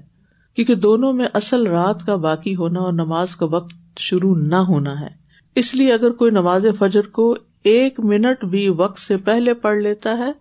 کیونکہ 0.55 0.75
دونوں 0.75 1.13
میں 1.13 1.27
اصل 1.33 1.67
رات 1.67 2.05
کا 2.05 2.15
باقی 2.15 2.55
ہونا 2.55 2.79
اور 2.79 2.93
نماز 2.93 3.35
کا 3.35 3.45
وقت 3.45 3.73
شروع 3.97 4.35
نہ 4.35 4.55
ہونا 4.55 4.99
ہے۔ 5.01 5.07
اس 5.55 5.75
لیے 5.75 5.93
اگر 5.93 6.11
کوئی 6.11 6.31
نماز 6.31 6.65
فجر 6.79 7.07
کو 7.07 7.35
ایک 7.63 7.99
منٹ 7.99 8.45
بھی 8.45 8.69
وقت 8.69 8.99
سے 8.99 9.17
پہلے 9.17 9.53
پڑھ 9.53 9.77
لیتا 9.77 10.17
ہے، 10.17 10.31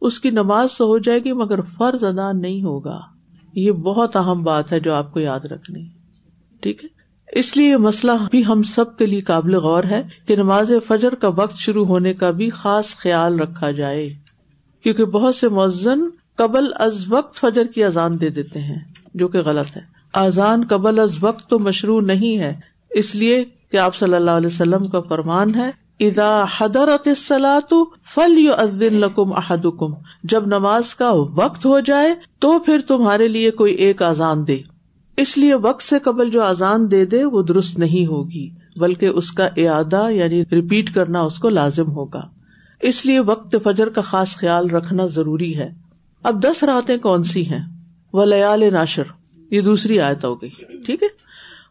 اس 0.00 0.20
کی 0.20 0.30
نماز 0.30 0.68
تو 0.78 0.84
ہو 0.84 0.98
جائے 0.98 1.18
گی 1.18 1.32
مگر 1.32 1.60
فرض 1.60 2.04
ادا 2.04 2.32
نہیں 2.32 2.62
ہوگا۔ 2.62 3.00
یہ 3.54 3.72
بہت 3.72 4.16
اہم 4.16 4.42
بات 4.42 4.72
ہے 4.72 4.80
جو 4.80 4.94
آپ 4.94 5.12
کو 5.12 5.20
یاد 5.20 5.40
رکھنی۔ 5.40 5.88
ٹھیک 6.60 6.84
ہے؟ 6.84 6.97
اس 7.32 7.56
لیے 7.56 7.68
یہ 7.68 7.76
مسئلہ 7.76 8.12
بھی 8.30 8.44
ہم 8.44 8.62
سب 8.62 8.96
کے 8.96 9.06
لیے 9.06 9.20
قابل 9.20 9.54
غور 9.54 9.84
ہے 9.84 10.02
کہ 10.26 10.36
نماز 10.36 10.70
فجر 10.88 11.14
کا 11.14 11.28
وقت 11.36 11.58
شروع 11.58 11.84
ہونے 11.86 12.14
کا 12.14 12.30
بھی 12.30 12.48
خاص 12.50 12.94
خیال 12.96 13.40
رکھا 13.40 13.70
جائے، 13.70 14.08
کیونکہ 14.84 15.04
بہت 15.04 15.34
سے 15.34 15.48
مؤذن 15.48 16.08
قبل 16.36 16.72
از 16.76 17.04
وقت 17.08 17.36
فجر 17.36 17.66
کی 17.66 17.84
اذان 17.84 18.20
دے 18.20 18.28
دیتے 18.28 18.60
ہیں، 18.60 18.78
جو 19.14 19.28
کہ 19.28 19.38
غلط 19.38 19.76
ہے۔ 19.76 19.82
اذان 20.14 20.66
قبل 20.66 20.98
از 20.98 21.16
وقت 21.20 21.48
تو 21.50 21.58
مشروع 21.58 22.00
نہیں 22.00 22.38
ہے، 22.38 22.54
اس 22.90 23.14
لیے 23.14 23.44
کہ 23.72 23.76
آپ 23.76 23.96
صلی 23.96 24.14
اللہ 24.14 24.30
علیہ 24.30 24.46
وسلم 24.46 24.88
کا 24.88 25.00
فرمان 25.00 25.54
ہے 25.54 25.70
ادا 26.00 26.44
حدرت 26.58 27.08
تو 27.68 27.84
فل 28.14 28.38
یو 28.38 28.54
ادین 28.54 29.00
لکم 29.00 29.32
احدکم۔ 29.32 29.94
جب 30.24 30.46
نماز 30.46 30.94
کا 30.94 31.10
وقت 31.34 31.66
ہو 31.66 31.80
جائے 31.80 32.14
تو 32.38 32.58
پھر 32.58 32.80
تمہارے 32.88 33.28
لیے 33.28 33.50
کوئی 33.50 33.74
ایک 33.74 34.02
آزان 34.02 34.46
دے۔ 34.46 34.58
اس 35.18 35.38
لیے 35.38 35.54
وقت 35.54 35.82
سے 35.82 35.98
قبل 35.98 36.30
جو 36.30 36.42
آزان 36.42 36.90
دے 36.90 37.04
دے، 37.04 37.24
وہ 37.24 37.42
درست 37.42 37.78
نہیں 37.78 38.06
ہوگی، 38.06 38.50
بلکہ 38.76 39.06
اس 39.06 39.32
کا 39.32 39.48
اعادہ 39.56 40.10
یعنی 40.10 40.42
ریپیٹ 40.42 40.94
کرنا 40.94 41.20
اس 41.20 41.38
کو 41.38 41.48
لازم 41.48 41.90
ہوگا۔ 41.90 42.28
اس 42.80 43.06
لیے 43.06 43.20
وقت 43.20 43.56
فجر 43.64 43.88
کا 43.88 44.00
خاص 44.00 44.36
خیال 44.36 44.70
رکھنا 44.70 45.06
ضروری 45.06 45.56
ہے۔ 45.56 45.70
اب 46.22 46.44
دس 46.44 46.64
راتیں 46.64 46.96
کون 46.96 47.22
سی 47.22 47.46
ہیں؟ 47.46 47.76
وہ 48.12 48.24
لیال 48.24 48.72
ناشر۔ 48.72 49.02
یہ 49.50 49.60
دوسری 49.60 50.00
آیت 50.00 50.24
ہو 50.24 50.42
گئی۔ 50.42 50.50
ٹھیک 50.86 51.02
ہے؟ 51.02 51.08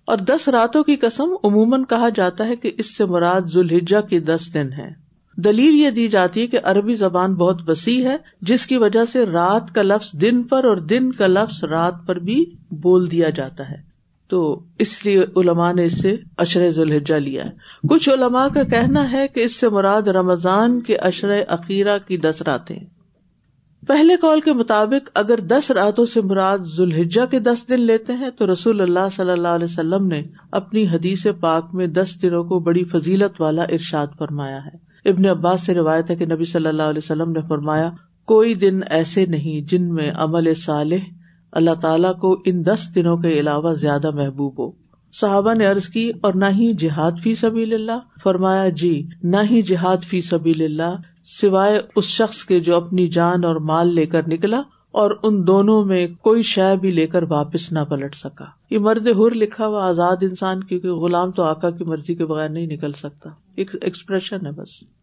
اور 0.08 0.18
دس 0.18 0.48
راتوں 0.48 0.84
کی 0.84 0.96
قسم 0.96 1.30
عموماً 1.44 1.84
کہا 1.84 2.10
جاتا 2.16 2.46
ہے 2.46 2.56
کہ 2.56 2.72
اس 2.78 2.98
سے 2.98 3.06
مراد 3.06 3.42
ذوالحجہ 3.42 4.02
کی 4.02 4.20
دس 4.20 4.54
دن 4.54 4.74
ہے 4.74 5.07
دلیل 5.38 5.76
یہ 5.76 5.90
دی 5.90 6.08
جاتی 6.08 6.42
ہے 6.42 6.48
کہ 6.48 6.60
عربی 6.64 6.94
زبان 6.94 7.34
بہت 7.34 7.70
وسیع 7.70 8.10
ہے، 8.10 8.18
جس 8.42 8.66
کی 8.66 8.78
وجہ 8.78 9.06
سے 9.06 9.26
رات 9.26 9.76
کا 9.76 9.82
لفظ 9.82 10.22
دن 10.22 10.44
پر 10.44 10.64
اور 10.64 10.78
دن 10.78 11.12
کا 11.12 11.28
لفظ 11.28 11.64
رات 11.64 11.94
پر 12.08 12.16
بھی 12.16 12.46
بول 12.72 13.12
دیا 13.12 13.30
جاتا 13.30 13.70
ہے۔ 13.70 13.88
تو 14.28 14.64
اس 14.80 15.06
لیے 15.06 15.24
علماء 15.36 15.74
نے 15.74 15.86
اس 15.86 16.02
سے 16.02 16.16
اشر 16.38 16.70
ذوالحجہ 16.70 17.16
لیا 17.16 17.46
ہے۔ 17.46 17.52
کچھ 17.90 18.10
علماء 18.10 18.48
کا 18.54 18.64
کہنا 18.64 19.12
ہے 19.12 19.28
کہ 19.28 19.40
اس 19.40 19.56
سے 19.56 19.70
مراد 19.70 20.02
رمضان 20.02 20.82
کے 20.82 20.96
اشر 20.96 21.42
عقیرہ 21.48 21.98
کی 22.08 22.18
دس 22.18 22.42
راتیں۔ 22.42 22.80
پہلے 23.88 24.18
کال 24.22 24.40
کے 24.40 24.54
مطابق 24.54 25.10
اگر 25.14 25.40
دس 25.40 25.72
راتوں 25.72 26.06
سے 26.06 26.22
مراد 26.22 26.60
ذوالحجہ 26.60 27.26
کے 27.26 27.40
دس 27.40 27.70
دن 27.70 27.82
لیتے 27.82 28.14
ہیں، 28.14 28.30
تو 28.30 28.54
رسول 28.54 28.82
اللہ 28.82 29.10
صلی 29.16 29.32
اللہ 29.32 29.48
علیہ 29.48 29.68
وسلم 29.70 30.08
نے 30.08 30.24
اپنی 30.52 30.88
حدیث 30.88 31.26
پاک 31.40 31.70
میں 31.74 31.88
دس 31.88 32.22
دنوں 32.22 32.44
کو 32.44 32.60
بڑی 32.60 32.84
فضیلت 32.84 33.42
والا 33.42 33.64
ارشاد 33.64 34.08
فرمایا 34.20 34.66
ہے۔ 34.66 34.87
ابن 35.08 35.26
عباس 35.26 35.66
سے 35.66 35.74
روایت 35.74 36.10
ہے 36.10 36.16
کہ 36.16 36.26
نبی 36.26 36.46
صلی 36.46 36.68
اللہ 36.68 36.84
علیہ 36.84 37.02
وسلم 37.04 37.32
نے 37.32 37.40
فرمایا، 37.48 37.90
کوئی 38.26 38.54
دن 38.54 38.80
ایسے 38.90 39.26
نہیں 39.26 39.70
جن 39.70 39.94
میں 39.94 40.12
عمل 40.16 40.54
صالح 40.54 41.06
اللہ 41.52 41.74
تعالیٰ 41.82 42.16
کو 42.20 42.42
ان 42.46 42.66
دس 42.66 42.88
دنوں 42.96 43.18
کے 43.18 43.40
علاوہ 43.40 43.74
زیادہ 43.74 44.12
محبوب 44.12 44.60
ہو۔ 44.60 44.72
صحابہ 45.14 45.54
نے 45.54 45.66
عرض 45.66 45.90
کی، 45.90 46.12
اور 46.22 46.34
نہ 46.34 46.46
ہی 46.46 46.74
جہاد 46.74 47.12
فی 47.24 47.36
سبیل 47.36 47.74
اللہ؟ 47.74 48.00
فرمایا 48.24 48.70
جی 48.70 49.08
نہ 49.24 49.38
ہی 49.52 49.62
جہاد 49.62 49.98
فی 50.04 50.22
سبیل 50.22 50.62
اللہ، 50.62 50.96
سوائے 51.42 51.82
اس 51.96 52.06
شخص 52.06 52.44
کے 52.46 52.60
جو 52.60 52.76
اپنی 52.76 53.08
جان 53.08 53.44
اور 53.44 53.56
مال 53.56 53.94
لے 53.96 54.06
کر 54.06 54.28
نکلا 54.28 54.62
اور 54.92 55.12
ان 55.24 55.48
دونوں 55.48 55.86
میں 55.86 56.08
کوئی 56.22 56.44
شے 56.44 56.76
بھی 56.82 56.92
لے 56.92 57.08
کر 57.08 57.24
واپس 57.24 57.72
نہ 57.72 57.80
پلٹ 57.80 58.16
سکا۔ 58.16 58.46
یہ 58.70 58.80
مرد 58.80 59.08
ہر 59.08 59.36
لکھا 59.36 59.68
ہوا 59.68 59.88
آزاد 59.88 60.16
انسان، 60.22 60.64
کیونکہ 60.64 60.92
غلام 60.92 61.32
تو 61.32 61.44
آکا 61.44 61.70
کی 61.70 61.84
مرضی 61.84 62.16
کے 62.16 62.26
بغیر 62.26 62.50
نہیں 62.50 62.68
نکل 62.68 62.94
سکتا۔ 62.94 63.30
ایک 63.56 63.76
ایکسپریشن 63.82 64.46
ہے 64.46 64.52
بس۔ 64.52 64.97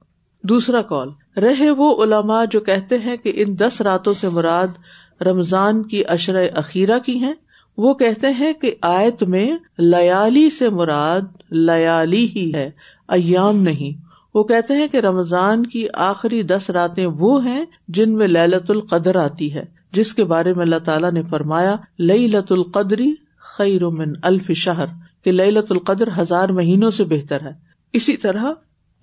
دوسرا 0.48 0.82
کال 0.82 1.08
رہے 1.36 1.70
وہ 1.70 2.04
علماء 2.04 2.44
جو 2.50 2.60
کہتے 2.60 2.98
ہیں 2.98 3.16
کہ 3.16 3.32
ان 3.34 3.58
دس 3.58 3.80
راتوں 3.80 4.12
سے 4.12 4.28
مراد 4.28 5.22
رمضان 5.22 5.82
کی 5.82 6.02
اشرۂ 6.08 6.46
اخیرہ 6.54 6.98
کی 6.98 7.18
ہیں، 7.18 7.32
وہ 7.76 7.94
کہتے 7.94 8.30
ہیں 8.30 8.52
کہ 8.52 8.74
آیت 8.80 9.22
میں 9.22 9.56
لیالی 9.78 10.50
سے 10.50 10.68
مراد 10.68 11.20
لیالی 11.50 12.26
ہی 12.36 12.54
ہے، 12.54 12.70
ایام 13.08 13.62
نہیں۔ 13.62 14.02
وہ 14.34 14.42
کہتے 14.44 14.74
ہیں 14.74 14.88
کہ 14.88 14.96
رمضان 14.96 15.66
کی 15.66 15.86
آخری 15.94 16.42
دس 16.42 16.70
راتیں 16.70 17.06
وہ 17.06 17.44
ہیں 17.44 17.64
جن 17.88 18.14
میں 18.14 18.26
للت 18.26 18.70
القدر 18.70 19.16
آتی 19.16 19.54
ہے، 19.54 19.64
جس 19.92 20.14
کے 20.14 20.24
بارے 20.24 20.54
میں 20.54 20.62
اللہ 20.62 20.78
تعالیٰ 20.84 21.12
نے 21.12 21.22
فرمایا 21.22 21.76
لئی 21.98 22.26
لت 22.26 22.52
القدری 22.52 23.14
خیر 23.56 23.88
من 23.88 24.12
الف 24.22 24.50
شہر، 24.50 24.86
کہ 25.24 25.32
لئی 25.32 25.50
لت 25.50 25.72
القدر 25.72 26.08
ہزار 26.18 26.48
مہینوں 26.48 26.90
سے 26.90 27.04
بہتر 27.04 27.40
ہے۔ 27.42 27.52
اسی 27.92 28.16
طرح 28.16 28.52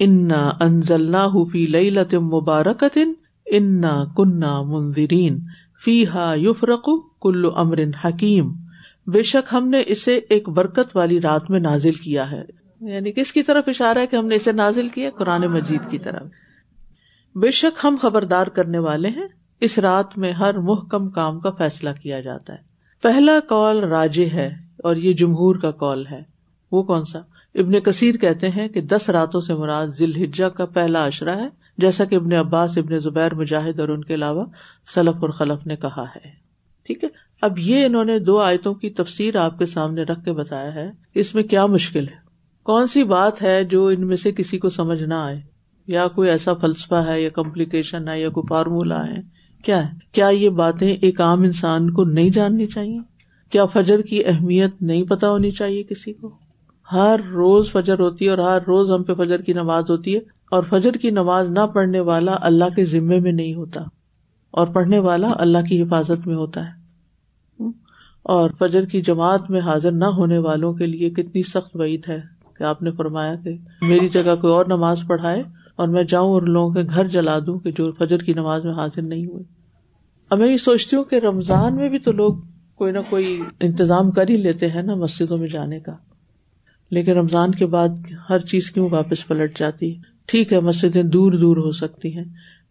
انا 0.05 0.51
انزلنا 0.59 1.27
فی 1.51 1.67
لئی 1.67 1.89
لت 1.89 2.13
مبارکت 2.13 2.97
انا 3.45 4.03
کنہ 4.17 4.61
منظرین 4.61 5.39
فی 5.83 6.07
ہا 6.07 6.33
یفرق 6.37 6.89
کلو 7.21 7.55
امر 7.55 7.79
حکیم 8.05 8.53
بے 9.07 9.23
شک 9.23 9.53
ہم 9.53 9.67
نے 9.67 9.83
اسے 9.87 10.19
ایک 10.29 10.49
برکت 10.49 10.95
والی 10.95 11.21
رات 11.21 11.49
میں 11.49 11.59
نازل 11.59 11.91
کیا 11.91 12.31
ہے۔ 12.31 12.43
یعنی 12.81 13.11
کس 13.11 13.31
کی 13.31 13.43
طرف 13.43 13.63
اشارہ 13.67 13.97
ہے 13.97 14.07
کہ 14.07 14.15
ہم 14.15 14.25
نے 14.25 14.35
اسے 14.35 14.51
نازل 14.51 14.89
کیا؟ 14.89 15.09
قرآن 15.09 15.41
مجید 15.41 15.89
کی 15.89 15.97
طرف۔ 15.99 16.27
بے 17.35 17.51
شک 17.51 17.79
ہم 17.83 17.95
خبردار 18.01 18.47
کرنے 18.47 18.77
والے 18.77 19.09
ہیں۔ 19.09 19.27
اس 19.59 19.79
رات 19.79 20.17
میں 20.17 20.31
ہر 20.31 20.57
محکم 20.57 21.09
کام 21.09 21.39
کا 21.39 21.51
فیصلہ 21.51 21.89
کیا 22.01 22.21
جاتا 22.21 22.53
ہے۔ 22.53 22.57
پہلا 23.01 23.39
کال 23.49 23.83
راج 23.83 24.19
ہے 24.33 24.47
اور 24.77 24.95
یہ 24.95 25.13
جمہور 25.13 25.55
کا 25.55 25.71
کال 25.71 26.07
ہے۔ 26.07 26.23
وہ 26.71 26.83
کون 26.83 27.03
سا؟ 27.03 27.19
ابن 27.55 27.79
کثیر 27.79 28.15
کہتے 28.15 28.49
ہیں 28.49 28.67
کہ 28.67 28.81
دس 28.81 29.09
راتوں 29.09 29.41
سے 29.41 29.53
مراد 29.53 29.87
ذیل 29.87 30.23
ہجا 30.23 30.49
کا 30.49 30.65
پہلا 30.65 31.05
اشرا 31.05 31.35
ہے، 31.35 31.47
جیسا 31.77 32.05
کہ 32.05 32.15
ابن 32.15 32.33
عباس، 32.33 32.77
ابن 32.77 32.99
زبیر، 32.99 33.33
مجاہد 33.33 33.79
اور 33.79 33.89
ان 33.89 34.03
کے 34.03 34.13
علاوہ 34.13 34.45
سلف 34.95 35.15
اور 35.21 35.29
خلف 35.29 35.67
نے 35.67 35.75
کہا 35.75 36.05
ہے۔ 36.15 36.29
ٹھیک 36.85 37.03
ہے؟ 37.03 37.09
اب 37.41 37.59
یہ 37.59 37.85
انہوں 37.85 38.03
نے 38.03 38.19
دو 38.19 38.39
آیتوں 38.39 38.73
کی 38.73 38.89
تفسیر 38.89 39.35
آپ 39.35 39.59
کے 39.59 39.65
سامنے 39.65 40.03
رکھ 40.03 40.25
کے 40.25 40.31
بتایا 40.31 40.75
ہے۔ 40.75 40.91
اس 41.15 41.35
میں 41.35 41.43
کیا 41.43 41.65
مشکل 41.65 42.07
ہے؟ 42.07 42.15
کون 42.63 42.87
سی 42.87 43.03
بات 43.03 43.41
ہے 43.41 43.63
جو 43.63 43.87
ان 43.87 44.07
میں 44.07 44.17
سے 44.17 44.31
کسی 44.31 44.57
کو 44.57 44.69
سمجھ 44.69 45.03
نہ 45.03 45.13
آئے؟ 45.13 45.41
یا 45.87 46.07
کوئی 46.07 46.29
ایسا 46.29 46.53
فلسفہ 46.53 46.95
ہے 46.95 47.21
یا 47.21 47.29
کمپلیکیشن 47.29 48.07
ہے 48.07 48.21
یا 48.21 48.29
کوئی 48.29 48.47
فارمولا 48.49 49.07
ہے؟ 49.07 49.21
کیا 49.63 49.85
ہے؟ 49.85 49.91
کیا 50.11 50.27
یہ 50.27 50.49
باتیں 50.49 50.93
ایک 51.01 51.21
عام 51.21 51.41
انسان 51.41 51.91
کو 51.91 52.03
نہیں 52.03 52.29
جاننی 52.29 52.67
چاہیے؟ 52.67 52.99
کیا 53.49 53.65
فجر 53.65 54.01
کی 54.01 54.25
اہمیت 54.25 54.81
نہیں 54.81 55.03
پتا 55.03 55.29
ہونی 55.29 55.51
چاہیے 55.51 55.83
کسی 55.83 56.13
کو؟ 56.13 56.50
ہر 56.91 57.19
روز 57.33 57.71
فجر 57.71 57.99
ہوتی 57.99 58.25
ہے 58.25 58.29
اور 58.29 58.37
ہر 58.37 58.61
روز 58.67 58.91
ہم 58.91 59.03
پہ 59.03 59.13
فجر 59.13 59.41
کی 59.41 59.53
نماز 59.53 59.83
ہوتی 59.89 60.15
ہے 60.15 60.19
اور 60.51 60.63
فجر 60.69 60.91
کی 60.91 61.09
نماز 61.09 61.49
نہ 61.49 61.67
پڑھنے 61.73 61.99
والا 61.99 62.35
اللہ 62.41 62.65
کے 62.75 62.85
ذمے 62.85 63.19
میں 63.19 63.31
نہیں 63.31 63.53
ہوتا 63.53 63.81
اور 64.51 64.67
پڑھنے 64.67 64.99
والا 64.99 65.27
اللہ 65.35 65.57
کی 65.69 65.81
حفاظت 65.81 66.27
میں 66.27 66.35
ہوتا 66.35 66.65
ہے۔ 66.65 66.81
اور 68.23 68.49
فجر 68.59 68.85
کی 68.85 69.01
جماعت 69.01 69.49
میں 69.49 69.59
حاضر 69.59 69.91
نہ 69.91 70.05
ہونے 70.05 70.37
والوں 70.37 70.73
کے 70.73 70.85
لیے 70.85 71.09
کتنی 71.09 71.43
سخت 71.43 71.75
وعید 71.75 72.09
ہے 72.09 72.21
کہ 72.57 72.63
آپ 72.63 72.81
نے 72.81 72.91
فرمایا 72.91 73.35
کہ 73.35 73.57
میری 73.81 74.09
جگہ 74.09 74.35
کوئی 74.41 74.53
اور 74.53 74.65
نماز 74.65 74.97
پڑھائے 75.07 75.43
اور 75.75 75.87
میں 75.87 76.03
جاؤں 76.03 76.29
اور 76.29 76.41
لوگوں 76.41 76.73
کے 76.73 76.81
گھر 76.95 77.07
جلا 77.07 77.39
دوں 77.39 77.59
کہ 77.59 77.71
جو 77.71 77.91
فجر 77.91 78.17
کی 78.17 78.33
نماز 78.33 78.65
میں 78.65 78.73
حاضر 78.73 79.01
نہیں 79.01 79.25
ہوئے۔ 79.25 79.43
اب 80.29 80.39
میں 80.39 80.51
یہ 80.51 80.57
سوچتی 80.57 80.95
ہوں 80.95 81.03
کہ 81.03 81.15
رمضان 81.15 81.75
میں 81.75 81.89
بھی 81.89 81.99
تو 81.99 82.11
لوگ 82.11 82.33
کوئی 82.75 82.91
نہ 82.91 82.99
کوئی 83.09 83.41
انتظام 83.59 84.11
کر 84.11 84.29
ہی 84.29 84.37
لیتے 84.37 84.67
ہیں 84.67 84.81
نا 84.81 84.95
مسجدوں 84.95 85.37
میں 85.37 85.47
جانے 85.47 85.79
کا۔ 85.79 85.91
لیکن 86.91 87.11
رمضان 87.11 87.51
کے 87.51 87.65
بعد 87.65 87.89
ہر 88.29 88.39
چیز 88.39 88.71
کیوں 88.71 88.89
واپس 88.89 89.27
پلٹ 89.27 89.59
جاتی؟ 89.59 89.93
ٹھیک 90.25 90.53
ہے، 90.53 90.59
مسجدیں 90.59 91.03
دور 91.03 91.31
دور 91.33 91.57
ہو 91.57 91.71
سکتی 91.71 92.15
ہیں، 92.17 92.23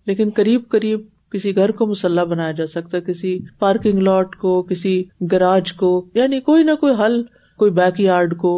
لیکن 0.07 0.31
قریب 0.35 0.69
قریب 0.69 1.01
کسی 1.33 1.55
گھر 1.57 1.71
کو 1.71 1.87
مسلح 1.87 2.25
بنایا 2.25 2.53
جا 2.53 2.67
سکتا 2.67 2.97
ہے 2.97 3.03
کسی 3.03 3.39
پارکنگ 3.59 3.99
لاٹ 3.99 4.37
کو، 4.37 4.63
کسی 4.63 5.03
گراج 5.33 5.73
کو 5.73 5.91
یعنی 6.15 6.41
کوئی 6.41 6.65
نہ 6.65 6.75
کوئی 6.81 6.95
حل، 6.99 7.23
کوئی 7.59 7.71
بیک 7.71 8.01
یارڈ 8.01 8.37
کو 8.37 8.53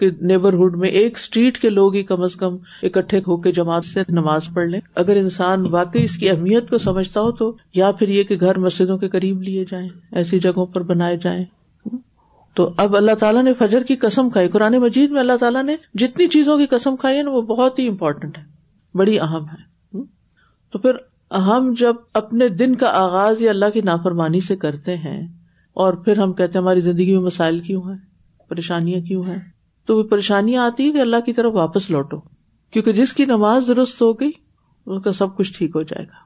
نیبرہڈ 0.00 0.76
میں 0.76 0.88
ایک 0.88 1.16
اسٹریٹ 1.16 1.58
کے 1.58 1.68
لوگ 1.70 1.94
ہی 1.94 2.02
کم 2.02 2.22
از 2.22 2.34
کم 2.36 2.56
اکٹھے 2.82 3.18
ہو 3.18 3.36
کے 3.36 3.52
جماعت 3.52 3.84
سے 3.84 4.02
نماز 4.08 4.48
پڑھ 4.54 4.68
لیں۔ 4.68 4.80
اگر 4.94 5.16
انسان 5.16 5.66
واقعی 5.66 6.04
اس 6.04 6.16
کی 6.16 6.28
اہمیت 6.30 6.68
کو 6.70 6.78
سمجھتا 6.78 7.20
ہو 7.20 7.30
تو، 7.32 7.54
یا 7.74 7.90
پھر 7.92 8.08
یہ 8.08 8.22
کہ 8.22 8.36
گھر 8.40 8.58
مسجدوں 8.58 8.98
کے 8.98 9.08
قریب 9.08 9.42
لیے 9.42 9.64
جائیں، 9.70 9.88
ایسی 10.12 10.40
جگہوں 10.40 10.66
پر 10.66 10.82
بنائے 10.82 11.16
جائیں۔ 11.16 11.44
تو 12.56 12.74
اب 12.76 12.96
اللہ 12.96 13.14
تعالیٰ 13.14 13.44
نے 13.44 13.54
فجر 13.54 13.82
کی 13.82 13.96
قسم 13.96 14.30
کھائی۔ 14.30 14.48
قرآن 14.48 14.72
مجید 14.72 15.10
میں 15.10 15.20
اللہ 15.20 15.36
تعالیٰ 15.40 15.62
نے 15.62 15.76
جتنی 15.94 16.28
چیزوں 16.28 16.58
کی 16.58 16.66
قسم 16.66 16.96
کھائی 16.96 17.18
ہے 17.18 17.22
نا 17.22 17.30
وہ 17.30 17.42
بہت 17.42 17.78
ہی 17.78 17.88
امپورٹنٹ 17.88 18.38
ہے 18.38 18.42
بڑی 18.94 19.20
اہم 19.20 19.44
ہے 19.44 19.76
تو 20.72 20.78
پھر 20.78 20.90
ہم 21.34 21.74
جب 21.78 21.94
اپنے 22.14 22.48
دن 22.48 22.76
کا 22.76 22.86
آغاز 22.88 23.42
یا 23.42 23.50
اللہ 23.50 23.66
کی 23.74 23.80
نافرمانی 23.80 24.40
سے 24.40 24.56
کرتے 24.56 24.96
ہیں 24.96 25.26
اور 25.72 25.94
پھر 25.94 26.18
ہم 26.18 26.32
کہتے 26.32 26.58
ہیں 26.58 26.62
ہماری 26.62 26.80
زندگی 26.80 27.12
میں 27.12 27.22
مسائل 27.22 27.58
کیوں 27.58 27.82
ہیں؟ 27.82 27.98
پریشانیاں 28.48 29.00
کیوں 29.00 29.24
ہیں؟ 29.24 29.38
تو 29.86 29.98
وہ 29.98 30.02
پریشانیاں 30.02 30.64
آتی 30.64 30.86
ہے 30.86 30.90
کہ 30.90 31.00
اللہ 31.00 31.20
کی 31.26 31.32
طرف 31.32 31.52
واپس 31.54 31.90
لوٹو۔ 31.90 32.16
کیونکہ 32.70 32.92
جس 32.92 33.12
کی 33.12 33.24
نماز 33.24 33.68
درست 33.68 34.02
ہو 34.02 34.12
گئی 34.12 34.30
اس 34.86 35.02
کا 35.04 35.12
سب 35.12 35.36
کچھ 35.36 35.58
ٹھیک 35.58 35.70
ہو 35.74 35.82
جائے 35.82 36.06
گا۔ 36.06 36.16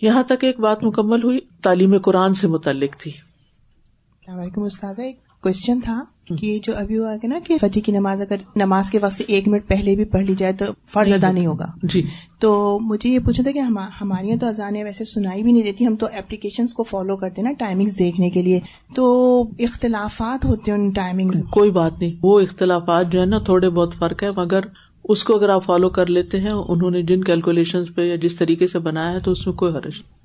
یہاں 0.00 0.22
تک 0.22 0.44
ایک 0.44 0.60
بات 0.60 0.84
مکمل 0.84 1.24
ہوئی، 1.24 1.38
تعلیم 1.62 1.98
قرآن 1.98 2.34
سے 2.34 2.48
متعلق 2.48 2.96
تھی۔ 2.96 3.10
السلام 3.10 4.40
علیکم 4.40 4.62
استاد 4.62 4.98
ایک 4.98 5.27
کوشچن 5.42 5.80
تھا 5.80 6.04
کہ 6.38 6.58
جو 6.62 6.72
ابھی 6.76 6.98
ہوا 6.98 7.16
کہ 7.16 7.28
نا 7.28 7.38
کہ 7.44 7.56
فجر 7.58 7.80
کی 7.84 7.92
نماز 7.92 8.20
اگر 8.20 8.36
نماز 8.56 8.90
کے 8.90 8.98
وقت 9.02 9.12
سے 9.12 9.24
ایک 9.26 9.48
منٹ 9.48 9.66
پہلے 9.66 9.96
بھی 9.96 10.04
پڑھ 10.04 10.22
لی 10.22 10.34
جائے 10.38 10.52
تو 10.52 10.64
فرض 10.86 11.12
ادا 11.12 11.32
نہیں 11.32 11.46
ہوگا۔ 11.46 11.66
جی۔ 11.82 12.02
تو 12.38 12.78
مجھے 12.82 13.10
یہ 13.10 13.18
پوچھنا 13.18 13.42
تھا 13.42 13.50
کہ 13.50 13.58
ہماری 14.00 14.28
یہاں 14.28 14.38
تو 14.38 14.46
اذانیں 14.46 14.84
ویسے 14.84 15.04
سنائی 15.04 15.42
بھی 15.42 15.52
نہیں 15.52 15.62
دیتی 15.62 15.86
ہم 15.86 15.96
تو 15.96 16.06
اپلیکیشن 16.06 16.66
کو 16.66 16.82
فالو 16.82 17.16
کرتے 17.16 17.42
نا 17.42 17.52
ٹائمنگز 17.58 17.98
دیکھنے 17.98 18.30
کے 18.30 18.42
لیے۔ 18.42 18.60
تو 18.94 19.40
اختلافات 19.58 20.44
ہوتے 20.44 20.70
ہیں 20.70 20.78
ان 20.78 20.90
ٹائمنگ 20.90 21.30
کوئی 21.50 21.70
بات 21.70 21.92
نہیں 21.98 22.14
وہ 22.22 22.40
اختلافات 22.40 23.12
جو 23.12 23.20
ہے 23.20 23.26
نا 23.26 23.38
تھوڑے 23.38 23.68
بہت 23.68 23.94
فرق 23.98 24.22
ہے 24.22 24.28
مگر 24.36 24.60
اس 25.04 25.24
کو 25.24 25.34
اگر 25.36 25.48
آپ 25.48 25.64
فالو 25.64 25.88
کر 25.88 26.06
لیتے 26.06 26.40
ہیں 26.40 26.50
انہوں 26.50 26.90
نے 26.90 27.02
جن 27.02 27.24
کیلکولیشن 27.24 27.92
پہ 27.92 28.02
یا 28.02 28.16
جس 28.16 28.36
طریقے 28.36 28.66
سے 28.66 28.78
بنایا 28.78 29.10
ہے 29.10 29.20
تو 29.20 29.30
اس 29.30 29.46
میں 29.46 29.54
کوئی 29.54 29.72
حرج 29.72 29.94
نہیں۔ 29.94 30.17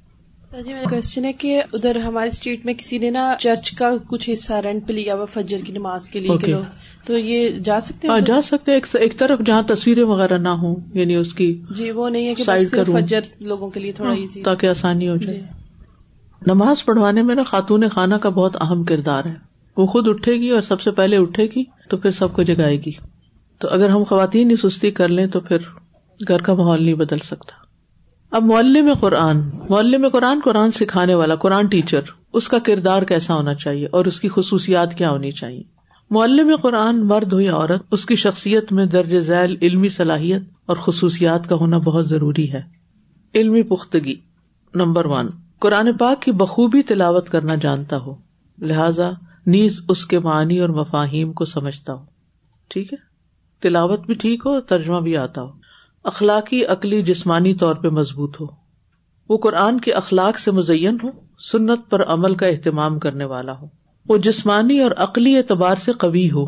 جی 0.53 0.73
میرا 0.73 0.89
کوشچن 0.89 1.25
ہے 1.25 1.33
کہ 1.33 1.61
ادھر 1.73 1.95
ہمارے 1.95 2.27
اسٹریٹ 2.27 2.65
میں 2.65 2.73
کسی 2.73 2.97
نے 2.97 3.09
نا 3.09 3.33
چرچ 3.39 3.71
کا 3.71 3.89
کچھ 4.07 4.29
حصہ 4.29 4.53
رینٹ 4.53 4.87
پہ 4.87 4.93
لیا 4.93 5.15
ہوا 5.15 5.25
فجر 5.25 5.57
کی 5.65 5.71
نماز 5.71 6.09
کے 6.09 6.19
لیے 6.19 6.57
تو 7.05 7.17
یہ 7.17 7.49
جا 7.49 7.79
سکتے 7.79 8.07
ہیں 8.07 8.13
ہاں، 8.13 8.19
جا 8.19 8.41
سکتے 8.41 8.71
ایک 8.71 9.17
طرف 9.17 9.39
جہاں 9.45 9.61
تصویریں 9.61 10.03
وغیرہ 10.03 10.37
نہ 10.37 10.49
ہوں 10.49 10.75
یعنی 10.93 11.15
اس 11.15 11.33
کی 11.33 11.61
جی 11.77 11.91
وہ 11.91 12.09
نہیں 12.09 12.27
ہے 12.27 12.35
کہ 12.35 12.43
فجر 12.91 13.19
لوگوں 13.41 13.69
کے 13.69 13.79
لیے 13.79 13.91
تھوڑا 13.91 14.13
ایزی 14.13 14.39
ہاں، 14.39 14.45
تاکہ 14.45 14.67
آسانی 14.67 15.09
ہو 15.09 15.15
جائے۔ 15.15 15.37
جی۔ 15.37 15.43
نماز 16.47 16.85
پڑھوانے 16.85 17.21
میں 17.21 17.35
نا 17.35 17.43
خاتون 17.43 17.89
خانہ 17.89 18.15
کا 18.15 18.29
بہت 18.29 18.55
اہم 18.61 18.83
کردار 18.83 19.25
ہے۔ 19.25 19.33
وہ 19.77 19.85
خود 19.85 20.07
اٹھے 20.07 20.33
گی 20.33 20.49
اور 20.49 20.61
سب 20.61 20.81
سے 20.81 20.91
پہلے 20.91 21.17
اٹھے 21.17 21.47
گی 21.55 21.63
تو 21.89 21.97
پھر 21.97 22.11
سب 22.11 22.33
کو 22.33 22.43
جگائے 22.43 22.77
گی۔ 22.77 22.91
تو 23.59 23.67
اگر 23.67 23.89
ہم 23.89 24.03
خواتین 24.03 24.51
ہی 24.51 24.55
سستی 24.55 24.91
کر 24.91 25.07
لیں 25.07 25.27
تو 25.27 25.39
پھر 25.39 25.57
گھر 26.27 26.41
کا 26.41 26.53
ماحول 26.53 26.83
نہیں 26.83 26.95
بدل 26.95 27.19
سکتا۔ 27.19 27.62
اب 28.33 28.43
معلم 28.43 28.89
قرآن 28.99 29.41
معلم 29.69 30.09
قرآن 30.09 30.39
قرآن 30.43 30.71
سکھانے 30.71 31.15
والا، 31.15 31.35
قرآن 31.35 31.65
ٹیچر، 31.65 32.01
اس 32.33 32.47
کا 32.47 32.59
کردار 32.59 33.01
کیسا 33.01 33.35
ہونا 33.35 33.53
چاہیے 33.53 33.87
اور 33.91 34.05
اس 34.05 34.21
کی 34.21 34.29
خصوصیات 34.29 34.97
کیا 34.97 35.09
ہونی 35.09 35.31
چاہیے؟ 35.31 35.63
معلم 36.09 36.55
قرآن 36.61 37.07
مرد 37.07 37.33
ہو 37.33 37.41
یا 37.41 37.55
عورت، 37.55 37.81
اس 37.91 38.05
کی 38.05 38.15
شخصیت 38.15 38.71
میں 38.71 38.85
درج 38.85 39.19
ذیل 39.19 39.55
علمی 39.61 39.89
صلاحیت 39.89 40.41
اور 40.65 40.77
خصوصیات 40.77 41.49
کا 41.49 41.55
ہونا 41.55 41.77
بہت 41.77 42.09
ضروری 42.09 42.53
ہے۔ 42.53 42.61
علمی 43.35 43.63
پختگی، 43.63 44.15
نمبر 44.75 45.05
ون، 45.05 45.27
قرآن 45.59 45.97
پاک 45.97 46.21
کی 46.21 46.31
بخوبی 46.31 46.83
تلاوت 46.83 47.29
کرنا 47.29 47.55
جانتا 47.55 47.97
ہو، 47.97 48.15
لہذا 48.61 49.11
نیز 49.47 49.81
اس 49.89 50.05
کے 50.05 50.19
معنی 50.19 50.59
اور 50.59 50.69
مفاہیم 50.69 51.33
کو 51.33 51.45
سمجھتا 51.45 51.93
ہو۔ 51.93 52.05
ٹھیک 52.67 52.93
ہے؟ 52.93 52.97
تلاوت 53.61 53.99
بھی 54.05 54.13
ٹھیک 54.13 54.43
ہو 54.45 54.61
ترجمہ 54.61 54.99
بھی 54.99 55.17
آتا 55.17 55.41
ہو۔ 55.41 55.62
اخلاقی 56.03 56.65
عقلی 56.65 57.01
جسمانی 57.01 57.53
طور 57.53 57.75
پہ 57.75 57.87
مضبوط 57.87 58.41
ہو۔ 58.41 58.45
وہ 59.29 59.37
قرآن 59.37 59.79
کے 59.79 59.93
اخلاق 59.93 60.39
سے 60.39 60.51
مزین 60.51 60.97
ہو، 61.03 61.07
سنت 61.51 61.89
پر 61.89 62.03
عمل 62.03 62.35
کا 62.35 62.47
اہتمام 62.47 62.99
کرنے 62.99 63.25
والا 63.25 63.53
ہو۔ 63.53 63.65
وہ 64.09 64.17
جسمانی 64.17 64.79
اور 64.79 64.91
عقلی 64.97 65.37
اعتبار 65.37 65.75
سے 65.75 65.91
قوی 65.91 66.31
ہو 66.31 66.45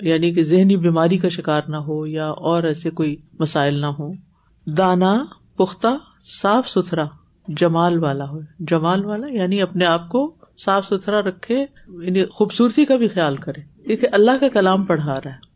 یعنی 0.00 0.34
کہ 0.34 0.44
ذہنی 0.44 0.76
بیماری 0.76 1.18
کا 1.18 1.28
شکار 1.28 1.62
نہ 1.68 1.76
ہو 1.76 2.06
یا 2.06 2.26
اور 2.26 2.62
ایسے 2.62 2.90
کوئی 2.90 3.16
مسائل 3.38 3.74
نہ 3.74 3.86
ہو 3.86 4.12
دانا، 4.66 5.24
پختہ، 5.56 5.86
صاف 6.42 6.68
ستھرا، 6.68 7.04
جمال 7.48 7.98
والا 7.98 8.28
ہو۔ 8.28 8.40
جمال 8.58 9.04
والا 9.04 9.26
یعنی 9.26 9.62
اپنے 9.62 9.84
آپ 9.84 10.08
کو 10.08 10.34
صاف 10.64 10.86
ستھرا 10.86 11.20
رکھے 11.20 11.64
یعنی 12.02 12.24
خوبصورتی 12.24 12.84
کا 12.84 12.96
بھی 12.96 13.08
خیال 13.08 13.36
کرے۔ 13.36 13.82
کیونکہ 13.82 14.08
اللہ 14.12 14.30
کا 14.40 14.48
کلام 14.48 14.84
پڑھا 14.84 15.12
رہا 15.12 15.30
ہے۔ 15.30 15.53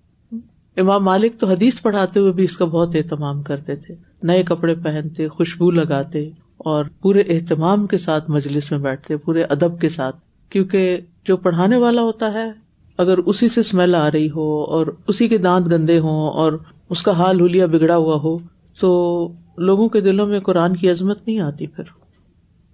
امام 0.79 1.05
مالک 1.05 1.41
تو 1.41 1.47
حدیث 1.47 1.83
پڑھاتے 1.83 2.21
ہوئے 2.21 2.33
بھی 2.33 2.45
اس 2.45 2.57
کا 2.57 2.65
بہت 2.65 2.95
اہتمام 2.95 3.43
کرتے 3.43 3.77
تھے۔ 3.77 3.95
نئے 4.23 4.43
کپڑے 4.43 4.75
پہنتے، 4.75 5.29
خوشبو 5.29 5.71
لگاتے 5.71 6.31
اور 6.57 6.85
پورے 7.01 7.21
اہتمام 7.21 7.87
کے 7.87 7.99
ساتھ 7.99 8.31
مجلس 8.31 8.71
میں 8.71 8.79
بیٹھتے، 8.79 9.17
پورے 9.17 9.43
ادب 9.43 9.81
کے 9.81 9.89
ساتھ۔ 9.89 10.17
کیونکہ 10.51 10.99
جو 11.25 11.37
پڑھانے 11.37 11.77
والا 11.77 12.03
ہوتا 12.03 12.33
ہے، 12.33 12.53
اگر 12.97 13.19
اسی 13.19 13.49
سے 13.49 13.61
اسمیل 13.61 13.95
آ 13.95 14.11
رہی 14.11 14.31
ہو 14.31 14.65
اور 14.65 14.87
اسی 15.07 15.29
کے 15.29 15.39
دانت 15.39 15.67
گندے 15.67 15.99
ہوں 15.99 16.29
اور 16.29 16.53
اس 16.91 17.03
کا 17.03 17.13
حال 17.13 17.41
ہولیا 17.41 17.67
بگڑا 17.67 17.97
ہوا 17.97 18.17
ہو، 18.17 18.37
تو 18.81 19.33
لوگوں 19.59 19.89
کے 19.89 20.01
دلوں 20.01 20.27
میں 20.27 20.41
قرآن 20.41 20.77
کی 20.77 20.91
عظمت 20.91 21.27
نہیں 21.27 21.41
آتی 21.41 21.67
پھر۔ 21.67 21.85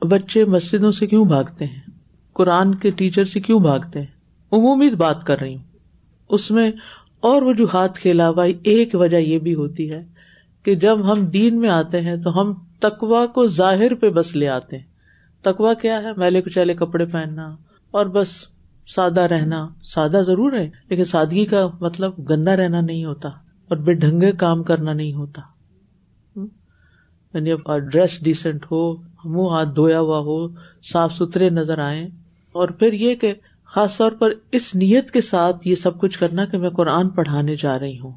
بچے 0.04 0.44
مسجدوں 0.44 0.92
سے 0.92 1.06
کیوں 1.06 1.24
بھاگتے 1.24 1.64
ہیں؟ 1.64 1.80
قرآن 2.32 2.74
کے 2.74 2.90
ٹیچر 2.90 3.24
سے 3.24 3.40
کیوں 3.40 3.60
بھاگتے 3.60 3.98
ہیں؟ 3.98 4.06
عمومی 4.52 4.90
بات 4.90 5.24
کر 5.24 5.40
رہی 5.40 5.54
ہوں۔ 5.54 5.62
اس 6.28 6.50
میں 6.50 6.70
اور 7.24 7.42
وجوہات 7.42 7.98
کے 7.98 8.10
علاوہ 8.10 8.46
ایک 8.62 8.94
وجہ 8.94 9.16
یہ 9.16 9.38
بھی 9.38 9.54
ہوتی 9.54 9.92
ہے 9.92 10.04
کہ 10.62 10.74
جب 10.74 11.12
ہم 11.12 11.26
دین 11.26 11.60
میں 11.60 11.68
آتے 11.68 12.00
ہیں 12.00 12.16
تو 12.16 12.40
ہم 12.40 12.54
تکوا 12.80 13.26
کو 13.26 13.46
ظاہر 13.46 13.94
پہ 13.94 14.10
بس 14.10 14.36
لے 14.36 14.48
آتے 14.48 14.78
ہیں۔ 14.78 14.84
تکوا 15.42 15.74
کیا 15.74 16.02
ہے؟ 16.02 16.06
میلے 16.16 16.42
کچیلے 16.42 16.74
کپڑے 16.74 17.06
پہننا 17.06 17.56
اور 17.90 18.06
بس 18.06 18.28
سادہ 18.88 19.20
رہنا۔ 19.20 19.68
سادہ 19.82 20.22
ضرور 20.26 20.52
ہے، 20.52 20.70
لیکن 20.88 21.04
سادگی 21.04 21.44
کا 21.44 21.68
مطلب 21.80 22.30
گندا 22.30 22.56
رہنا 22.56 22.80
نہیں 22.80 23.04
ہوتا 23.04 23.28
اور 23.68 23.76
بے 23.76 23.94
ڈھنگے 23.94 24.32
کام 24.32 24.62
کرنا 24.62 24.92
نہیں 24.92 25.12
ہوتا۔ 25.12 25.40
یعنی 27.34 27.54
ڈریس 27.90 28.24
ڈیسنٹ 28.24 28.66
ہو، 28.70 28.96
منہ 29.24 29.50
ہاتھ 29.50 29.68
دھویا 29.76 30.00
ہوا 30.00 30.18
ہو، 30.18 30.48
صاف 30.92 31.12
ستھرے 31.12 31.50
نظر 31.50 31.78
آئے 31.78 32.04
اور 32.52 32.68
پھر 32.68 32.92
یہ 32.92 33.14
کہ 33.14 33.32
خاص 33.66 33.96
طور 33.96 34.12
پر 34.12 34.32
اس 34.52 34.74
نیت 34.74 35.10
کے 35.10 35.20
ساتھ 35.20 35.68
یہ 35.68 35.74
سب 35.74 35.98
کچھ 35.98 36.18
کرنا 36.18 36.44
کہ 36.44 36.58
میں 36.58 36.70
قرآن 36.70 37.08
پڑھانے 37.08 37.56
جا 37.62 37.78
رہی 37.78 37.98
ہوں۔ 37.98 38.12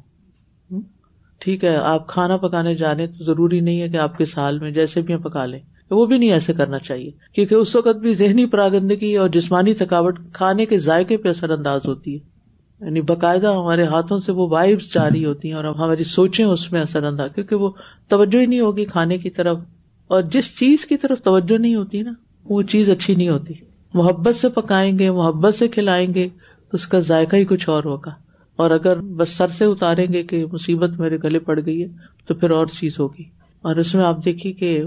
ٹھیک 1.38 1.64
ہے، 1.64 1.76
آپ 1.76 2.08
کھانا 2.08 2.36
پکانے 2.36 2.74
جانے 2.74 3.06
تو 3.06 3.24
ضروری 3.24 3.60
نہیں 3.60 3.80
ہے 3.80 3.88
کہ 3.88 3.96
آپ 3.96 4.18
کے 4.18 4.24
سال 4.24 4.58
میں 4.58 4.70
جیسے 4.70 5.02
بھی 5.02 5.16
پکا 5.16 5.46
لیں۔ 5.46 5.60
وہ 5.90 6.06
بھی 6.06 6.18
نہیں 6.18 6.32
ایسے 6.32 6.52
کرنا 6.52 6.78
چاہیے، 6.78 7.10
کیونکہ 7.34 7.54
اس 7.54 7.76
وقت 7.76 7.96
بھی 7.96 8.14
ذہنی 8.14 8.46
پراگندگی 8.46 9.16
اور 9.16 9.28
جسمانی 9.28 9.74
تھکاوٹ 9.74 10.18
کھانے 10.32 10.66
کے 10.66 10.78
ذائقے 10.78 11.16
پہ 11.16 11.28
اثر 11.28 11.50
انداز 11.50 11.80
ہوتی 11.86 12.14
ہے۔ 12.14 12.38
یعنی 12.80 13.00
باقاعدہ 13.00 13.46
ہمارے 13.46 13.84
ہاتھوں 13.84 14.18
سے 14.18 14.32
وہ 14.32 14.48
وائبس 14.50 14.94
جاری 14.94 15.24
ہوتی 15.24 15.48
ہیں 15.48 15.54
اور 15.54 15.64
ہماری 15.64 16.04
سوچیں 16.04 16.44
اس 16.44 16.72
میں 16.72 16.80
اثر 16.80 17.02
انداز، 17.02 17.30
کیونکہ 17.34 17.56
وہ 17.56 17.70
توجہ 18.08 18.40
ہی 18.40 18.46
نہیں 18.46 18.60
ہوگی 18.60 18.84
کھانے 18.84 19.18
کی 19.18 19.30
طرف۔ 19.30 19.58
اور 20.06 20.22
جس 20.22 20.58
چیز 20.58 20.86
کی 20.86 20.96
طرف 20.96 21.22
توجہ 21.22 21.58
نہیں 21.58 21.74
ہوتی 21.74 22.02
نا، 22.02 22.12
وہ 22.44 22.62
چیز 22.62 22.90
اچھی 22.90 23.14
نہیں 23.14 23.28
ہوتی۔ 23.28 23.54
محبت 23.94 24.36
سے 24.36 24.48
پکائیں 24.48 24.98
گے، 24.98 25.10
محبت 25.10 25.54
سے 25.54 25.68
کھلائیں 25.68 26.14
گے، 26.14 26.28
تو 26.70 26.70
اس 26.72 26.86
کا 26.86 26.98
ذائقہ 26.98 27.36
ہی 27.36 27.44
کچھ 27.44 27.68
اور 27.68 27.84
ہوگا۔ 27.84 28.10
اور 28.56 28.70
اگر 28.70 29.00
بس 29.00 29.28
سر 29.28 29.48
سے 29.48 29.64
اتاریں 29.64 30.06
گے 30.12 30.22
کہ 30.22 30.46
مصیبت 30.52 30.90
میرے 30.98 31.18
گلے 31.24 31.38
پڑ 31.38 31.60
گئی 31.66 31.82
ہے، 31.82 31.88
تو 32.26 32.34
پھر 32.34 32.50
اور 32.50 32.66
چیز 32.66 32.98
ہوگی۔ 32.98 33.24
اور 33.62 33.76
اس 33.76 33.94
میں 33.94 34.04
آپ 34.04 34.24
دیکھیے 34.24 34.52
کہ 34.52 34.82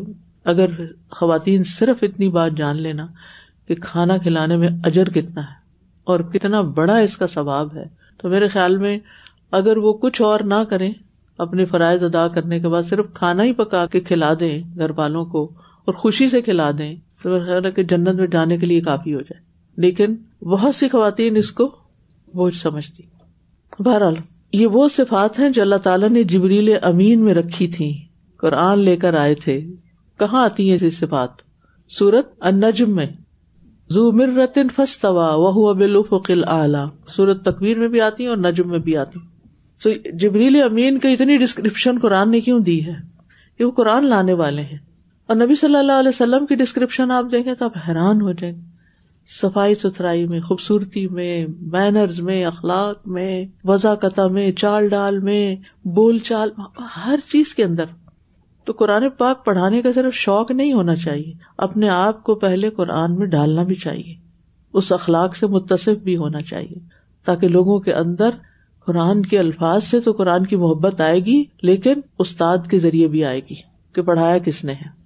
اگر 0.45 0.65
خواتین 1.11 1.63
صرف 1.63 1.97
اتنی 2.01 2.29
بات 2.29 2.51
جان 2.57 2.81
لینا 2.81 3.07
کہ 3.67 3.75
کھانا 3.75 4.17
کھلانے 4.17 4.57
میں 4.57 4.69
اجر 4.83 5.09
کتنا 5.09 5.41
ہے 5.41 5.55
اور 6.03 6.19
کتنا 6.19 6.61
بڑا 6.61 6.97
اس 6.97 7.17
کا 7.17 7.27
ثواب 7.27 7.75
ہے، 7.75 7.83
تو 8.17 8.29
میرے 8.29 8.47
خیال 8.47 8.77
میں 8.77 8.99
اگر 9.51 9.77
وہ 9.77 9.93
کچھ 9.93 10.21
اور 10.21 10.39
نہ 10.39 10.63
کریں، 10.69 10.93
اپنے 11.37 11.65
فرائض 11.65 12.03
ادا 12.03 12.27
کرنے 12.27 12.59
کے 12.59 12.67
بعد 12.67 12.83
صرف 12.83 13.05
کھانا 13.13 13.43
ہی 13.43 13.53
پکا 13.53 13.85
کے 13.85 13.99
کھلا 13.99 14.33
دیں 14.39 14.57
گھر 14.77 14.91
والوں 14.95 15.25
کو 15.25 15.51
اور 15.85 15.93
خوشی 15.93 16.27
سے 16.27 16.41
کھلا 16.41 16.71
دیں 16.77 16.95
تو 17.23 17.35
ہے 17.35 17.71
کہ 17.71 17.83
جنت 17.83 18.15
میں 18.15 18.27
جانے 18.27 18.57
کے 18.57 18.65
لیے 18.65 18.81
کافی 18.81 19.13
ہو 19.13 19.19
جائے۔ 19.19 19.41
لیکن 19.77 20.15
بہت 20.41 20.75
سی 20.75 20.89
خواتین 20.89 21.37
اس 21.37 21.51
کو 21.51 21.75
بوجھ 22.33 22.55
سمجھتی۔ 22.55 23.03
بہرحال، 23.79 24.15
یہ 24.53 24.67
وہ 24.67 24.87
صفات 24.87 25.39
ہیں 25.39 25.49
جو 25.49 25.61
اللہ 25.61 25.75
تعالیٰ 25.75 26.09
نے 26.09 26.23
جبریل 26.23 26.75
امین 26.81 27.19
میں 27.19 27.33
رکھی 27.33 27.67
تھی 27.67 28.01
قرآن 28.37 28.79
لے 28.79 28.97
کر 28.97 29.13
آئے 29.13 29.35
تھے۔ 29.35 29.61
کہاں 30.19 30.45
آتی 30.45 30.71
ہیں 30.71 30.77
یہ 30.81 30.89
صفات؟ 30.89 31.29
سورت 31.89 32.29
النجم 32.39 32.95
میں۔ 32.95 33.05
زو 33.89 34.11
مرتن 34.11 34.67
فستوا 34.75 35.35
وہ 35.35 35.73
بالفقل 35.73 36.43
اعلی 36.47 37.09
سورت 37.09 37.45
تقویر 37.45 37.77
میں 37.77 37.87
بھی 37.87 38.01
آتی 38.01 38.23
ہیں 38.23 38.29
اور 38.29 38.37
نجم 38.37 38.69
میں 38.69 38.79
بھی 38.79 38.97
آتی 38.97 39.19
تو 39.83 40.09
جبریل 40.17 40.63
امین 40.63 40.99
کا 40.99 41.09
اتنی 41.09 41.37
ڈسکرپشن 41.37 41.99
قرآن 42.01 42.31
نے 42.31 42.41
کیوں 42.41 42.59
دی 42.59 42.85
ہے؟ 42.85 42.93
کہ 43.57 43.63
وہ 43.63 43.71
قرآن 43.71 44.05
لانے 44.05 44.33
والے 44.33 44.61
ہیں۔ 44.61 44.77
اور 45.31 45.39
نبی 45.39 45.55
صلی 45.55 45.75
اللہ 45.75 45.91
علیہ 45.91 46.09
وسلم 46.09 46.45
کی 46.45 46.55
ڈسکرپشن 46.55 47.11
آپ 47.11 47.25
دیکھیں 47.31 47.53
تو 47.53 47.65
آپ 47.65 47.71
حیران 47.87 48.21
ہو 48.21 48.31
جائیں 48.31 48.55
گے۔ 48.55 48.61
صفائی 49.41 49.75
ستھرائی 49.75 50.27
میں، 50.27 50.39
خوبصورتی 50.39 51.07
میں 51.07 51.47
مینرز 51.61 52.19
میں، 52.19 52.45
اخلاق 52.45 53.07
میں 53.07 53.45
وضاقت 53.63 54.19
میں، 54.19 54.51
چال 54.51 54.89
ڈال 54.89 55.19
میں، 55.19 55.55
بول 55.87 56.19
چال، 56.19 56.49
ہر 57.05 57.19
چیز 57.31 57.55
کے 57.55 57.63
اندر۔ 57.63 57.83
تو 58.65 58.73
قرآن 58.73 59.09
پاک 59.17 59.45
پڑھانے 59.45 59.81
کا 59.81 59.89
صرف 59.95 60.13
شوق 60.13 60.51
نہیں 60.51 60.73
ہونا 60.73 60.95
چاہیے، 60.95 61.33
اپنے 61.57 61.89
آپ 61.89 62.23
کو 62.23 62.35
پہلے 62.35 62.69
قرآن 62.69 63.15
میں 63.15 63.27
ڈالنا 63.27 63.63
بھی 63.63 63.75
چاہیے۔ 63.75 64.15
اس 64.73 64.91
اخلاق 64.91 65.35
سے 65.35 65.47
متصف 65.47 66.03
بھی 66.03 66.17
ہونا 66.17 66.41
چاہیے، 66.41 66.79
تاکہ 67.25 67.47
لوگوں 67.47 67.79
کے 67.79 67.93
اندر 67.93 68.29
قرآن 68.85 69.21
کے 69.21 69.39
الفاظ 69.39 69.83
سے 69.83 69.99
تو 69.99 70.11
قرآن 70.11 70.45
کی 70.45 70.55
محبت 70.55 71.01
آئے 71.01 71.19
گی، 71.19 71.43
لیکن 71.61 71.93
استاد 72.19 72.57
کے 72.69 72.79
ذریعے 72.79 73.07
بھی 73.07 73.25
آئے 73.25 73.39
گی 73.39 73.55
کہ 73.93 74.01
پڑھایا 74.01 74.37
کس 74.37 74.63
نے 74.63 74.73
ہے۔ 74.73 75.00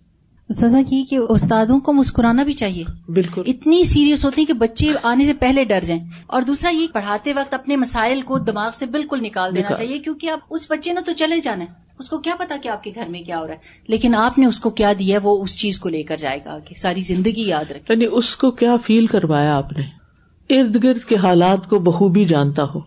سزا 0.49 0.81
کی 0.89 1.03
کہ 1.03 1.15
استادوں 1.15 1.79
کو 1.79 1.93
مسکرانا 1.93 2.43
بھی 2.43 2.53
چاہیے۔ 2.53 2.83
بالکل۔ 3.07 3.41
اتنی 3.45 3.83
سیریس 3.83 4.25
ہوتی 4.25 4.41
ہے 4.41 4.45
کہ 4.45 4.53
بچے 4.53 4.91
آنے 5.03 5.25
سے 5.25 5.33
پہلے 5.33 5.63
ڈر 5.63 5.79
جائیں۔ 5.85 6.03
اور 6.27 6.41
دوسرا 6.41 6.71
یہ 6.71 6.87
پڑھاتے 6.93 7.33
وقت 7.33 7.53
اپنے 7.53 7.75
مسائل 7.75 8.21
کو 8.21 8.39
دماغ 8.39 8.69
سے 8.73 8.85
بالکل 8.85 9.19
نکال 9.21 9.55
دینا 9.55 9.75
چاہیے 9.75 9.99
کیونکہ 9.99 10.29
آپ 10.29 10.39
اس 10.49 10.67
بچے 10.69 10.93
نے 10.93 11.01
تو 11.01 11.11
چلے 11.13 11.39
جانا 11.39 11.63
ہے۔ 11.65 11.69
اس 11.99 12.09
کو 12.09 12.17
کیا 12.17 12.35
پتا 12.39 12.55
کہ 12.63 12.69
آپ 12.69 12.83
کے 12.83 12.91
گھر 12.95 13.09
میں 13.09 13.21
کیا 13.21 13.39
ہو 13.39 13.47
رہا 13.47 13.53
ہے۔ 13.53 13.59
لیکن 13.87 14.15
آپ 14.15 14.39
نے 14.39 14.45
اس 14.45 14.59
کو 14.59 14.69
کیا 14.69 14.93
دیا 14.99 15.19
وہ 15.23 15.43
اس 15.43 15.57
چیز 15.57 15.79
کو 15.79 15.89
لے 15.89 16.03
کر 16.03 16.17
جائے 16.17 16.39
گا 16.45 16.59
کہ 16.59 16.75
ساری 16.75 17.01
زندگی 17.01 17.47
یاد 17.47 17.71
رکھے 17.71 17.93
یعنی 17.93 18.05
اس 18.11 18.35
کو 18.35 18.51
کیا 18.51 18.75
فیل 18.85 19.07
کروایا 19.07 19.57
آپ 19.57 19.73
نے؟ 19.73 19.83
ارد 20.49 20.83
گرد 20.83 21.09
کے 21.09 21.15
حالات 21.15 21.69
کو 21.69 21.79
بخوبی 21.79 22.25
جانتا 22.25 22.63
ہو۔ 22.63 22.79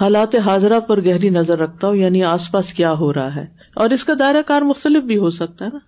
حالات 0.00 0.34
حاضرہ 0.34 0.80
پر 0.80 1.04
گہری 1.04 1.28
نظر 1.28 1.58
رکھتا 1.58 1.88
ہو 1.88 1.94
یعنی 1.94 2.24
آس 2.24 2.50
پاس 2.50 2.72
کیا 2.72 2.92
ہو 2.92 3.14
رہا 3.14 3.34
ہے۔ 3.34 3.46
اور 3.74 3.90
اس 3.90 4.04
کا 4.04 4.12
دائرہ 4.18 4.42
کار 4.42 4.62
مختلف 4.62 5.02
بھی 5.02 5.16
ہو 5.16 5.30
سکتا 5.30 5.64
ہے 5.64 5.70
نا۔ 5.72 5.78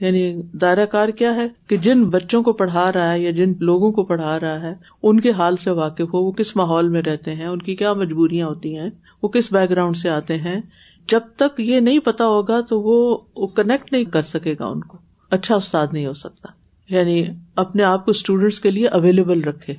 یعنی 0.00 0.42
دائرہ 0.52 0.86
کار 0.86 1.08
کیا 1.08 1.34
ہے 1.34 1.48
کہ 1.66 1.76
جن 1.76 2.04
بچوں 2.04 2.42
کو 2.42 2.52
پڑھا 2.52 2.92
رہا 2.92 3.12
ہے 3.12 3.20
یا 3.20 3.30
جن 3.30 3.52
لوگوں 3.60 3.92
کو 3.92 4.04
پڑھا 4.04 4.40
رہا 4.40 4.60
ہے، 4.60 4.74
ان 5.02 5.20
کے 5.20 5.30
حال 5.30 5.56
سے 5.56 5.70
واقف 5.70 6.14
ہو، 6.14 6.26
وہ 6.26 6.32
کس 6.32 6.56
ماحول 6.56 6.88
میں 6.88 7.02
رہتے 7.02 7.34
ہیں، 7.34 7.46
ان 7.46 7.58
کی 7.58 7.76
کیا 7.76 7.92
مجبوریاں 7.92 8.46
ہوتی 8.46 8.78
ہیں، 8.78 8.90
وہ 9.22 9.28
کس 9.28 9.52
بیک 9.52 9.70
گراؤنڈ 9.70 9.96
سے 9.96 10.10
آتے 10.10 10.36
ہیں؟ 10.36 10.60
جب 11.08 11.20
تک 11.36 11.60
یہ 11.60 11.80
نہیں 11.80 11.98
پتا 11.98 12.26
ہوگا 12.26 12.60
تو 12.60 12.80
وہ 12.80 13.18
کنیکٹ 13.46 13.92
نہیں 13.92 14.04
کر 14.04 14.22
سکے 14.22 14.54
گا 14.60 14.66
ان 14.66 14.80
کو۔ 14.80 14.98
اچھا 15.30 15.54
استاد 15.54 15.86
نہیں 15.92 16.06
ہو 16.06 16.12
سکتا۔ 16.12 16.48
یعنی 16.94 17.24
اپنے 17.56 17.82
آپ 17.82 18.04
کو 18.04 18.10
اسٹوڈینٹس 18.10 18.60
کے 18.60 18.70
لیے 18.70 18.88
اویلیبل 18.88 19.40
رکھے 19.40 19.74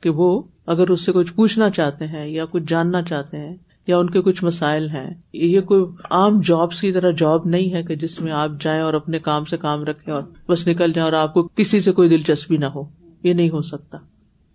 کہ 0.00 0.10
وہ 0.10 0.42
اگر 0.66 0.88
اس 0.88 1.06
سے 1.06 1.12
کچھ 1.12 1.32
پوچھنا 1.32 1.70
چاہتے 1.70 2.06
ہیں 2.06 2.26
یا 2.26 2.44
کچھ 2.50 2.62
جاننا 2.68 3.02
چاہتے 3.02 3.38
ہیں 3.38 3.56
یا 3.86 3.98
ان 3.98 4.10
کے 4.10 4.22
کچھ 4.22 4.44
مسائل 4.44 4.88
ہیں۔ 4.88 5.14
یہ 5.32 5.60
کوئی 5.60 5.84
عام 6.10 6.40
جابس 6.40 6.80
کی 6.80 6.92
طرح 6.92 7.10
جاب 7.10 7.40
نہیں 7.44 7.72
ہے 7.72 7.82
کہ 7.82 7.94
جس 7.94 8.20
میں 8.20 8.32
آپ 8.32 8.50
جائیں 8.60 8.82
اور 8.82 8.94
اپنے 8.94 9.18
کام 9.18 9.44
سے 9.44 9.56
کام 9.56 9.84
رکھیں 9.84 10.14
اور 10.14 10.22
بس 10.48 10.68
نکل 10.68 10.92
جائیں 10.92 11.10
اور 11.10 11.22
آپ 11.22 11.34
کو 11.34 11.48
کسی 11.48 11.80
سے 11.80 11.92
کوئی 11.92 12.08
دلچسپی 12.08 12.56
نہ 12.56 12.64
ہو۔ 12.64 12.82
یہ 13.22 13.34
نہیں 13.34 13.50
ہو 13.50 13.62
سکتا۔ 13.62 13.98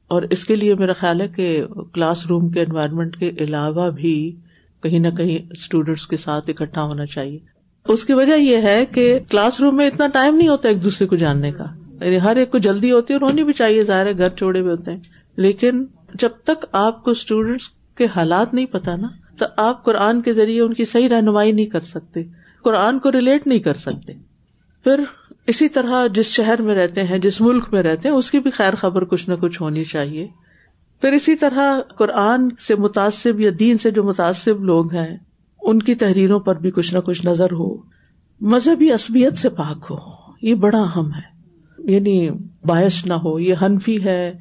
اور 0.07 0.21
اس 0.21 0.45
کے 0.45 0.55
لیے 0.55 0.75
میرا 0.75 0.93
خیال 0.93 1.21
ہے 1.21 1.27
کہ 1.27 1.63
کلاس 1.93 2.27
روم 2.27 2.49
کے 2.49 2.61
انوائرمنٹ 2.61 3.17
کے 3.17 3.31
علاوہ 3.39 3.89
بھی 3.89 4.35
کہیں 4.83 4.99
نہ 4.99 5.07
کہیں 5.07 5.51
اسٹوڈینٹس 5.51 6.07
کے 6.07 6.17
ساتھ 6.17 6.49
اکٹھا 6.49 6.83
ہونا 6.83 7.05
چاہیے۔ 7.05 7.39
اس 7.87 8.03
کی 8.03 8.13
وجہ 8.13 8.33
یہ 8.33 8.57
ہے 8.57 8.85
کہ 8.85 9.19
کلاس 9.29 9.61
روم 9.61 9.75
میں 9.75 9.87
اتنا 9.87 10.07
ٹائم 10.07 10.35
نہیں 10.35 10.47
ہوتا 10.47 10.69
ایک 10.69 10.83
دوسرے 10.83 11.07
کو 11.07 11.15
جاننے 11.15 11.51
کا۔ 11.51 11.65
یعنی 12.05 12.19
ہر 12.21 12.35
ایک 12.35 12.51
کو 12.51 12.57
جلدی 12.57 12.91
ہوتی 12.91 13.13
ہے 13.13 13.19
اور 13.19 13.29
ہونی 13.29 13.43
بھی 13.43 13.53
چاہیے، 13.53 13.83
ظاہر 13.83 14.05
ہے 14.05 14.17
گھر 14.17 14.29
چھوڑے 14.29 14.59
ہوئے 14.59 14.71
ہوتے 14.71 14.91
ہیں۔ 14.91 14.99
لیکن 15.35 15.85
جب 16.13 16.29
تک 16.43 16.65
آپ 16.71 17.03
کو 17.03 17.11
اسٹوڈینٹس 17.11 17.63
کے 17.97 18.05
حالات 18.15 18.53
نہیں 18.53 18.65
پتا 18.65 18.95
نا 18.95 19.07
تو 19.41 19.47
آپ 19.57 19.83
قرآن 19.83 20.21
کے 20.21 20.33
ذریعے 20.33 20.61
ان 20.61 20.73
کی 20.73 20.85
صحیح 20.85 21.09
رہنمائی 21.09 21.51
نہیں 21.51 21.65
کر 21.65 21.81
سکتے، 21.81 22.23
قرآن 22.63 22.99
کو 22.99 23.11
ریلیٹ 23.11 23.47
نہیں 23.47 23.59
کر 23.59 23.73
سکتے۔ 23.73 24.13
پھر 24.83 25.03
اسی 25.47 25.69
طرح 25.69 26.07
جس 26.07 26.25
شہر 26.25 26.61
میں 26.61 26.75
رہتے 26.75 27.03
ہیں، 27.03 27.17
جس 27.17 27.41
ملک 27.41 27.63
میں 27.71 27.83
رہتے 27.83 28.09
ہیں، 28.09 28.15
اس 28.15 28.31
کی 28.31 28.39
بھی 28.39 28.51
خیر 28.51 28.75
خبر 28.75 29.05
کچھ 29.05 29.29
نہ 29.29 29.33
کچھ 29.35 29.61
ہونی 29.61 29.83
چاہیے۔ 29.83 30.27
پھر 31.01 31.11
اسی 31.11 31.35
طرح 31.35 31.79
قرآن 31.97 32.49
سے 32.67 32.75
متاثر 32.75 33.39
یا 33.39 33.51
دین 33.59 33.77
سے 33.77 33.91
جو 33.91 34.03
متاثر 34.03 34.53
لوگ 34.53 34.93
ہیں، 34.93 35.17
ان 35.61 35.79
کی 35.79 35.95
تحریروں 35.95 36.39
پر 36.39 36.55
بھی 36.55 36.71
کچھ 36.71 36.93
نہ 36.93 36.99
کچھ 36.99 37.25
نظر 37.25 37.51
ہو۔ 37.51 37.75
مذہبی 38.41 38.91
عصبیت 38.91 39.37
سے 39.37 39.49
پاک 39.49 39.85
ہو۔ 39.89 39.95
یہ 40.41 40.55
بڑا 40.55 40.81
اہم 40.81 41.13
ہے۔ 41.13 41.41
یعنی 41.93 42.29
باعث 42.65 43.05
نہ 43.05 43.13
ہو، 43.13 43.39
یہ 43.39 43.55
حنفی 43.61 44.03
ہے، 44.03 44.37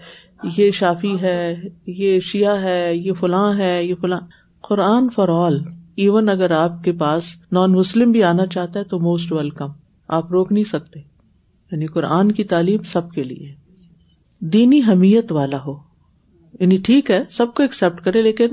یہ 0.56 0.70
شافی 0.70 1.20
ہے، 1.20 1.56
یہ 1.86 2.20
شیعہ 2.20 2.62
ہے، 2.62 2.94
یہ 2.94 3.12
فلاں 3.12 3.58
ہے، 3.58 3.84
یہ 3.84 3.94
فلاں۔ 4.00 4.20
قرآن 4.62 5.10
فار 5.10 5.28
آل 5.28 5.58
ایون 5.96 6.28
اگر 6.28 6.50
آپ 6.50 6.84
کے 6.84 6.92
پاس 6.92 7.22
نان 7.52 7.72
مسلم 7.72 8.10
بھی 8.10 8.22
آنا 8.22 8.46
چاہتا 8.46 8.78
ہے 8.78 8.84
تو 8.84 9.00
موسٹ 9.00 9.32
ویلکم 9.32 9.68
آپ 10.08 10.32
روک 10.32 10.52
نہیں 10.52 10.64
سکتے. 10.64 11.00
یعنی 11.72 11.86
قرآن 11.86 12.32
کی 12.32 12.44
تعلیم 12.44 12.82
سب 12.82 13.10
کے 13.10 13.24
لیے. 13.24 13.54
دینی 14.40 14.80
حمیت 14.88 15.32
والا 15.32 15.58
ہو. 15.66 15.76
یعنی 16.60 16.76
ٹھیک 16.76 17.10
ہے، 17.10 17.24
سب 17.30 17.54
کو 17.54 17.62
ایکسپٹ 17.62 18.00
کرے، 18.00 18.22
لیکن 18.22 18.48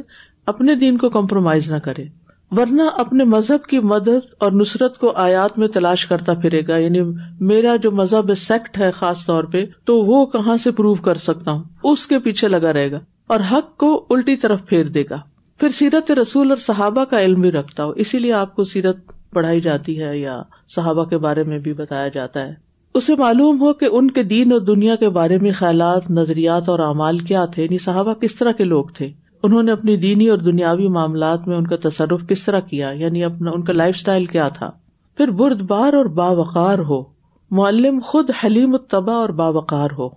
اپنے 0.46 0.76
دین 0.76 0.98
کو 0.98 1.10
کمپرومائز 1.10 1.72
نہ 1.72 1.78
کرے. 1.78 2.06
ورنہ 2.52 2.82
اپنے 2.98 3.24
مذہب 3.24 3.66
کی 3.66 3.80
مدد 3.80 4.26
اور 4.38 4.52
نصرت 4.52 4.98
کو 4.98 5.12
آیات 5.12 5.60
میں 5.60 5.68
تلاش 5.68 6.06
کرتا 6.06 6.34
پھرے 6.34 6.62
گا. 6.68 6.78
یعنی 6.78 7.00
میرا 7.40 7.76
جو 7.76 7.92
مذہب 7.92 8.34
سیکٹ 8.34 8.78
ہے 8.78 8.92
خاص 8.92 9.26
طور 9.26 9.44
پہ، 9.44 9.66
تو 9.86 9.98
وہ 9.98 10.26
کہاں 10.26 10.58
سے 10.58 10.72
پروو 10.72 10.96
کر 10.96 11.16
سکتا 11.16 11.52
ہوں؟ 11.52 11.64
اس 11.84 12.08
کے 12.08 12.20
پیچھے 12.20 12.48
لگا 12.48 12.74
رہے 12.74 12.92
گا. 12.92 13.00
اور 13.28 13.40
حق 13.52 13.78
کو 13.78 14.06
الٹی 14.10 14.36
طرف 14.36 14.60
پھیر 14.66 14.86
دے 14.86 15.04
گا. 15.10 15.22
پھر 15.60 15.70
سیرت 15.70 16.12
رسول 16.12 16.50
اور 16.50 16.58
صحابہ 16.58 17.04
کا 17.04 17.22
علم 17.22 17.42
بھی 17.42 17.52
رکھتا 17.52 17.84
ہو۔ 17.84 17.90
اسی 17.90 18.20
لیے 18.20 18.34
آپ 18.34 18.56
کو 18.56 18.64
سیرت 18.64 18.98
پڑھائی 19.34 19.62
جاتی 19.62 20.04
ہے 20.04 20.18
یا 20.18 20.42
صحابہ 20.76 21.04
کے 21.04 21.18
بارے 21.18 21.44
میں 21.44 21.60
بھی 21.60 21.74
بتایا 21.74 22.08
جاتا 22.08 22.48
ہے۔ 22.48 22.54
اسے 22.94 23.16
معلوم 23.16 23.62
ہو 23.62 23.74
کہ 23.74 23.88
ان 23.92 24.12
کے 24.12 24.24
دین 24.24 24.52
اور 24.52 24.60
دنیا 24.60 24.96
کے 24.96 25.10
بارے 25.10 25.38
میں 25.38 25.52
خیالات، 25.56 26.12
نظریات 26.12 26.70
اور 26.70 26.80
اعمال 26.80 27.18
کیا 27.18 27.46
تھے؟ 27.46 27.64
یعنی 27.64 27.78
صحابہ 27.78 28.14
کس 28.14 28.36
طرح 28.36 28.52
کے 28.52 28.64
لوگ 28.64 28.86
تھے؟ 28.86 29.10
انہوں 29.44 29.64
نے 29.64 29.72
اپنی 29.72 29.98
دینی 29.98 30.28
اور 30.28 30.38
دنیاوی 30.38 30.88
معاملات 30.88 31.48
میں 31.48 31.58
ان 31.58 31.68
کا 31.68 31.90
تصرف 31.90 32.28
کس 32.28 32.44
طرح 32.44 32.60
کیا؟ 32.60 32.90
یعنی 32.90 33.24
اپنا، 33.24 33.52
ان 33.52 33.64
کا 33.64 33.74
لائف 33.74 33.96
اسٹائل 33.96 34.26
کیا 34.26 34.48
تھا؟ 34.48 34.72
پھر 35.18 35.28
برد 35.28 35.62
بار 35.62 35.94
اور 35.94 36.06
باوقار 36.06 36.80
ہو۔ 36.80 37.04
معلم 37.52 38.00
خود 38.04 38.32
حلیم 38.44 38.74
الطبا 38.74 39.14
اور 39.14 39.30
باوقار 39.30 39.90
ہو۔ 39.98 40.10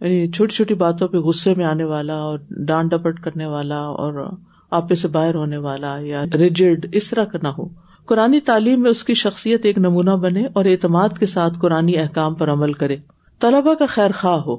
یعنی 0.00 0.30
چھوٹی 0.30 0.54
چھوٹی 0.54 0.74
باتوں 0.74 1.08
پہ 1.08 1.16
غصے 1.16 1.54
میں 1.54 1.64
آنے 1.64 1.84
والا 1.84 2.14
اور 2.14 2.38
ڈانٹ 2.50 2.90
ڈپٹ 2.90 3.20
کرنے 3.20 3.46
والا 3.46 3.80
اور 3.80 4.32
آپے 4.74 4.94
سے 4.94 5.08
باہر 5.08 5.34
ہونے 5.34 5.56
والا 5.56 5.96
یا 6.00 6.24
ریجڈ 6.34 6.86
اس 6.92 7.10
طرح 7.10 7.24
کا 7.24 7.38
نہ 7.42 7.48
ہو۔ 7.48 7.68
قرآن 8.06 8.36
تعلیم 8.44 8.82
میں 8.82 8.90
اس 8.90 9.04
کی 9.04 9.14
شخصیت 9.14 9.64
ایک 9.64 9.78
نمونہ 9.78 10.10
بنے 10.10 10.46
اور 10.52 10.64
اعتماد 10.64 11.08
کے 11.18 11.26
ساتھ 11.26 11.58
قرآن 11.60 11.90
احکام 11.96 12.34
پر 12.34 12.52
عمل 12.52 12.72
کرے۔ 12.72 12.96
طلبا 13.40 13.74
کا 13.74 13.86
خیر 13.86 14.10
خواہ 14.20 14.40
ہو۔ 14.40 14.56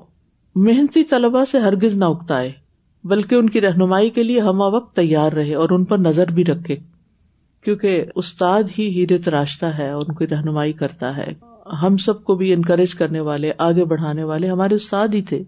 محنتی 0.55 1.03
طلبا 1.03 1.45
سے 1.45 1.59
ہرگز 1.59 1.95
نہ 1.95 2.05
اگتا 2.05 2.41
ہے 2.41 2.51
بلکہ 3.03 3.35
ان 3.35 3.49
کی 3.49 3.61
رہنمائی 3.61 4.09
کے 4.09 4.23
لیے 4.23 4.39
ہما 4.39 4.67
وقت 4.67 4.95
تیار 4.95 5.31
رہے 5.31 5.55
اور 5.55 5.69
ان 5.69 5.85
پر 5.85 5.97
نظر 5.97 6.31
بھی 6.31 6.45
رکھے۔ 6.45 6.75
کیونکہ 7.63 8.05
استاد 8.15 8.63
ہی 8.79 8.87
ہیرے 8.89 9.17
تراشتا 9.17 9.77
ہے 9.77 9.89
اور 9.89 10.01
ان 10.07 10.15
کی 10.15 10.27
رہنمائی 10.27 10.73
کرتا 10.73 11.17
ہے۔ 11.17 11.33
ہم 11.81 11.97
سب 11.97 12.23
کو 12.23 12.35
بھی 12.35 12.53
انکریج 12.53 12.95
کرنے 12.95 13.19
والے، 13.19 13.51
آگے 13.57 13.85
بڑھانے 13.85 14.23
والے 14.23 14.47
ہمارے 14.47 14.75
استاد 14.75 15.07
ہی 15.07 15.21
تھے۔ 15.21 15.43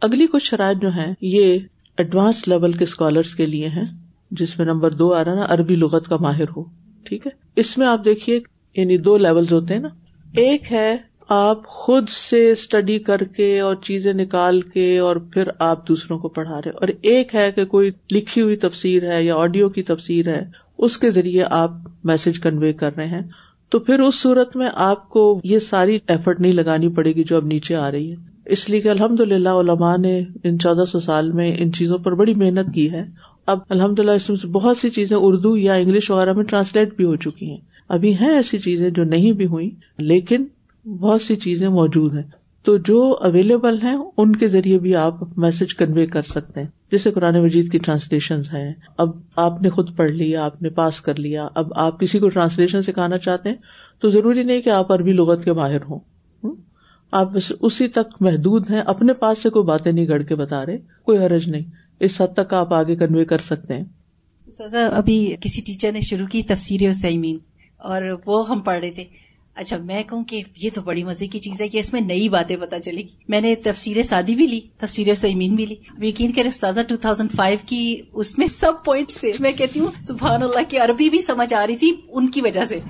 اگلی 0.00 0.26
کچھ 0.26 0.44
شرائط 0.44 0.82
جو 0.82 0.88
ہیں، 0.88 1.14
یہ 1.20 1.58
ایڈوانس 1.98 2.48
لیول 2.48 2.72
کے 2.72 2.84
اسکالرس 2.84 3.34
کے 3.34 3.46
لیے 3.46 3.68
ہیں۔ 3.68 3.84
جس 4.30 4.58
میں 4.58 4.66
نمبر 4.66 4.90
دو 4.90 5.14
آ 5.14 5.24
رہا 5.24 5.34
نا، 5.34 5.46
عربی 5.48 5.76
لغت 5.76 6.06
کا 6.06 6.16
ماہر 6.20 6.48
ہو۔ 6.56 6.64
ٹھیک 7.04 7.26
ہے؟ 7.26 7.30
اس 7.56 7.78
میں 7.78 7.86
آپ 7.86 8.04
دیکھیے 8.04 8.40
یعنی 8.76 8.96
دو 8.96 9.16
لیول 9.16 9.44
ہوتے 9.52 9.74
ہیں 9.74 9.80
نا۔ 9.80 9.88
ایک 10.36 10.72
ہے، 10.72 10.96
آپ 11.28 11.66
خود 11.66 12.08
سے 12.08 12.50
اسٹڈی 12.50 12.98
کر 12.98 13.18
کے 13.18 13.60
اور 13.60 13.74
چیزیں 13.74 14.12
نکال 14.12 14.60
کے 14.60 14.98
اور 14.98 15.16
پھر 15.16 15.48
آپ 15.58 15.88
دوسروں 15.88 16.18
کو 16.18 16.28
پڑھا 16.28 16.58
رہے 16.58 16.70
اور 16.70 16.88
ایک 17.02 17.34
ہے 17.34 17.52
کہ 17.52 17.64
کوئی 17.64 17.90
لکھی 18.12 18.42
ہوئی 18.42 18.56
تفسیر 18.56 19.12
ہے 19.12 19.24
یا 19.24 19.34
آڈیو 19.36 19.68
کی 19.68 19.82
تفسیر 19.82 20.28
ہے، 20.28 20.44
اس 20.78 20.98
کے 20.98 21.10
ذریعے 21.10 21.44
آپ 21.50 21.70
میسج 22.04 22.38
کنوے 22.38 22.72
کر 22.72 22.96
رہے 22.96 23.06
ہیں۔ 23.06 23.22
تو 23.68 23.78
پھر 23.78 24.00
اس 24.00 24.22
صورت 24.22 24.56
میں 24.56 24.70
آپ 24.74 25.08
کو 25.08 25.40
یہ 25.44 25.58
ساری 25.58 25.98
ایفرٹ 26.08 26.40
نہیں 26.40 26.52
لگانی 26.52 26.88
پڑے 26.88 27.12
گی 27.12 27.24
جو 27.24 27.36
اب 27.36 27.44
نیچے 27.44 27.76
آ 27.76 27.90
رہی 27.90 28.10
ہے۔ 28.10 28.16
اس 28.44 28.70
لیے 28.70 28.80
کہ 28.80 28.88
الحمد 28.88 29.20
للہ 29.20 29.48
علماء 29.48 29.96
نے 29.96 30.22
ان 30.44 30.58
چودہ 30.58 30.84
سو 30.84 31.00
سال 31.00 31.32
میں 31.32 31.56
ان 31.58 31.72
چیزوں 31.72 31.98
پر 31.98 32.14
بڑی 32.14 32.34
محنت 32.34 32.74
کی 32.74 32.90
ہے۔ 32.90 33.04
اب 33.50 33.58
الحمد 33.68 33.98
للہ 33.98 34.10
اس 34.10 34.30
میں 34.30 34.46
بہت 34.46 34.76
سی 34.76 34.90
چیزیں 34.90 35.16
اردو 35.16 35.56
یا 35.56 35.74
انگلش 35.74 36.10
وغیرہ 36.10 36.32
میں 36.32 36.44
ٹرانسلیٹ 36.44 36.96
بھی 36.96 37.04
ہو 37.04 37.16
چکی 37.16 37.50
ہیں۔ 37.50 37.56
ابھی 37.88 38.14
ہیں 38.14 38.30
ایسی 38.30 38.58
چیزیں 38.58 38.90
جو 38.90 39.04
نہیں 39.04 39.32
بھی 39.32 39.46
ہوئی 39.46 39.70
لیکن 39.98 40.44
بہت 40.88 41.22
سی 41.22 41.36
چیزیں 41.36 41.68
موجود 41.68 42.14
ہیں۔ 42.14 42.22
تو 42.62 42.76
جو 42.76 43.18
اویلیبل 43.20 43.82
ہیں، 43.82 43.96
ان 44.16 44.36
کے 44.36 44.48
ذریعے 44.48 44.78
بھی 44.78 44.96
آپ 44.96 45.38
میسج 45.38 45.74
کنوے 45.74 46.06
کر 46.06 46.22
سکتے 46.22 46.60
ہیں۔ 46.60 46.68
جیسے 46.92 47.10
قرآن 47.10 47.42
مجید 47.42 47.72
کی 47.72 47.78
ٹرانسلیشن 47.78 48.40
ہیں۔ 48.40 48.74
اب 48.98 49.10
آپ 49.36 49.62
نے 49.62 49.70
خود 49.70 49.96
پڑھ 49.96 50.10
لیا، 50.10 50.44
آپ 50.44 50.62
نے 50.62 50.68
پاس 50.68 51.00
کر 51.00 51.18
لیا، 51.18 51.48
اب 51.54 51.72
آپ 51.76 52.00
کسی 52.00 52.18
کو 52.18 52.28
ٹرانسلیشن 52.28 52.82
سکھانا 52.82 53.18
چاہتے 53.18 53.48
ہیں، 53.48 53.56
تو 54.00 54.10
ضروری 54.10 54.42
نہیں 54.42 54.60
کہ 54.60 54.70
آپ 54.70 54.92
عربی 54.92 55.12
لغت 55.12 55.44
کے 55.44 55.52
ماہر 55.52 55.82
ہوں۔ 55.82 55.98
آپ 57.12 57.30
اسی 57.60 57.88
تک 57.88 58.14
محدود 58.20 58.70
ہیں، 58.70 58.80
اپنے 58.80 59.12
پاس 59.12 59.38
سے 59.38 59.50
کوئی 59.50 59.64
باتیں 59.64 59.92
نہیں 59.92 60.08
گڑ 60.08 60.22
کے 60.22 60.34
بتا 60.34 60.66
رہے، 60.66 60.78
کوئی 61.04 61.18
حرج 61.18 61.48
نہیں۔ 61.48 61.79
اس 62.00 62.20
حد 62.20 62.34
تک 62.36 62.54
آپ 62.54 62.74
آگے 62.74 62.96
کنوے 62.96 63.24
کر 63.24 63.38
سکتے 63.38 63.76
ہیں۔ 63.76 63.84
ابھی 64.92 65.36
کسی 65.40 65.60
ٹیچر 65.60 65.92
نے 65.92 66.00
شروع 66.00 66.26
کی 66.26 66.42
تفصیل 66.42 66.92
سیمین 66.92 67.36
اور 67.78 68.02
وہ 68.26 68.48
ہم 68.48 68.60
پڑھ 68.60 68.80
رہے 68.80 68.90
تھے۔ 68.90 69.04
اچھا 69.54 69.76
میں 69.76 70.02
کہوں 70.02 70.24
کہ 70.24 70.42
یہ 70.56 70.70
تو 70.74 70.80
بڑی 70.80 71.04
مزے 71.04 71.26
کی 71.26 71.38
چیز 71.38 71.60
ہے 71.60 71.68
کہ 71.68 71.78
اس 71.78 71.92
میں 71.92 72.00
نئی 72.00 72.28
باتیں 72.28 72.56
پتا 72.56 72.80
چلے 72.80 73.00
گی۔ 73.02 73.06
میں 73.28 73.40
نے 73.40 73.54
تفسیر 73.54 74.02
سادی 74.02 74.34
بھی 74.34 74.46
لی 74.46 74.60
تفسیر 74.78 75.14
سیمین 75.14 75.54
بھی 75.54 75.66
لی۔ 75.66 75.74
اب 75.96 76.04
یقین 76.04 76.32
کرے 76.32 76.48
استاذہ 76.48 76.80
ٹو 76.88 76.96
تھاؤزینڈ 76.96 77.30
فائیو 77.32 77.58
کی 77.66 77.96
اس 78.12 78.38
میں 78.38 78.46
سب 78.46 78.72
پوائنٹس 78.84 79.20
تھے۔ 79.20 79.32
میں 79.40 79.52
کہتی 79.52 79.80
ہوں 79.80 80.02
سبحان 80.02 80.42
اللہ 80.42 80.62
کی 80.68 80.78
عربی 80.78 81.10
بھی 81.10 81.20
سمجھ 81.20 81.54
آ 81.54 81.66
رہی 81.66 81.76
تھی 81.76 81.92
ان 82.08 82.28
کی 82.28 82.40
وجہ 82.40 82.64
سے۔ 82.64 82.80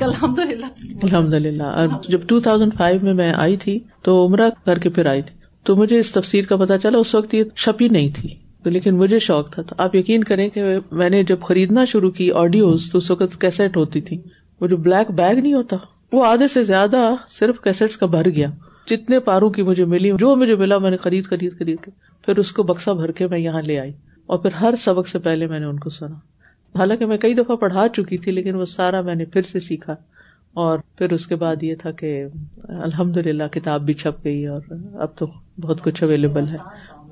الحمد 0.00 0.38
للہ 0.38 0.66
الحمد 1.02 1.34
للہ 1.34 1.86
جب 2.08 2.20
ٹو 2.26 2.40
تھاؤزینڈ 2.40 2.74
فائیو 2.78 3.00
میں 3.02 3.14
میں 3.14 3.32
آئی 3.36 3.56
تھی 3.56 3.78
تو 4.02 4.26
عمرہ 4.26 4.50
کر 4.64 4.78
کے 4.78 4.88
پھر 4.88 5.06
آئی 5.06 5.22
تھی۔ 5.22 5.36
تو 5.62 5.76
مجھے 5.76 5.98
اس 5.98 6.12
تفسیر 6.12 6.44
کا 6.44 6.56
پتا 6.56 6.78
چلا 6.78 6.98
اس 6.98 7.14
وقت 7.14 7.34
یہ 7.34 7.44
چھپی 7.44 7.88
نہیں 7.88 8.08
تھی۔ 8.14 8.34
لیکن 8.70 8.96
مجھے 8.96 9.18
شوق 9.18 9.50
تھا، 9.50 9.62
تو 9.62 9.74
آپ 9.78 9.94
یقین 9.94 10.24
کریں 10.24 10.48
کہ 10.48 10.78
میں 10.92 11.10
نے 11.10 11.22
جب 11.22 11.40
خریدنا 11.40 11.84
شروع 11.84 12.10
کی 12.10 12.32
آڈیوز 12.32 12.92
تو 12.92 12.98
اس 12.98 13.10
وقت 13.10 13.40
کیسٹ 13.40 13.76
ہوتی 13.76 14.00
تھی۔ 14.00 14.20
وہ 14.60 14.66
جو 14.66 14.76
بلیک 14.76 15.10
بیگ 15.10 15.34
نہیں 15.34 15.54
ہوتا، 15.54 15.76
وہ 16.12 16.24
آدھے 16.26 16.48
سے 16.48 16.64
زیادہ 16.64 17.14
صرف 17.28 17.60
کیسٹ 17.60 17.98
کا 17.98 18.06
بھر 18.06 18.30
گیا۔ 18.30 18.48
جتنے 18.86 19.20
پاروں 19.20 19.50
کی 19.50 19.62
مجھے 19.62 19.84
ملی، 19.84 20.10
جو 20.18 20.36
مجھے 20.36 20.56
ملا، 20.56 20.78
میں 20.78 20.90
نے 20.90 20.96
خرید 20.96 21.26
خرید 21.26 21.58
خرید 21.58 21.78
کے 21.80 21.90
پھر 22.22 22.38
اس 22.38 22.52
کو 22.52 22.62
بکسا 22.62 22.92
بھر 22.92 23.12
کے 23.12 23.26
میں 23.26 23.38
یہاں 23.38 23.62
لے 23.62 23.78
آئی۔ 23.80 23.92
اور 24.26 24.38
پھر 24.38 24.52
ہر 24.52 24.74
سبق 24.78 25.08
سے 25.08 25.18
پہلے 25.18 25.46
میں 25.46 25.60
نے 25.60 25.66
ان 25.66 25.78
کو 25.78 25.90
سنا۔ 25.90 26.14
حالانکہ 26.78 27.06
میں 27.06 27.18
کئی 27.18 27.34
دفعہ 27.34 27.56
پڑھا 27.56 27.88
چکی 27.88 28.18
تھی، 28.18 28.32
لیکن 28.32 28.54
وہ 28.54 28.64
سارا 28.64 29.00
میں 29.00 29.14
نے 29.14 29.24
پھر 29.24 29.42
سے 29.42 29.60
سیکھا۔ 29.60 29.94
اور 30.52 30.78
پھر 30.98 31.12
اس 31.12 31.26
کے 31.26 31.36
بعد 31.36 31.62
یہ 31.62 31.74
تھا 31.74 31.90
کہ 31.90 32.24
الحمد 32.68 33.16
للہ 33.16 33.44
کتاب 33.52 33.82
بھی 33.82 33.94
چھپ 33.94 34.24
گئی 34.24 34.46
اور 34.46 34.60
اب 34.94 35.16
تو 35.16 35.26
بہت 35.60 35.80
کچھ 35.80 36.04
اویلیبل 36.04 36.48
ہے۔ 36.48 36.56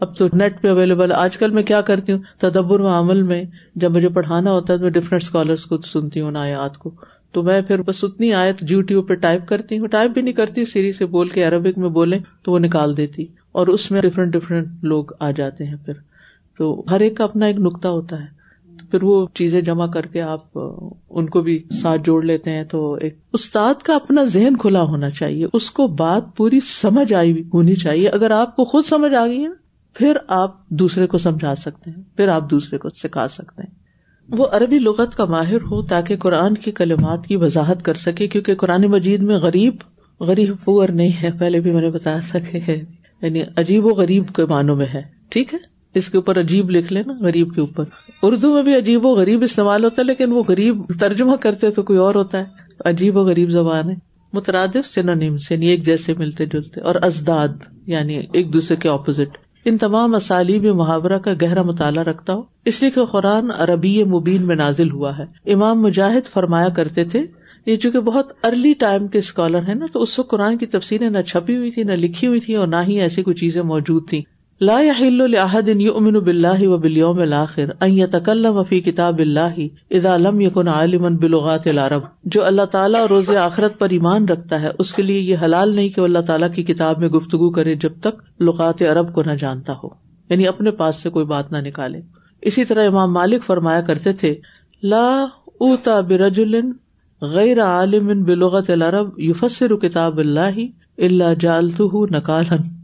اب 0.03 0.19
تو 0.19 0.27
نیٹ 0.33 0.63
پہ 0.63 0.69
اویلیبل 0.69 1.13
آج 1.13 1.37
کل 1.37 1.51
میں 1.51 1.63
کیا 1.63 1.81
کرتی 1.81 2.13
ہوں؟ 2.13 2.19
تدبر 2.39 2.81
و 2.81 2.89
عمل 2.89 3.23
میں 3.23 3.45
جب 3.75 3.91
مجھے 3.91 4.09
پڑھانا 4.09 4.51
ہوتا 4.53 4.73
ہے 4.73 4.79
تو 4.79 4.83
میں 4.83 4.91
ڈفرینٹ 4.91 5.23
اسکالرس 5.23 5.65
کو 5.65 5.77
سنتی 5.79 6.21
ہوں 6.21 6.37
آیات 6.37 6.79
کو۔ 6.79 6.91
تو 7.33 7.43
میں 7.43 7.63
پھر 7.63 7.83
بس 7.83 8.05
اتنی 8.05 8.35
آیت 8.35 8.61
جی 8.61 8.83
ٹیوب 8.83 9.09
پہ 9.09 9.15
ٹائپ 9.15 9.49
کرتی 9.49 9.79
ہوں۔ 9.79 9.87
ٹائپ 9.87 10.11
بھی 10.11 10.23
نہیں 10.23 10.35
کرتی 10.35 10.65
سیری 10.65 10.93
سے 10.93 11.07
بول 11.07 11.29
کے 11.29 11.45
عربک 11.45 11.79
میں 11.79 11.89
بولے 11.89 12.19
تو 12.43 12.53
وہ 12.53 12.59
نکال 12.59 12.97
دیتی۔ 12.97 13.27
اور 13.53 13.67
اس 13.67 13.91
میں 13.91 14.03
ڈفرینٹ 14.03 14.33
ڈفرینٹ 14.33 14.67
لوگ 14.83 15.05
آ 15.21 15.31
جاتے 15.31 15.65
ہیں 15.65 15.77
پھر۔ 15.85 15.95
تو 16.59 16.85
ہر 16.91 17.01
ایک 17.01 17.17
کا 17.17 17.25
اپنا 17.25 17.47
ایک 17.47 17.59
نقطہ 17.59 17.89
ہوتا 17.89 18.21
ہے۔ 18.21 18.43
پھر 18.91 19.03
وہ 19.03 19.27
چیزیں 19.35 19.61
جمع 19.61 19.87
کر 19.87 20.07
کے 20.07 20.23
آپ 20.23 20.59
ان 21.11 21.27
کو 21.27 21.41
بھی 21.41 21.63
ساتھ 21.83 22.01
جوڑ 22.05 22.23
لیتے 22.23 22.51
ہیں۔ 22.51 22.65
تو 22.65 22.95
ایک 22.95 23.17
استاد 23.33 23.75
کا 23.83 23.95
اپنا 23.95 24.25
ذہن 24.25 24.57
کھلا 24.57 24.83
ہونا 24.83 25.11
چاہیے۔ 25.11 25.47
اس 25.53 25.71
کو 25.71 25.87
بات 25.87 26.37
پوری 26.37 26.61
سمجھ 26.61 27.13
آئی 27.13 27.43
ہونی 27.55 27.75
چاہیے۔ 27.75 28.09
اگر 28.09 28.31
آپ 28.31 28.57
کو 28.57 28.65
خود 28.65 28.85
سمجھ 28.85 29.15
آ 29.15 29.27
گئی 29.27 29.45
ہے 29.45 29.62
پھر 29.95 30.17
آپ 30.29 30.69
دوسرے 30.69 31.07
کو 31.07 31.19
سمجھا 31.19 31.55
سکتے 31.55 31.91
ہیں، 31.91 32.03
پھر 32.17 32.29
آپ 32.29 32.51
دوسرے 32.51 32.79
کو 32.79 32.89
سکھا 32.89 33.29
سکتے 33.29 33.63
ہیں۔ 33.63 33.81
وہ 34.29 34.47
عربی 34.53 34.79
لغت 34.79 35.17
کا 35.17 35.25
ماہر 35.25 35.63
ہو 35.63 35.83
تاکہ 35.83 36.17
قرآن 36.17 36.55
کی 36.55 36.73
کلمات 36.73 37.27
کی 37.27 37.37
وضاحت 37.37 37.83
کر 37.83 37.95
سکے، 37.95 38.27
کیونکہ 38.27 38.55
قرآن 38.55 38.83
مجید 38.83 39.23
میں 39.23 39.37
غریب 39.37 39.75
غریب 40.21 40.55
پور 40.65 40.89
نہیں 40.89 41.23
ہے۔ 41.23 41.31
پہلے 41.39 41.61
بھی 41.61 41.73
میں 41.73 41.81
نے 41.81 41.91
بتا 41.91 42.21
سکے 42.21 42.61
یعنی 43.23 43.43
عجیب 43.57 43.87
و 43.87 43.89
غریب 43.89 44.35
کے 44.35 44.45
معنوں 44.45 44.77
میں 44.77 44.87
ہے۔ 44.95 45.03
ٹھیک 45.29 45.55
ہے؟ 45.55 45.59
اس 45.95 46.09
کے 46.09 46.17
اوپر 46.17 46.41
عجیب 46.41 46.71
لکھ 46.71 46.93
لینا، 46.93 47.13
غریب 47.21 47.55
کے 47.55 47.61
اوپر۔ 47.61 47.85
اردو 48.23 48.55
میں 48.55 48.63
بھی 48.63 48.77
عجیب 48.77 49.07
و 49.07 49.15
غریب 49.15 49.43
استعمال 49.43 49.85
ہوتا 49.85 50.03
ہے، 50.03 50.07
لیکن 50.07 50.33
وہ 50.33 50.43
غریب 50.49 50.83
ترجمہ 51.01 51.37
کرتے 51.37 51.71
تو 51.71 51.83
کوئی 51.83 51.99
اور 51.99 52.15
ہوتا 52.15 52.39
ہے۔ 52.39 52.45
عجیب 52.85 53.17
و 53.17 53.25
غریب 53.25 53.51
زبان 53.51 53.91
ہے۔ 53.91 53.95
مترادف 54.33 54.89
سے 54.89 55.03
نیم 55.03 55.37
سے 55.39 55.55
یعنی 55.55 55.67
ایک 55.67 55.85
جیسے 55.87 56.15
ملتے 56.19 56.47
جلتے، 56.47 56.81
اور 56.81 56.95
ازداد 57.03 57.49
یعنی 57.87 58.21
ایک 58.33 58.53
دوسرے 58.53 58.77
کے 58.77 58.89
اپوزٹ 58.89 59.37
ان 59.65 59.79
تمام 59.79 60.15
اسالیب 60.15 60.65
محاورہ 60.65 61.19
کا 61.19 61.33
گہرا 61.43 61.63
مطالعہ 61.63 62.05
رکھتا 62.05 62.33
ہو 62.33 62.43
اس 62.65 62.83
لیے 62.83 62.91
کہ 62.91 63.05
قرآن 63.05 63.51
عربی 63.51 64.05
مبین 64.05 64.47
میں 64.47 64.57
نازل 64.57 64.91
ہوا 64.91 65.19
ہے۔ 65.19 65.53
امام 65.53 65.83
مجاہد 65.83 66.33
فرمایا 66.33 66.69
کرتے 66.69 67.05
تھے، 67.05 67.27
یہ 67.67 67.77
چونکہ 67.77 68.01
بہت 68.01 68.33
ارلی 68.45 68.73
ٹائم 68.75 69.07
کے 69.09 69.19
اسکالر 69.19 69.59
ہیں 69.59 69.75
نا، 69.75 69.87
تو 69.93 70.03
اس 70.03 70.19
وقت 70.19 70.31
قرآن 70.31 70.59
کی 70.59 70.67
تفسیریں 70.67 71.11
نہ 71.11 71.23
چھپی 71.23 71.57
ہوئی 71.57 71.71
تھی 71.71 71.83
نہ 71.83 71.93
لکھی 71.93 72.27
ہوئی 72.27 72.41
تھی 72.41 72.55
اور 72.55 72.67
نہ 72.67 72.77
ہی 72.89 73.01
ایسی 73.01 73.23
کوئی 73.23 73.35
چیزیں 73.35 73.63
موجود 73.63 74.09
تھیں۔ 74.09 74.23
لا 74.63 74.75
يحل 74.81 75.21
يؤمن 75.81 76.17
بالله 76.17 76.67
وباليوم 76.73 77.21
الاخر 77.21 77.71
ان 77.81 77.93
يتكلم 77.93 78.59
في 78.65 78.81
كتاب 78.81 79.21
الله 79.21 79.65
اذا 79.91 80.17
لم 80.17 80.41
يكن 80.41 80.69
عالما 80.69 81.09
بلغات 81.23 81.67
العرب. 81.67 82.03
جو 82.25 82.45
اللہ 82.45 82.65
تعالیٰ 82.65 83.01
اور 83.01 83.09
روز 83.09 83.31
آخرت 83.31 83.79
پر 83.79 83.89
ایمان 83.91 84.29
رکھتا 84.29 84.61
ہے، 84.63 84.71
اس 84.79 84.93
کے 84.95 85.03
لیے 85.03 85.21
یہ 85.21 85.37
حلال 85.45 85.75
نہیں 85.77 85.89
کہ 85.89 86.01
اللہ 86.01 86.19
تعالیٰ 86.19 86.49
کی 86.55 86.63
کتاب 86.63 87.01
میں 87.01 87.09
گفتگو 87.09 87.51
کرے 87.51 87.75
جب 87.75 87.97
تک 88.01 88.21
لغات 88.41 88.83
عرب 88.83 89.13
کو 89.13 89.23
نہ 89.23 89.33
جانتا 89.41 89.73
ہو 89.83 89.89
یعنی 90.31 90.47
اپنے 90.49 90.71
پاس 90.71 90.97
سے 90.97 91.11
کوئی 91.11 91.27
بات 91.27 91.53
نہ 91.53 91.57
نکالے۔ 91.57 92.01
اسی 92.43 92.65
طرح 92.65 92.87
امام 92.87 93.13
مالک 93.13 93.45
فرمایا 93.45 93.81
کرتے 93.81 94.13
تھے، 94.13 94.35
لا 94.83 95.09
اوتا 95.61 96.01
برجل 96.01 96.61
غیر 97.23 97.63
عالم 97.63 98.23
بلغت 98.23 98.71
العرب 98.71 99.21
يفسر 99.21 99.77
کتاب 99.77 100.19
اللہ 100.19 100.63
اللہ 100.99 101.35
جالته 101.41 102.05
نکالن 102.11 102.82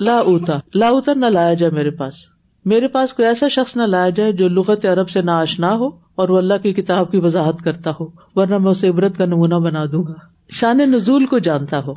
لا 0.00 0.16
اوتا 0.16 0.58
لا 0.74 0.88
اوتا 0.88 1.14
نہ 1.14 1.26
لایا 1.26 1.54
جائے 1.54 1.72
میرے 1.72 1.90
پاس۔ 1.90 2.14
میرے 2.64 2.88
پاس 2.88 3.12
کوئی 3.12 3.28
ایسا 3.28 3.48
شخص 3.48 3.76
نہ 3.76 3.82
لایا 3.82 4.08
جائے 4.08 4.32
جو 4.32 4.48
لغت 4.48 4.86
عرب 4.86 5.10
سے 5.10 5.22
نہ 5.22 5.30
آشنا 5.30 5.74
ہو 5.74 5.88
اور 6.14 6.28
وہ 6.28 6.38
اللہ 6.38 6.54
کی 6.62 6.72
کتاب 6.72 7.10
کی 7.10 7.18
وضاحت 7.18 7.64
کرتا 7.64 7.90
ہو، 8.00 8.08
ورنہ 8.34 8.58
میں 8.58 8.70
اسے 8.70 8.88
عبرت 8.88 9.18
کا 9.18 9.24
نمونہ 9.24 9.54
بنا 9.54 9.84
دوں 9.92 10.04
گا۔ 10.04 10.14
شان 10.52 10.78
نزول 10.78 11.26
کو 11.26 11.38
جانتا 11.38 11.84
ہو۔ 11.86 11.94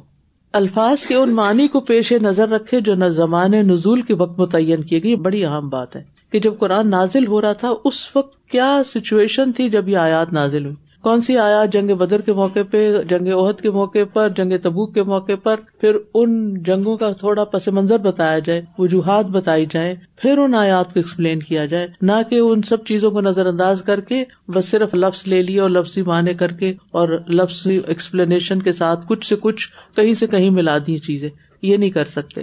الفاظ 0.53 1.05
کے 1.05 1.15
ان 1.15 1.31
معنی 1.31 1.67
کو 1.67 1.79
پیش 1.79 2.11
نظر 2.11 2.49
رکھے 2.49 2.81
جو 2.81 2.95
نہ 2.95 3.05
زمان 3.05 3.51
نزول 3.51 4.01
کے 4.01 4.13
وقت 4.13 4.39
متعین 4.39 4.83
کیے 4.83 5.03
گئی 5.03 5.15
بڑی 5.15 5.45
اہم 5.45 5.69
بات 5.69 5.95
ہے 5.95 6.03
کہ 6.31 6.39
جب 6.39 6.53
قرآن 6.59 6.89
نازل 6.89 7.27
ہو 7.27 7.41
رہا 7.41 7.53
تھا، 7.53 7.69
اس 7.85 8.15
وقت 8.15 8.45
کیا 8.45 8.81
سچویشن 8.85 9.51
تھی 9.51 9.69
جب 9.69 9.89
یہ 9.89 9.97
آیات 9.97 10.33
نازل 10.33 10.65
ہوئی؟ 10.65 10.75
کون 11.03 11.21
سی 11.21 11.37
آیا 11.37 11.65
جنگ 11.65 11.87
بدر 11.87 12.21
کے 12.21 12.33
موقع 12.33 12.59
پہ، 12.71 13.03
جنگ 13.09 13.27
عہد 13.27 13.61
کے 13.61 13.71
موقع 13.71 14.03
پر، 14.13 14.29
جنگ 14.29 14.53
تبوک 14.63 14.93
کے 14.93 15.03
موقع 15.03 15.31
پر؟ 15.43 15.55
پھر 15.81 15.97
ان 16.13 16.53
جنگوں 16.63 16.97
کا 16.97 17.11
تھوڑا 17.11 17.43
پس 17.43 17.67
منظر 17.67 17.97
بتایا 17.97 18.39
جائے، 18.39 18.61
وجوہات 18.77 19.25
بتائی 19.25 19.65
جائے 19.71 19.95
پھر 20.15 20.37
ان 20.37 20.55
آیات 20.55 20.85
کو 20.85 20.91
ایکسپلین 20.95 21.39
کیا 21.39 21.65
جائے، 21.65 21.87
نہ 22.01 22.11
کہ 22.29 22.39
ان 22.39 22.61
سب 22.61 22.85
چیزوں 22.85 23.11
کو 23.11 23.21
نظر 23.21 23.45
انداز 23.45 23.81
کر 23.81 23.99
کے، 23.99 24.23
بس 24.47 24.65
صرف 24.65 24.93
لفظ 24.93 25.27
لے 25.27 25.43
لیے 25.43 25.59
اور 25.59 25.69
لفظی 25.69 26.01
معنی 26.01 26.33
کر 26.33 26.51
کے 26.51 26.69
اور 26.69 27.19
لفظی 27.29 27.79
ایکسپلینیشن 27.87 28.61
کے 28.61 28.71
ساتھ 28.71 29.05
کچھ 29.07 29.27
سے 29.27 29.35
کچھ 29.41 29.69
کہیں 29.95 30.13
سے 30.13 30.27
کہیں 30.27 30.49
ملا 30.49 30.77
دی 30.77 30.99
چیزیں۔ 30.99 31.29
یہ 31.61 31.77
نہیں 31.77 31.89
کر 31.89 32.05
سکتے۔ 32.05 32.41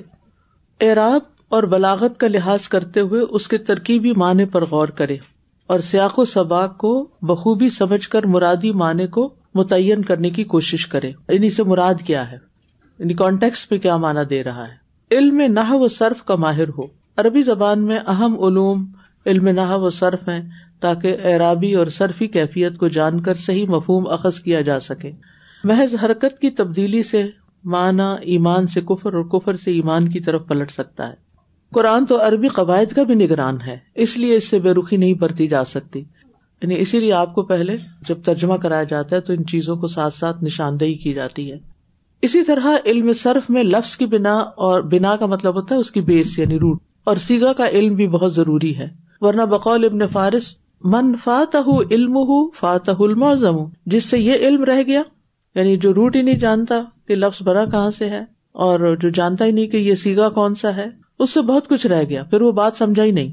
اعراب 0.81 1.21
اور 1.49 1.63
بلاغت 1.63 2.21
کا 2.21 2.29
لحاظ 2.29 2.69
کرتے 2.69 3.01
ہوئے 3.01 3.23
اس 3.31 3.49
کے 3.49 3.59
ترکیبی 3.59 4.13
معنی 4.17 4.45
پر 4.45 4.65
غور 4.65 4.89
کرے 4.89 5.17
اور 5.71 5.81
سیاق 5.81 6.19
و 6.19 6.25
سباق 6.25 6.77
کو 6.77 7.09
بخوبی 7.23 7.69
سمجھ 7.69 8.09
کر 8.09 8.27
مرادی 8.27 8.71
معنی 8.73 9.07
کو 9.07 9.35
متعین 9.55 10.03
کرنے 10.03 10.31
کی 10.31 10.45
کوشش 10.45 10.87
کرے۔ 10.87 11.13
یعنی 11.29 11.51
سے 11.51 11.63
مراد 11.63 11.95
کیا 12.07 12.33
ہے؟ 12.33 12.39
یعنی 12.99 13.15
کانٹیکس 13.15 13.67
میں 13.71 13.79
کیا 13.79 13.97
مانا 13.97 14.21
دے 14.31 14.45
رہا 14.45 14.69
ہے؟ 14.69 14.75
علم 15.11 15.41
نہ 15.41 15.73
و 15.73 15.89
صرف 15.89 16.25
کا 16.25 16.37
ماہر 16.37 16.69
ہو۔ 16.69 16.83
عربی 17.17 17.43
زبان 17.43 17.87
میں 17.87 17.99
اہم 18.07 18.45
علوم 18.45 18.85
علم 19.27 19.49
نہ 19.49 19.71
و 19.71 19.91
صرف 19.91 20.29
ہیں 20.29 20.51
تاکہ 20.81 21.17
اعرابی 21.25 21.75
اور 21.75 21.87
صرفی 21.87 22.27
کیفیت 22.27 22.77
کو 22.77 22.89
جان 22.89 23.21
کر 23.21 23.35
صحیح 23.35 23.67
مفہوم 23.67 24.07
اخذ 24.09 24.41
کیا 24.41 24.61
جا 24.61 24.81
سکے۔ 24.81 25.13
محض 25.65 25.95
حرکت 26.05 26.39
کی 26.41 26.51
تبدیلی 26.51 27.03
سے 27.03 27.29
معنی 27.65 28.15
ایمان 28.23 28.67
سے 28.67 28.81
کفر 28.81 29.13
اور 29.13 29.25
کفر 29.25 29.57
سے 29.57 29.71
ایمان 29.71 30.09
کی 30.09 30.21
طرف 30.21 30.47
پلٹ 30.49 30.71
سکتا 30.71 31.09
ہے۔ 31.09 31.30
قرآن 31.73 32.07
تو 32.07 32.21
عربی 32.21 32.49
قواعد 32.49 32.93
کا 32.93 33.03
بھی 33.03 33.15
نگران 33.15 33.61
ہے، 33.61 33.77
اس 33.95 34.17
لیے 34.17 34.37
اس 34.37 34.49
سے 34.49 34.59
بے 34.61 34.71
رخی 34.71 34.97
نہیں 34.97 35.15
برتی 35.15 35.47
جا 35.47 35.65
سکتی۔ 35.65 35.99
یعنی 36.63 36.75
اسی 36.79 37.01
لیے 37.01 37.13
آپ 37.13 37.35
کو 37.35 37.43
پہلے 37.43 37.77
جب 38.09 38.23
ترجمہ 38.23 38.55
کرایا 38.55 38.83
جاتا 38.83 39.17
ہے 39.17 39.21
تو 39.21 39.33
ان 39.33 39.47
چیزوں 39.47 39.77
کو 39.77 39.87
ساتھ 39.87 40.15
ساتھ 40.15 40.45
نشاندہی 40.45 40.95
کی 40.95 41.13
جاتی 41.13 41.53
ہے۔ 41.53 41.59
اسی 42.23 42.43
طرح 42.43 42.67
علم 42.87 43.13
صرف 43.13 43.51
میں 43.51 43.63
لفظ 43.63 43.97
کی 43.97 44.07
بنا 44.07 44.35
اور 44.35 44.83
بنا 44.83 45.17
کا 45.17 45.27
مطلب 45.27 45.55
ہوتا 45.55 45.75
ہے 45.75 45.81
اس 45.81 45.91
کی 45.91 46.01
بیس 46.01 46.39
یعنی 46.39 46.59
روٹ، 46.59 46.79
اور 47.05 47.17
سیگا 47.17 47.53
کا 47.53 47.69
علم 47.69 47.95
بھی 47.95 48.09
بہت 48.09 48.35
ضروری 48.35 48.77
ہے۔ 48.77 48.89
ورنہ 49.21 49.43
بقول 49.43 49.85
ابن 49.85 50.07
فارس، 50.09 50.55
من 50.85 51.15
فاتح 51.25 51.71
علم 51.91 52.17
ہُ 52.17 52.55
فاتح 52.57 53.01
المعظم 53.01 53.57
جس 53.87 54.05
سے 54.05 54.19
یہ 54.19 54.35
علم 54.35 54.65
رہ 54.65 54.83
گیا 54.87 55.03
یعنی 55.55 55.77
جو 55.77 55.95
روٹ 55.95 56.17
ہی 56.17 56.23
نہیں 56.23 56.39
جانتا 56.39 56.83
کہ 57.09 57.15
لفظ 57.15 57.43
بنا 57.43 57.65
کہاں 57.65 57.91
سے 57.91 58.11
ہے، 58.11 58.21
اور 58.53 58.97
جو 58.97 59.09
جانتا 59.09 59.45
ہی 59.45 59.51
نہیں 59.51 59.67
کہ 59.67 59.77
یہ 59.77 59.95
سیگا 59.95 60.29
کون 60.29 60.55
سا 60.55 60.77
ہے۔ 60.77 60.87
اس 61.21 61.31
سے 61.31 61.41
بہت 61.41 61.69
کچھ 61.69 61.87
رہ 61.87 62.03
گیا، 62.03 62.23
پھر 62.23 62.41
وہ 62.41 62.53
بات 62.53 62.73
سمجھا 62.79 63.05
ہی 63.05 63.11
نہیں۔ 63.11 63.33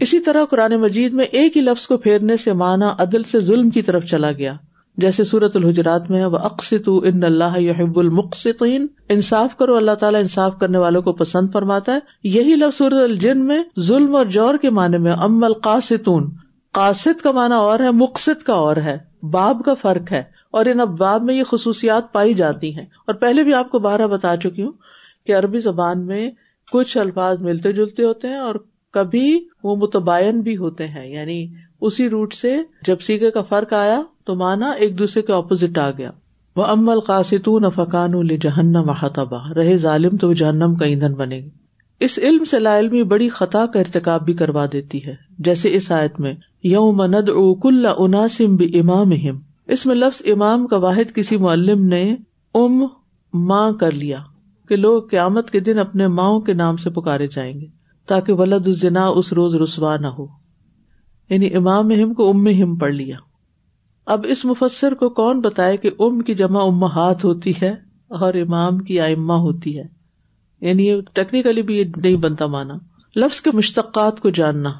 اسی 0.00 0.20
طرح 0.20 0.44
قرآن 0.44 0.72
مجید 0.76 1.14
میں 1.14 1.24
ایک 1.24 1.56
ہی 1.56 1.62
لفظ 1.62 1.86
کو 1.86 1.96
پھیرنے 1.96 2.36
سے 2.36 2.52
مانا 2.52 2.94
عدل 2.98 3.22
سے 3.22 3.40
ظلم 3.40 3.70
کی 3.70 3.82
طرف 3.82 4.04
چلا 4.04 4.32
گیا۔ 4.32 4.54
جیسے 4.96 5.24
سورت 5.24 5.56
الحجرات 5.56 6.10
میں 6.10 6.24
وہ 6.24 6.38
اقسط 6.38 6.88
ان 7.04 7.24
اللہ 7.24 7.60
یحب 7.60 7.98
المقسطین 7.98 8.86
انصاف 9.08 9.56
کرو، 9.56 9.76
اللہ 9.76 9.90
تعالیٰ 9.90 10.20
انصاف 10.20 10.58
کرنے 10.58 10.78
والوں 10.78 11.02
کو 11.02 11.12
پسند 11.12 11.48
فرماتا 11.52 11.92
ہے۔ 11.92 11.98
یہی 12.24 12.56
لفظ 12.56 12.78
سورت 12.78 12.92
الجن 12.92 13.46
میں 13.46 13.62
ظلم 13.80 14.16
اور 14.16 14.24
جور 14.24 14.54
کے 14.54 14.70
معنی 14.70 14.98
میں 14.98 15.12
ام 15.12 15.44
القاستون 15.44 16.30
قاصد 16.72 17.20
کا 17.22 17.30
معنی 17.30 17.54
اور 17.54 17.80
ہے 17.80 17.90
مقصد 17.90 18.42
کا 18.42 18.52
اور 18.52 18.76
ہے۔ 18.76 18.98
باب 19.22 19.62
کا 19.64 19.74
فرق 19.74 20.12
ہے۔ 20.12 20.22
اور 20.50 20.66
ان 20.66 20.80
اباب 20.80 21.22
میں 21.22 21.34
یہ 21.34 21.44
خصوصیات 21.44 22.12
پائی 22.12 22.34
جاتی 22.34 22.74
ہیں۔ 22.74 22.84
اور 23.06 23.14
پہلے 23.14 23.42
بھی 23.42 23.54
آپ 23.54 23.70
کو 23.70 23.78
بارہ 23.78 24.06
بتا 24.06 24.36
چکی 24.36 24.62
ہوں 24.62 24.72
کہ 25.26 25.36
عربی 25.36 25.58
زبان 25.58 26.06
میں 26.06 26.30
کچھ 26.72 26.98
الفاظ 26.98 27.42
ملتے 27.42 27.72
جلتے 27.72 28.02
ہوتے 28.02 28.28
ہیں 28.28 28.36
اور 28.36 28.54
کبھی 28.92 29.44
وہ 29.64 29.76
متباین 29.76 30.40
بھی 30.40 30.56
ہوتے 30.56 30.88
ہیں 30.88 31.12
یعنی 31.12 31.46
اسی 31.80 32.10
روٹ 32.10 32.34
سے 32.34 32.56
جب 32.86 33.00
سیگے 33.00 33.30
کا 33.30 33.42
فرق 33.42 33.72
آیا 33.72 34.02
تو 34.26 34.34
مانا 34.34 34.70
ایک 34.70 34.98
دوسرے 34.98 35.22
کے 35.22 35.32
اپوزٹ 35.32 35.78
آ 35.78 35.90
گیا۔ 35.90 36.10
وہ 36.56 36.64
ام 36.64 36.88
القاستون 36.88 37.64
فقان 37.74 38.36
جہنم 38.36 38.82
محتبہ 38.86 39.52
رہے 39.52 39.76
ظالم 39.76 40.16
تو 40.16 40.28
وہ 40.28 40.34
جہنم 40.34 40.74
کا 40.74 40.84
ایندھن 40.84 41.14
بنے 41.14 41.38
گی 41.38 41.48
اس 42.00 42.18
علم 42.18 42.44
سے 42.44 42.58
لا 42.58 42.78
علمی 42.78 43.02
بڑی 43.02 43.28
خطا 43.28 43.66
کا 43.66 43.80
ارتقاب 43.80 44.24
بھی 44.24 44.32
کروا 44.32 44.66
دیتی 44.72 45.06
ہے۔ 45.06 45.14
جیسے 45.38 45.74
اس 45.74 45.92
آیت 45.92 46.20
میں، 46.20 46.34
یوم 46.62 47.02
ند 47.02 47.28
او 47.28 47.54
کل 47.54 47.86
اناسم 47.98 48.56
بھی 48.56 48.78
امام 48.78 49.10
اس 49.66 49.86
میں 49.86 49.94
لفظ 49.94 50.22
امام 50.24 50.66
کا 50.66 50.76
واحد 50.76 51.14
کسی 51.14 51.36
معلم 51.36 51.86
نے 51.86 52.16
ام، 52.54 52.84
ماں 53.32 53.72
کر 53.72 53.90
لیا۔ 53.90 54.18
کہ 54.68 54.76
لوگ 54.76 55.02
قیامت 55.02 55.50
کے 55.50 55.60
دن 55.60 55.78
اپنے 55.78 56.08
ماؤں 56.08 56.40
کے 56.40 56.52
نام 56.52 56.76
سے 56.76 56.90
پکارے 56.90 57.26
جائیں 57.26 57.60
گے 57.60 57.66
تاکہ 58.06 58.32
ولد 58.32 58.66
الزنا 58.66 59.06
اس 59.06 59.32
روز 59.32 59.54
رسوا 59.54 59.96
نہ 59.96 60.06
ہو۔ 60.06 60.26
یعنی 61.30 61.54
امام 61.54 61.90
ہم 61.90 62.14
کو 62.14 62.30
ام 62.30 62.46
ہم 62.46 62.76
پڑھ 62.76 62.92
لیا۔ 62.92 63.16
اب 64.06 64.26
اس 64.28 64.44
مفسر 64.44 64.94
کو 64.94 65.08
کون 65.10 65.40
بتائے 65.40 65.76
کہ 65.76 65.90
ام 65.98 66.20
کی 66.20 66.34
جمع 66.34 66.62
ام 66.66 66.84
ہاتھ 66.84 67.26
ہوتی 67.26 67.52
ہے 67.62 67.70
اور 68.08 68.34
امام 68.34 68.78
کی 68.78 69.00
آئما 69.00 69.36
ہوتی 69.36 69.78
ہے۔ 69.78 69.84
یعنی 70.60 70.86
یہ 70.86 71.00
ٹیکنیکلی 71.12 71.62
بھی 71.62 71.76
یہ 71.78 71.84
نہیں 71.96 72.16
بنتا 72.16 72.46
مانا 72.46 72.74
لفظ 73.16 73.40
کے 73.40 73.50
مشتقات 73.50 74.20
کو 74.20 74.30
جاننا۔ 74.30 74.72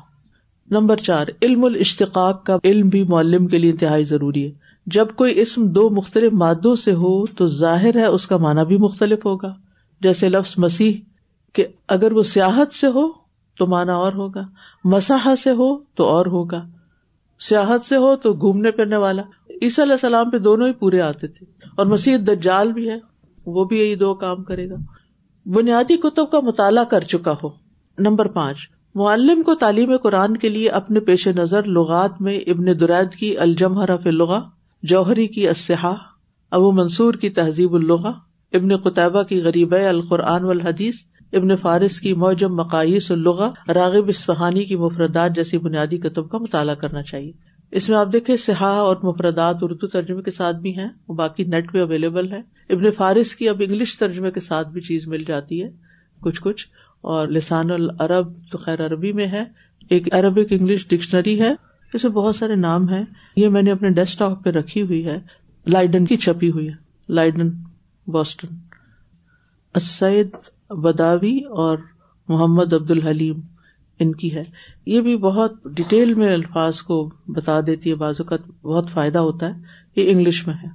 نمبر 0.71 0.97
چار، 0.97 1.27
علم 1.43 1.65
الاشتقاق 1.65 2.47
کا 2.47 2.57
علم 2.65 2.89
بھی 2.89 3.05
معلم 3.05 3.47
کے 3.47 3.59
لیے 3.59 3.71
انتہائی 3.71 4.05
ضروری 4.05 4.47
ہے۔ 4.47 4.51
جب 4.87 5.07
کوئی 5.17 5.41
اسم 5.41 5.67
دو 5.67 5.91
مختلف 5.91 6.33
مادوں 6.33 6.75
سے 6.75 6.93
ہو 6.93 7.27
تو 7.27 7.47
ظاہر 7.47 7.97
ہے 7.97 8.07
اس 8.07 8.27
کا 8.27 8.37
معنی 8.37 8.67
بھی 8.67 8.79
مختلف 8.79 9.27
ہوگا۔ 9.27 9.55
جیسے 10.01 10.29
لفظ 10.29 10.55
مسیح 10.59 11.01
کہ 11.55 11.67
اگر 11.89 12.13
وہ 12.13 12.23
سیاحت 12.23 12.75
سے 12.75 12.87
ہو 12.87 13.07
تو 13.59 13.67
مانا 13.67 13.95
اور 13.95 14.13
ہوگا 14.13 14.43
مساح 14.85 15.29
سے 15.43 15.51
ہو 15.51 15.77
تو 15.95 16.09
اور 16.09 16.27
ہوگا، 16.27 16.63
سیاحت 17.41 17.85
سے 17.85 17.97
ہو 17.97 18.15
تو 18.17 18.33
گھومنے 18.33 18.71
پھرنے 18.71 18.97
والا۔ 18.97 19.23
عیسی 19.63 19.83
علیہ 19.83 19.93
السلام 19.93 20.31
پہ 20.31 20.39
دونوں 20.39 20.67
ہی 20.69 20.73
پورے 20.73 21.01
آتے 21.01 21.27
تھے، 21.27 21.47
اور 21.77 21.87
مسیح 21.87 22.17
دجال 22.17 22.73
بھی 22.73 22.91
ہے، 22.91 22.97
وہ 23.47 23.65
بھی 23.65 23.79
یہی 23.79 23.95
دو 23.95 24.15
کام 24.15 24.43
کرے 24.45 24.69
گا۔ 24.71 24.77
بنیادی 25.47 25.97
کتب 25.97 26.31
کا 26.31 26.41
مطالعہ 26.41 26.85
کر 26.85 27.01
چکا 27.01 27.35
ہو۔ 27.43 27.49
نمبر 27.99 28.29
پانچ، 28.29 28.69
معلم 28.95 29.43
کو 29.43 29.55
تعلیم 29.55 29.97
قرآن 29.97 30.37
کے 30.37 30.49
لیے 30.49 30.69
اپنے 30.71 31.01
پیش 31.01 31.27
نظر 31.29 31.63
لغات 31.63 32.21
میں 32.21 32.39
ابن 32.47 32.81
درد 32.81 33.15
کی 33.15 33.37
الجمہ 33.39 33.97
فلغا 34.03 34.41
جوہری 34.83 35.27
کی 35.27 35.49
اسحا 35.49 35.95
ابو 36.53 36.73
منصور 36.73 37.15
کی 37.15 37.31
تہذیب 37.31 37.75
الغا 37.75 38.13
ابن 38.55 38.77
قطبہ 38.77 39.23
کی 39.23 39.43
غریب 39.43 39.75
القرآن 39.75 40.45
والحدیث، 40.45 40.95
ابن 41.33 41.57
فارس 41.57 42.01
کی 42.01 42.15
موجم 42.15 42.55
مقاص 42.55 43.11
الغا 43.11 43.73
راغب 43.75 44.09
اسفہانی 44.09 44.65
کی 44.65 44.77
مفردات 44.77 45.35
جیسی 45.35 45.59
بنیادی 45.59 45.99
کتب 45.99 46.29
کا 46.29 46.39
مطالعہ 46.39 46.75
کرنا 46.75 47.03
چاہیے۔ 47.03 47.33
اس 47.71 47.89
میں 47.89 47.99
آپ 47.99 48.13
دیکھیں 48.13 48.37
سیاح 48.37 48.67
اور 48.67 48.97
مفردات 49.03 49.57
اردو 49.63 49.87
ترجمے 49.87 50.23
کے 50.23 50.31
ساتھ 50.31 50.57
بھی 50.57 50.79
ہیں، 50.79 50.89
وہ 51.09 51.15
باقی 51.15 51.45
نیٹ 51.45 51.73
پہ 51.73 51.81
اویلیبل 51.81 52.33
ہے 52.33 52.41
ابن 52.75 52.91
فارس 52.91 53.35
کی 53.35 53.49
اب 53.49 53.63
انگلش 53.65 53.99
ترجمے 53.99 54.31
کے 54.31 54.41
ساتھ 54.41 54.69
بھی 54.69 54.81
چیز 54.81 55.07
مل 55.07 55.25
جاتی 55.27 55.63
ہے، 55.63 55.71
کچھ 56.21 56.41
کچھ۔ 56.41 56.67
اور 57.01 57.29
لسان 57.29 57.71
العرب 57.71 58.33
تو 58.51 58.59
خیر 58.59 58.87
عربی 58.87 59.13
میں 59.13 59.27
ہے۔ 59.27 59.45
ایک 59.91 60.15
عربک 60.15 60.47
انگلش 60.51 60.89
ڈکشنری 60.89 61.41
ہے، 61.41 61.55
اس 61.93 62.05
میں 62.05 62.13
بہت 62.13 62.37
سارے 62.37 62.55
نام 62.55 62.91
ہے 62.91 63.03
یہ 63.37 63.49
میں 63.49 63.63
نے 63.63 63.71
اپنے 63.71 63.91
ڈیسک 63.91 64.19
ٹاپ 64.19 64.45
پہ 64.45 64.51
رکھی 64.51 64.83
ہوئی 64.83 65.07
ہے، 65.07 65.19
لائڈن 65.67 66.05
کی 66.05 66.17
چھپی 66.17 66.51
ہوئی 66.51 66.69
ہے۔ 66.69 66.73
لائڈن 67.09 67.51
بوسٹن۔ 68.07 68.49
سعید 69.81 70.37
بداوی 70.71 71.39
اور 71.39 71.79
محمد 72.29 72.73
عبد 72.73 72.91
الحلیم 72.91 73.41
ان 73.99 74.13
کی 74.13 74.35
ہے۔ 74.35 74.45
یہ 74.87 75.01
بھی 75.01 75.17
بہت 75.17 75.53
ڈیٹیل 75.65 76.15
میں 76.15 76.35
الفاظ 76.35 76.81
کو 76.81 77.11
بتا 77.27 77.61
دیتی 77.61 77.91
ہے، 77.91 77.95
بعض 77.95 78.15
اوقات 78.19 78.67
بہت 78.67 78.91
فائدہ 78.91 79.19
ہوتا 79.19 79.55
ہے۔ 79.55 79.61
یہ 79.97 80.11
انگلش 80.11 80.47
میں 80.47 80.55
ہے۔ 80.55 80.69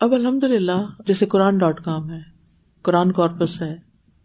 اب 0.00 0.12
الحمد 0.12 0.44
للہ 0.44 1.02
جیسے 1.06 1.26
قرآن 1.26 1.58
ڈاٹ 1.58 1.84
کام 1.84 2.10
ہے، 2.10 2.20
قرآن 2.82 3.12
کارپس 3.12 3.62
ہے۔ 3.62 3.76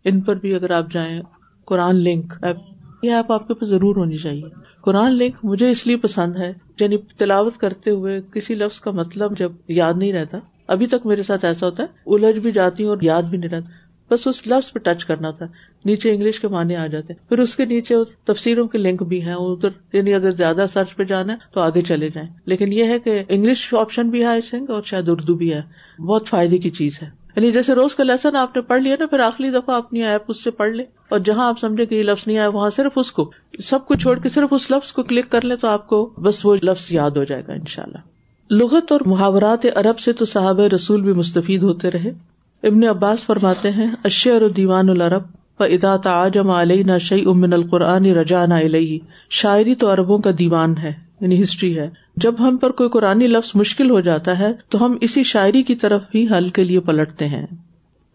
ان 0.03 0.21
پر 0.21 0.35
بھی 0.35 0.55
اگر 0.55 0.71
آپ 0.71 0.91
جائیں، 0.91 1.21
قرآن 1.65 1.95
لنک 1.95 2.33
ایپ، 2.41 2.57
یہ 3.03 3.11
ایپ 3.11 3.31
آپ 3.31 3.47
کے 3.47 3.53
پاس 3.53 3.69
ضرور 3.69 3.95
ہونی 3.95 4.17
چاہیے۔ 4.17 4.49
قرآن 4.81 5.11
لنک 5.11 5.35
مجھے 5.43 5.71
اس 5.71 5.87
لیے 5.87 5.97
پسند 5.97 6.35
ہے 6.35 6.53
یعنی 6.79 6.97
تلاوت 6.97 7.57
کرتے 7.57 7.91
ہوئے 7.91 8.21
کسی 8.33 8.55
لفظ 8.55 8.79
کا 8.79 8.91
مطلب 8.91 9.37
جب 9.37 9.51
یاد 9.67 9.93
نہیں 9.97 10.13
رہتا 10.13 10.37
ابھی 10.67 10.87
تک 10.87 11.05
میرے 11.05 11.23
ساتھ 11.23 11.45
ایسا 11.45 11.65
ہوتا 11.65 11.83
ہے، 11.83 11.87
الجھ 12.05 12.39
بھی 12.39 12.51
جاتی 12.51 12.83
ہوں 12.83 12.89
اور 12.89 12.97
یاد 13.01 13.23
بھی 13.23 13.37
نہیں 13.37 13.49
رہتا۔ 13.49 13.85
بس 14.11 14.27
اس 14.27 14.47
لفظ 14.47 14.73
پہ 14.73 14.79
ٹچ 14.79 15.05
کرنا 15.05 15.31
تھا 15.31 15.45
نیچے 15.85 16.11
انگلش 16.11 16.39
کے 16.39 16.47
معنی 16.47 16.75
آ 16.75 16.87
جاتے 16.87 17.13
ہیں۔ 17.13 17.29
پھر 17.29 17.39
اس 17.39 17.55
کے 17.55 17.65
نیچے 17.65 17.95
تفسیروں 18.23 18.67
کے 18.67 18.77
لنک 18.77 19.03
بھی 19.03 19.21
ہیں۔ 19.21 19.33
ادھر 19.33 19.69
یعنی 19.93 20.13
اگر 20.13 20.31
زیادہ 20.31 20.65
سرچ 20.73 20.95
پہ 20.95 21.03
جانا 21.03 21.33
ہے 21.33 21.37
تو 21.53 21.61
آگے 21.61 21.81
چلے 21.81 22.09
جائیں۔ 22.09 22.29
لیکن 22.45 22.73
یہ 22.73 22.83
ہے 22.83 22.99
کہ 22.99 23.23
انگلش 23.29 23.73
آپشن 23.73 24.09
بھی 24.09 24.25
ہے 24.25 24.57
اور 24.69 24.81
شاید 24.85 25.09
اردو 25.09 25.35
بھی 25.35 25.53
ہے۔ 25.53 25.61
بہت 26.01 26.27
فائدے 26.27 26.57
کی 26.57 26.69
چیز 26.69 26.99
ہے۔ 27.01 27.09
یعنی 27.35 27.51
جیسے 27.51 27.73
روز 27.73 27.95
کا 27.95 28.03
لیسن 28.03 28.35
آپ 28.35 28.55
نے 28.55 28.61
پڑھ 28.61 28.81
لیا 28.81 28.95
نا، 28.99 29.05
پھر 29.05 29.19
آخری 29.19 29.49
دفعہ 29.49 29.75
اپنی 29.75 30.03
ایپ 30.03 30.21
اس 30.27 30.43
سے 30.43 30.51
پڑھ 30.51 30.71
لے 30.71 30.83
اور 31.09 31.19
جہاں 31.19 31.47
آپ 31.47 31.59
سمجھے 31.59 31.85
کہ 31.85 31.95
یہ 31.95 32.03
لفظ 32.03 32.27
نہیں 32.27 32.37
آیا، 32.37 32.47
وہاں 32.47 32.69
صرف 32.69 32.91
اس 32.95 33.11
کو، 33.11 33.31
سب 33.63 33.85
کو 33.85 33.95
چھوڑ 33.95 34.19
کے 34.19 34.29
صرف 34.29 34.49
اس 34.51 34.71
لفظ 34.71 34.91
کو 34.91 35.03
کلک 35.03 35.29
کر 35.29 35.45
لے 35.45 35.55
تو 35.55 35.67
آپ 35.67 35.87
کو 35.87 36.13
بس 36.17 36.45
وہ 36.45 36.55
لفظ 36.63 36.91
یاد 36.91 37.11
ہو 37.11 37.23
جائے 37.23 37.43
گا 37.47 37.53
ان 37.53 37.65
شاء 37.67 37.83
اللہ 37.83 38.14
لغت 38.49 38.91
اور 38.91 38.99
محاورات 39.05 39.65
عرب 39.75 39.99
سے 39.99 40.13
تو 40.13 40.25
صحاب 40.25 40.59
رسول 40.59 41.01
بھی 41.01 41.13
مستفید 41.13 41.63
ہوتے 41.63 41.91
رہے۔ 41.91 42.11
ابن 42.63 42.83
عباس 42.83 43.25
فرماتے 43.25 43.71
ہیں 43.71 43.91
اشعر 44.03 44.49
دیوان 44.49 44.89
العرب 44.89 45.23
و 45.59 45.63
ادا 45.63 45.97
تعجم 45.97 46.49
علیہ 46.49 46.97
شعی 46.97 47.21
امن 47.25 47.53
القرآن 47.53 48.05
رجان 48.05 48.51
علیہ 48.51 48.99
شاعری 49.29 49.75
تو 49.75 49.89
اربوں 49.89 50.17
کا 50.17 50.31
دیوان 50.39 50.77
ہے 50.77 50.91
یعنی 51.21 51.41
ہسٹری 51.41 51.79
ہے۔ 51.79 51.89
جب 52.17 52.35
ہم 52.39 52.57
پر 52.57 52.71
کوئی 52.71 52.89
قرآن 52.89 53.19
لفظ 53.19 53.51
مشکل 53.55 53.91
ہو 53.91 53.99
جاتا 53.99 54.39
ہے، 54.39 54.51
تو 54.69 54.85
ہم 54.85 54.97
اسی 55.01 55.23
شاعری 55.23 55.63
کی 55.63 55.75
طرف 55.75 56.01
ہی 56.15 56.27
حل 56.37 56.49
کے 56.49 56.63
لیے 56.63 56.79
پلٹتے 56.79 57.27
ہیں۔ 57.27 57.45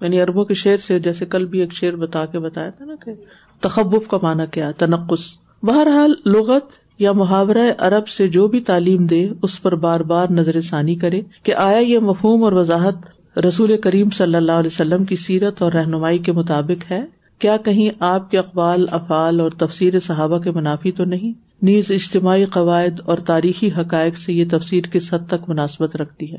یعنی 0.00 0.20
اربوں 0.20 0.44
کے 0.44 0.54
شعر 0.54 0.76
سے، 0.76 0.98
جیسے 0.98 1.26
کل 1.26 1.44
بھی 1.44 1.60
ایک 1.60 1.72
شعر 1.72 1.92
بتا 1.92 2.26
کے 2.26 2.38
بتایا 2.38 2.70
تھا 2.70 2.84
نا 2.84 2.94
کہ 3.04 3.12
تخبف 3.60 4.08
کا 4.08 4.18
معنی 4.22 4.42
کیا 4.50 4.70
تنقص۔ 4.70 5.20
بہرحال 5.62 6.12
لغت 6.26 6.89
یا 7.01 7.12
محاورہ 7.12 7.72
عرب 7.78 8.09
سے 8.09 8.28
جو 8.28 8.48
بھی 8.48 8.61
تعلیم 8.61 9.07
دے، 9.07 9.28
اس 9.42 9.62
پر 9.62 9.74
بار 9.74 10.01
بار 10.01 10.26
نظر 10.30 10.61
ثانی 10.61 10.94
کرے 10.94 11.20
کہ 11.42 11.55
آیا 11.55 11.78
یہ 11.78 11.98
مفہوم 11.98 12.44
اور 12.44 12.53
وضاحت 12.53 13.38
رسول 13.38 13.76
کریم 13.76 14.11
صلی 14.11 14.34
اللہ 14.34 14.53
علیہ 14.53 14.70
وسلم 14.72 15.05
کی 15.05 15.16
سیرت 15.16 15.62
اور 15.62 15.72
رہنمائی 15.72 16.18
کے 16.18 16.32
مطابق 16.32 16.90
ہے؟ 16.90 17.05
کیا 17.38 17.57
کہیں 17.57 17.90
آپ 18.01 18.30
کے 18.30 18.38
اقبال 18.38 18.86
افعال 18.90 19.40
اور 19.40 19.51
تفسیر 19.51 20.01
صحابہ 20.01 20.38
کے 20.38 20.51
منافی 20.51 20.92
تو 20.92 21.05
نہیں؟ 21.05 21.32
نیز 21.62 21.84
اجتماعی 21.90 22.44
قواعد 22.44 23.01
اور 23.05 23.18
تاریخی 23.18 23.70
حقائق 23.78 24.16
سے 24.16 24.32
یہ 24.32 24.44
تفسیر 24.51 24.84
کس 24.92 25.14
حد 25.14 25.28
تک 25.28 25.48
مناسبت 25.48 25.96
رکھتی 25.96 26.32
ہے؟ 26.32 26.38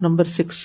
نمبر 0.00 0.24
سکس۔ 0.24 0.56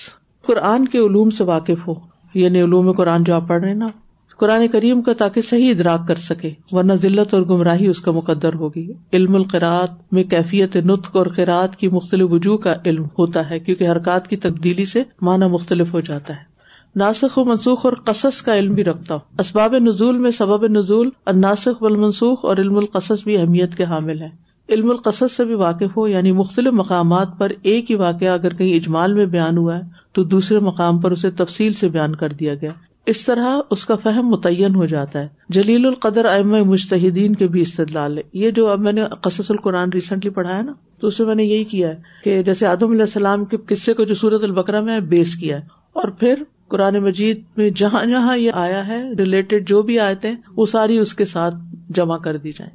قرآن 0.46 0.88
کے 0.88 0.98
علوم 0.98 1.30
سے 1.30 1.44
واقف 1.44 1.88
ہو 1.88 1.94
یعنی 2.34 2.62
علوم 2.62 2.92
قرآن 2.92 3.24
جو 3.24 3.34
آپ 3.34 3.48
پڑھ 3.48 3.64
رہے 3.64 3.74
نا 3.74 3.88
قرآن 4.36 4.68
کریم 4.68 5.02
کا 5.02 5.12
تاکہ 5.12 5.40
صحیح 5.40 5.70
ادراک 5.70 6.08
کر 6.08 6.16
سکے، 6.16 6.50
ورنہ 6.72 6.92
ذلت 6.92 7.34
اور 7.34 7.42
گمراہی 7.42 7.86
اس 7.86 8.00
کا 8.00 8.10
مقدر 8.10 8.54
ہوگی۔ 8.54 8.92
علم 9.12 9.34
القرات 9.34 10.12
میں 10.12 10.24
کیفیت 10.24 10.76
نطق 10.76 11.16
اور 11.16 11.26
قرآت 11.26 11.76
کی 11.76 11.88
مختلف 11.88 12.26
وجوہ 12.30 12.56
کا 12.56 12.74
علم 12.86 13.04
ہوتا 13.18 13.50
ہے، 13.50 13.58
کیونکہ 13.58 13.88
حرکات 13.88 14.28
کی 14.28 14.36
تبدیلی 14.36 14.84
سے 14.84 15.02
معنی 15.20 15.46
مختلف 15.46 15.94
ہو 15.94 16.00
جاتا 16.00 16.34
ہے۔ 16.36 16.56
ناسخ 16.96 17.38
و 17.38 17.44
منسوخ 17.44 17.86
اور 17.86 17.92
قصص 18.04 18.42
کا 18.42 18.56
علم 18.56 18.74
بھی 18.74 18.84
رکھتا 18.84 19.14
ہوں 19.14 19.34
اسباب 19.38 19.74
نزول 19.78 20.18
میں 20.18 20.30
سبب 20.30 20.66
نزول 20.66 21.10
اور 21.24 21.34
ناسخ 21.34 21.82
و 21.82 21.88
منسوخ 21.88 22.44
اور 22.44 22.56
علم 22.56 22.78
القصص 22.78 23.24
بھی 23.24 23.36
اہمیت 23.36 23.74
کے 23.74 23.84
حامل 23.84 24.22
ہے 24.22 24.28
علم 24.68 24.90
القصص 24.90 25.32
سے 25.36 25.44
بھی 25.44 25.54
واقف 25.54 25.96
ہو 25.96 26.08
یعنی 26.08 26.32
مختلف 26.32 26.72
مقامات 26.72 27.28
پر 27.38 27.52
ایک 27.62 27.90
ہی 27.90 27.96
واقعہ 27.96 28.28
اگر 28.28 28.54
کہیں 28.54 28.74
اجمال 28.74 29.14
میں 29.14 29.26
بیان 29.26 29.58
ہوا 29.58 29.76
ہے، 29.76 29.82
تو 30.12 30.24
دوسرے 30.24 30.58
مقام 30.58 31.00
پر 31.00 31.10
اسے 31.10 31.30
تفصیل 31.30 31.72
سے 31.72 31.88
بیان 31.88 32.14
کر 32.14 32.32
دیا 32.32 32.54
گیا۔ 32.54 32.72
اس 33.06 33.24
طرح 33.24 33.60
اس 33.70 33.84
کا 33.86 33.94
فہم 33.96 34.28
متعین 34.28 34.74
ہو 34.74 34.86
جاتا 34.86 35.20
ہے۔ 35.20 35.28
جلیل 35.48 35.86
القدر 35.86 36.24
ام 36.24 36.50
مشتحدین 36.68 37.34
کے 37.34 37.48
بھی 37.48 37.60
استدلال 37.60 38.18
ہے 38.18 38.22
یہ 38.34 38.50
جو 38.50 38.66
اب 38.68 38.80
میں 38.80 38.92
نے 38.92 39.02
قصص 39.22 39.50
القرآن 39.50 39.92
ریسنٹلی 39.92 40.30
پڑھا 40.30 40.56
ہے 40.58 40.62
نا، 40.62 40.72
تو 41.00 41.06
اسے 41.06 41.24
میں 41.24 41.34
نے 41.34 41.44
یہی 41.44 41.64
کیا 41.64 41.88
ہے 41.88 42.22
کہ 42.24 42.42
جیسے 42.42 42.66
آدم 42.66 42.90
علیہ 42.90 43.00
السلام 43.00 43.44
کے 43.44 43.56
قصے 43.68 43.94
کو 43.94 44.04
جو 44.04 44.14
سورت 44.14 44.44
البکرا 44.44 44.80
میں 44.80 44.98
بیس 45.08 45.34
کیا 45.34 45.56
ہے، 45.56 45.62
اور 45.92 46.08
پھر 46.10 46.42
قرآن 46.68 46.98
مجید 46.98 47.42
میں 47.56 47.70
جہاں 47.70 48.04
جہاں 48.04 48.36
یہ 48.36 48.52
آیا 48.54 48.86
ہے 48.88 49.02
ریلیٹڈ 49.18 49.68
جو 49.68 49.82
بھی 49.82 49.98
آئے 50.00 50.14
تھے 50.14 50.32
وہ 50.56 50.66
ساری 50.66 50.98
اس 50.98 51.14
کے 51.14 51.24
ساتھ 51.24 51.54
جمع 51.90 52.16
کر 52.18 52.36
دی 52.36 52.52
جائیں۔ 52.52 52.72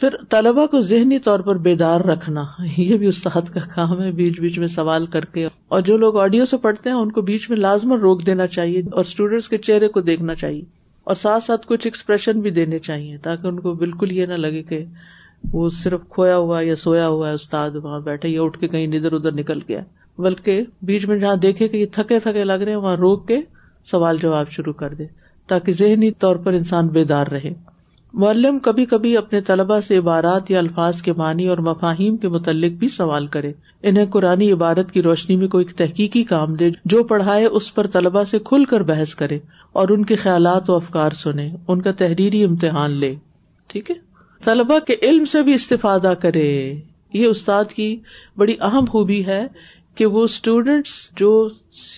پھر 0.00 0.08
طلبا 0.30 0.66
کو 0.66 0.80
ذہنی 0.80 1.18
طور 1.18 1.40
پر 1.40 1.56
بیدار 1.56 2.00
رکھنا، 2.00 2.44
یہ 2.76 2.96
بھی 2.96 3.06
استاد 3.06 3.54
کا 3.54 3.60
کام 3.74 4.02
ہے، 4.02 4.12
بیچ 4.12 4.40
بیچ 4.40 4.58
میں 4.58 4.66
سوال 4.66 5.06
کر 5.06 5.24
کے۔ 5.24 5.48
اور 5.68 5.80
جو 5.80 5.96
لوگ 5.96 6.18
آڈیو 6.18 6.46
سے 6.46 6.56
پڑھتے 6.56 6.90
ہیں، 6.90 6.96
ان 6.96 7.12
کو 7.12 7.22
بیچ 7.22 7.50
میں 7.50 7.58
لازمن 7.58 8.00
روک 8.00 8.26
دینا 8.26 8.46
چاہیے 8.46 8.82
اور 8.92 9.04
اسٹوڈینٹس 9.04 9.48
کے 9.48 9.58
چہرے 9.58 9.88
کو 9.88 10.00
دیکھنا 10.00 10.34
چاہیے۔ 10.34 10.62
اور 11.04 11.14
ساتھ 11.14 11.44
ساتھ 11.44 11.66
کچھ 11.66 11.86
ایکسپریشن 11.86 12.40
بھی 12.40 12.50
دینے 12.50 12.78
چاہیے، 12.78 13.16
تاکہ 13.16 13.46
ان 13.46 13.60
کو 13.60 13.74
بالکل 13.74 14.12
یہ 14.12 14.26
نہ 14.26 14.34
لگے 14.34 14.62
کہ 14.62 14.84
وہ 15.52 15.68
صرف 15.68 16.00
کھویا 16.08 16.36
ہوا 16.36 16.60
یا 16.60 16.76
سویا 16.76 17.08
ہوا 17.08 17.28
ہے، 17.28 17.34
استاد 17.34 17.70
وہاں 17.82 18.00
بیٹھے 18.00 18.28
یا 18.28 18.42
اٹھ 18.42 18.58
کے 18.58 18.68
کہیں 18.68 18.86
ادھر 18.86 19.12
ادھر 19.12 19.32
نکل 19.32 19.58
گیا۔ 19.68 19.80
بلکہ 20.18 20.62
بیچ 20.82 21.04
میں 21.04 21.18
جہاں 21.18 21.36
دیکھے 21.36 21.68
کہ 21.68 21.76
یہ 21.76 21.86
تھکے 21.92 22.18
تھکے 22.18 22.44
لگ 22.44 22.52
رہے 22.52 22.72
ہیں، 22.72 22.78
وہاں 22.78 22.96
روک 22.96 23.28
کے 23.28 23.40
سوال 23.84 24.18
جواب 24.22 24.50
شروع 24.50 24.72
کر 24.72 24.94
دے، 24.94 25.04
تاکہ 25.46 25.72
ذہنی 25.72 26.10
طور 26.10 26.36
پر 26.36 26.52
انسان 26.52 26.88
بیدار 26.88 27.26
رہے۔ 27.26 27.77
معلم 28.12 28.58
کبھی 28.58 28.84
کبھی 28.84 29.16
اپنے 29.16 29.40
طلبا 29.40 29.80
سے 29.80 29.96
عبارات 29.96 30.50
یا 30.50 30.58
الفاظ 30.58 31.02
کے 31.02 31.12
معنی 31.12 31.48
اور 31.48 31.58
مفاہیم 31.58 32.16
کے 32.16 32.28
متعلق 32.28 32.72
بھی 32.72 32.88
سوال 32.88 33.26
کرے۔ 33.26 33.52
انہیں 33.82 34.06
قرآن 34.06 34.42
عبارت 34.42 34.92
کی 34.92 35.02
روشنی 35.02 35.36
میں 35.36 35.48
کوئی 35.48 35.64
تحقیقی 35.64 36.24
کام 36.24 36.54
دے 36.54 36.70
جو 36.84 37.04
پڑھائے 37.04 37.46
اس 37.46 37.74
پر 37.74 37.86
طلبا 37.86 38.24
سے 38.24 38.38
کھل 38.38 38.64
کر 38.64 38.80
بحث 38.80 39.14
کرے 39.14 39.38
اور 39.72 39.88
ان 39.88 40.04
کے 40.04 40.16
خیالات 40.16 40.70
و 40.70 40.74
افکار 40.74 41.10
سنے، 41.10 41.50
ان 41.68 41.82
کا 41.82 41.92
تحریری 41.92 42.44
امتحان 42.44 42.90
لے۔ 42.90 43.14
ٹھیک 43.66 43.90
ہے؟ 43.90 43.96
طلبا 44.44 44.78
کے 44.78 44.94
علم 45.02 45.24
سے 45.24 45.42
بھی 45.42 45.54
استفادہ 45.54 46.14
کرے۔ 46.20 46.74
یہ 47.12 47.26
استاد 47.26 47.64
کی 47.64 47.96
بڑی 48.36 48.56
اہم 48.60 48.84
خوبی 48.84 49.26
ہے 49.26 49.46
کہ 49.94 50.06
وہ 50.06 50.24
اسٹوڈینٹس 50.24 50.90
جو 51.16 51.48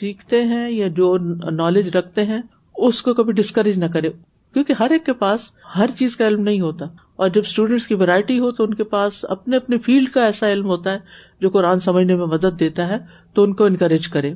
سیکھتے 0.01 0.43
ہیں 0.43 0.71
یا 0.71 0.89
جو 0.89 1.19
نالج 1.51 1.89
رکھتے 1.89 2.25
ہیں، 2.25 2.43
اس 2.79 3.03
کو 3.03 3.15
کبھی 3.15 3.33
ڈسکریج 3.33 3.79
نہ 3.79 3.85
کرے۔ 3.85 4.11
کیونکہ 4.53 4.75
ہر 4.81 4.91
ایک 4.91 5.07
کے 5.07 5.13
پاس 5.13 5.41
ہر 5.77 5.91
چیز 5.99 6.17
کا 6.17 6.29
علم 6.29 6.43
نہیں 6.43 6.61
ہوتا۔ 6.61 6.85
اور 7.17 7.29
جب 7.29 7.41
اسٹوڈینٹس 7.41 7.87
کی 7.87 7.95
ورائٹی 7.95 8.39
ہو 8.39 8.53
تو 8.53 8.65
ان 8.65 8.75
کے 8.75 8.85
پاس 8.85 9.25
اپنے 9.29 9.57
اپنے 9.57 9.79
فیلڈ 9.79 10.09
کا 10.09 10.25
ایسا 10.25 10.53
علم 10.53 10.67
ہوتا 10.67 10.93
ہے 10.93 10.99
جو 11.41 11.51
قرآن 11.51 11.81
سمجھنے 11.81 12.17
میں 12.17 12.27
مدد 12.27 12.61
دیتا 12.61 12.89
ہے، 12.89 12.99
تو 13.35 13.43
ان 13.43 13.55
کو 13.55 13.65
انکریج 13.65 14.09
کرے۔ 14.09 14.35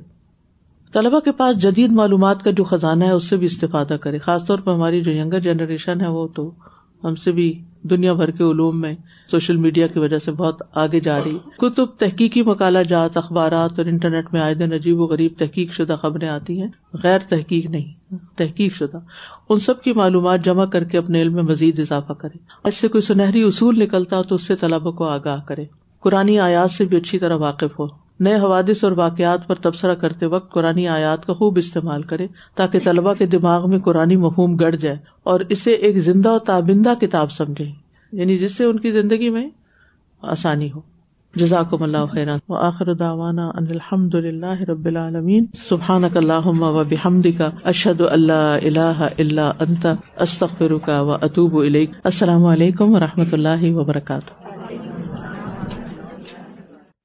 طلبا 0.92 1.20
کے 1.20 1.32
پاس 1.32 1.58
جدید 1.58 1.92
معلومات 1.92 2.42
کا 2.42 2.50
جو 2.50 2.64
خزانہ 2.64 3.04
ہے، 3.04 3.10
اس 3.10 3.24
سے 3.24 3.36
بھی 3.36 3.46
استفادہ 3.46 3.96
کرے۔ 4.00 4.18
خاص 4.18 4.46
طور 4.46 4.58
پر 4.58 4.72
ہماری 4.72 5.00
جو 5.00 5.10
ینگر 5.10 5.38
جنریشن 5.38 6.00
ہے، 6.00 6.08
وہ 6.08 6.28
تو 6.28 6.50
ہم 7.04 7.14
سے 7.14 7.32
بھی 7.32 7.62
دنیا 7.82 8.12
بھر 8.12 8.30
کے 8.30 8.44
علوم 8.44 8.80
میں 8.80 8.94
سوشل 9.30 9.56
میڈیا 9.56 9.86
کی 9.86 9.98
وجہ 9.98 10.18
سے 10.18 10.32
بہت 10.32 10.62
آگے 10.74 11.00
جا 11.00 11.18
رہی۔ 11.18 11.38
کتب، 11.58 11.86
تحقیقی 11.86 12.42
مکالا 12.42 12.82
جات، 12.82 13.16
اخبارات 13.16 13.78
اور 13.78 13.86
انٹرنیٹ 13.86 14.26
میں 14.32 14.40
آئے 14.40 14.54
دن 14.54 14.72
عجیب 14.72 15.00
و 15.00 15.04
غریب 15.04 15.32
تحقیق 15.38 15.72
شدہ 15.72 15.96
خبریں 16.02 16.28
آتی 16.28 16.60
ہیں۔ 16.60 16.68
غیر 17.02 17.18
تحقیق 17.28 17.70
نہیں، 17.70 18.14
تحقیق 18.36 18.74
شدہ۔ 18.74 18.98
ان 19.48 19.58
سب 19.58 19.82
کی 19.82 19.92
معلومات 19.92 20.44
جمع 20.44 20.64
کر 20.64 20.84
کے 20.84 20.98
اپنے 20.98 21.22
علم 21.22 21.32
میں 21.32 21.42
مزید 21.42 21.78
اضافہ 21.78 22.12
کرے 22.12 22.38
اس 22.64 22.76
سے 22.76 22.88
کوئی 22.88 23.02
سنہری 23.02 23.42
اصول 23.42 23.78
نکلتا 23.78 24.22
تو 24.22 24.34
اس 24.34 24.42
سے 24.42 24.56
طلبا 24.56 24.90
کو 24.90 25.04
آگاہ 25.04 25.40
کرے 25.46 25.64
قرآن 26.00 26.38
آیات 26.38 26.70
سے 26.70 26.84
بھی 26.84 26.96
اچھی 26.96 27.18
طرح 27.18 27.36
واقف 27.36 27.78
ہو 27.78 28.03
نئے 28.20 28.34
حوادث 28.34 28.84
اور 28.84 28.92
واقعات 28.92 29.46
پر 29.46 29.54
تبصرہ 29.54 29.94
کرتے 29.94 30.26
وقت 30.26 30.52
قرآن 30.52 30.86
آیات 30.86 31.26
کا 31.26 31.32
خوب 31.32 31.58
استعمال 31.58 32.02
کرے 32.02 32.26
تاکہ 32.54 32.78
طلبا 32.84 33.14
کے 33.14 33.26
دماغ 33.26 33.70
میں 33.70 33.78
قرآن 33.78 34.14
مفہوم 34.14 34.56
گڑ 34.56 34.74
جائے 34.74 34.96
اور 35.22 35.40
اسے 35.48 35.70
ایک 35.70 35.96
زندہ 35.96 36.28
و 36.28 36.38
تابندہ 36.38 36.94
کتاب 37.00 37.32
سمجھے۔ 37.32 37.66
یعنی 38.12 38.38
جس 38.38 38.56
سے 38.56 38.64
ان 38.64 38.78
کی 38.78 38.90
زندگی 38.90 39.30
میں 39.30 39.50
آسانی 40.22 40.72
ہو۔ 40.72 40.80
جزاک 41.34 41.82
اللہ 41.82 42.06
خیران۔ 42.12 42.38
و 42.48 42.54
آخر 42.54 42.94
داوانا 42.94 43.48
ان 43.48 43.64
الحمد 43.70 44.14
للہ 44.14 44.60
رب 44.68 44.84
العالمین۔ 44.84 45.46
سبحان 45.68 46.04
اللہ 46.14 46.46
و 46.46 46.84
بحمد 46.84 47.26
کا 47.38 47.50
اشد 47.64 48.00
اللہ 48.00 48.56
اللہ 48.62 49.06
اللہ 49.18 49.52
انت 49.60 49.86
استخر 50.16 50.78
کا 50.78 51.00
و 51.00 51.12
اطوب 51.12 51.54
السلام 52.04 52.44
علیکم 52.44 52.94
و 52.94 53.00
رحمۃ 53.00 53.32
اللہ 53.32 53.72
وبرکاتہ۔ 53.74 54.44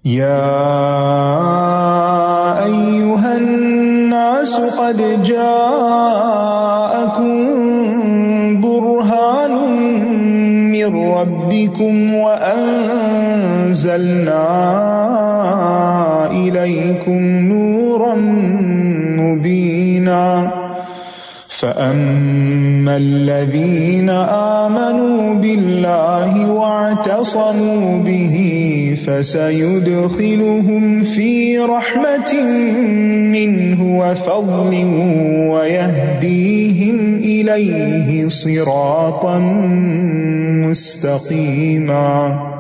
يا 0.06 0.39
أيها 2.66 3.38
الناس 3.38 4.56
قد 4.60 5.24
جاءكم 5.24 6.70
برهان 8.62 9.52
من 10.72 11.12
ربكم 11.12 12.14
وأنزلنا 12.14 12.70
إليكم 16.32 17.38
فأما 21.60 22.97
الذين 22.97 24.10
آمنوا 24.60 25.34
بالله 25.36 26.51
واعتصموا 26.51 28.03
به 28.03 28.36
فسيدخلهم 29.05 31.03
في 31.03 31.60
رحمة 31.60 32.43
منه 33.36 33.99
وفضل 33.99 34.74
ويهديهم 35.51 37.16
إليه 37.16 38.28
صراطا 38.28 39.38
مستقيما 40.70 42.59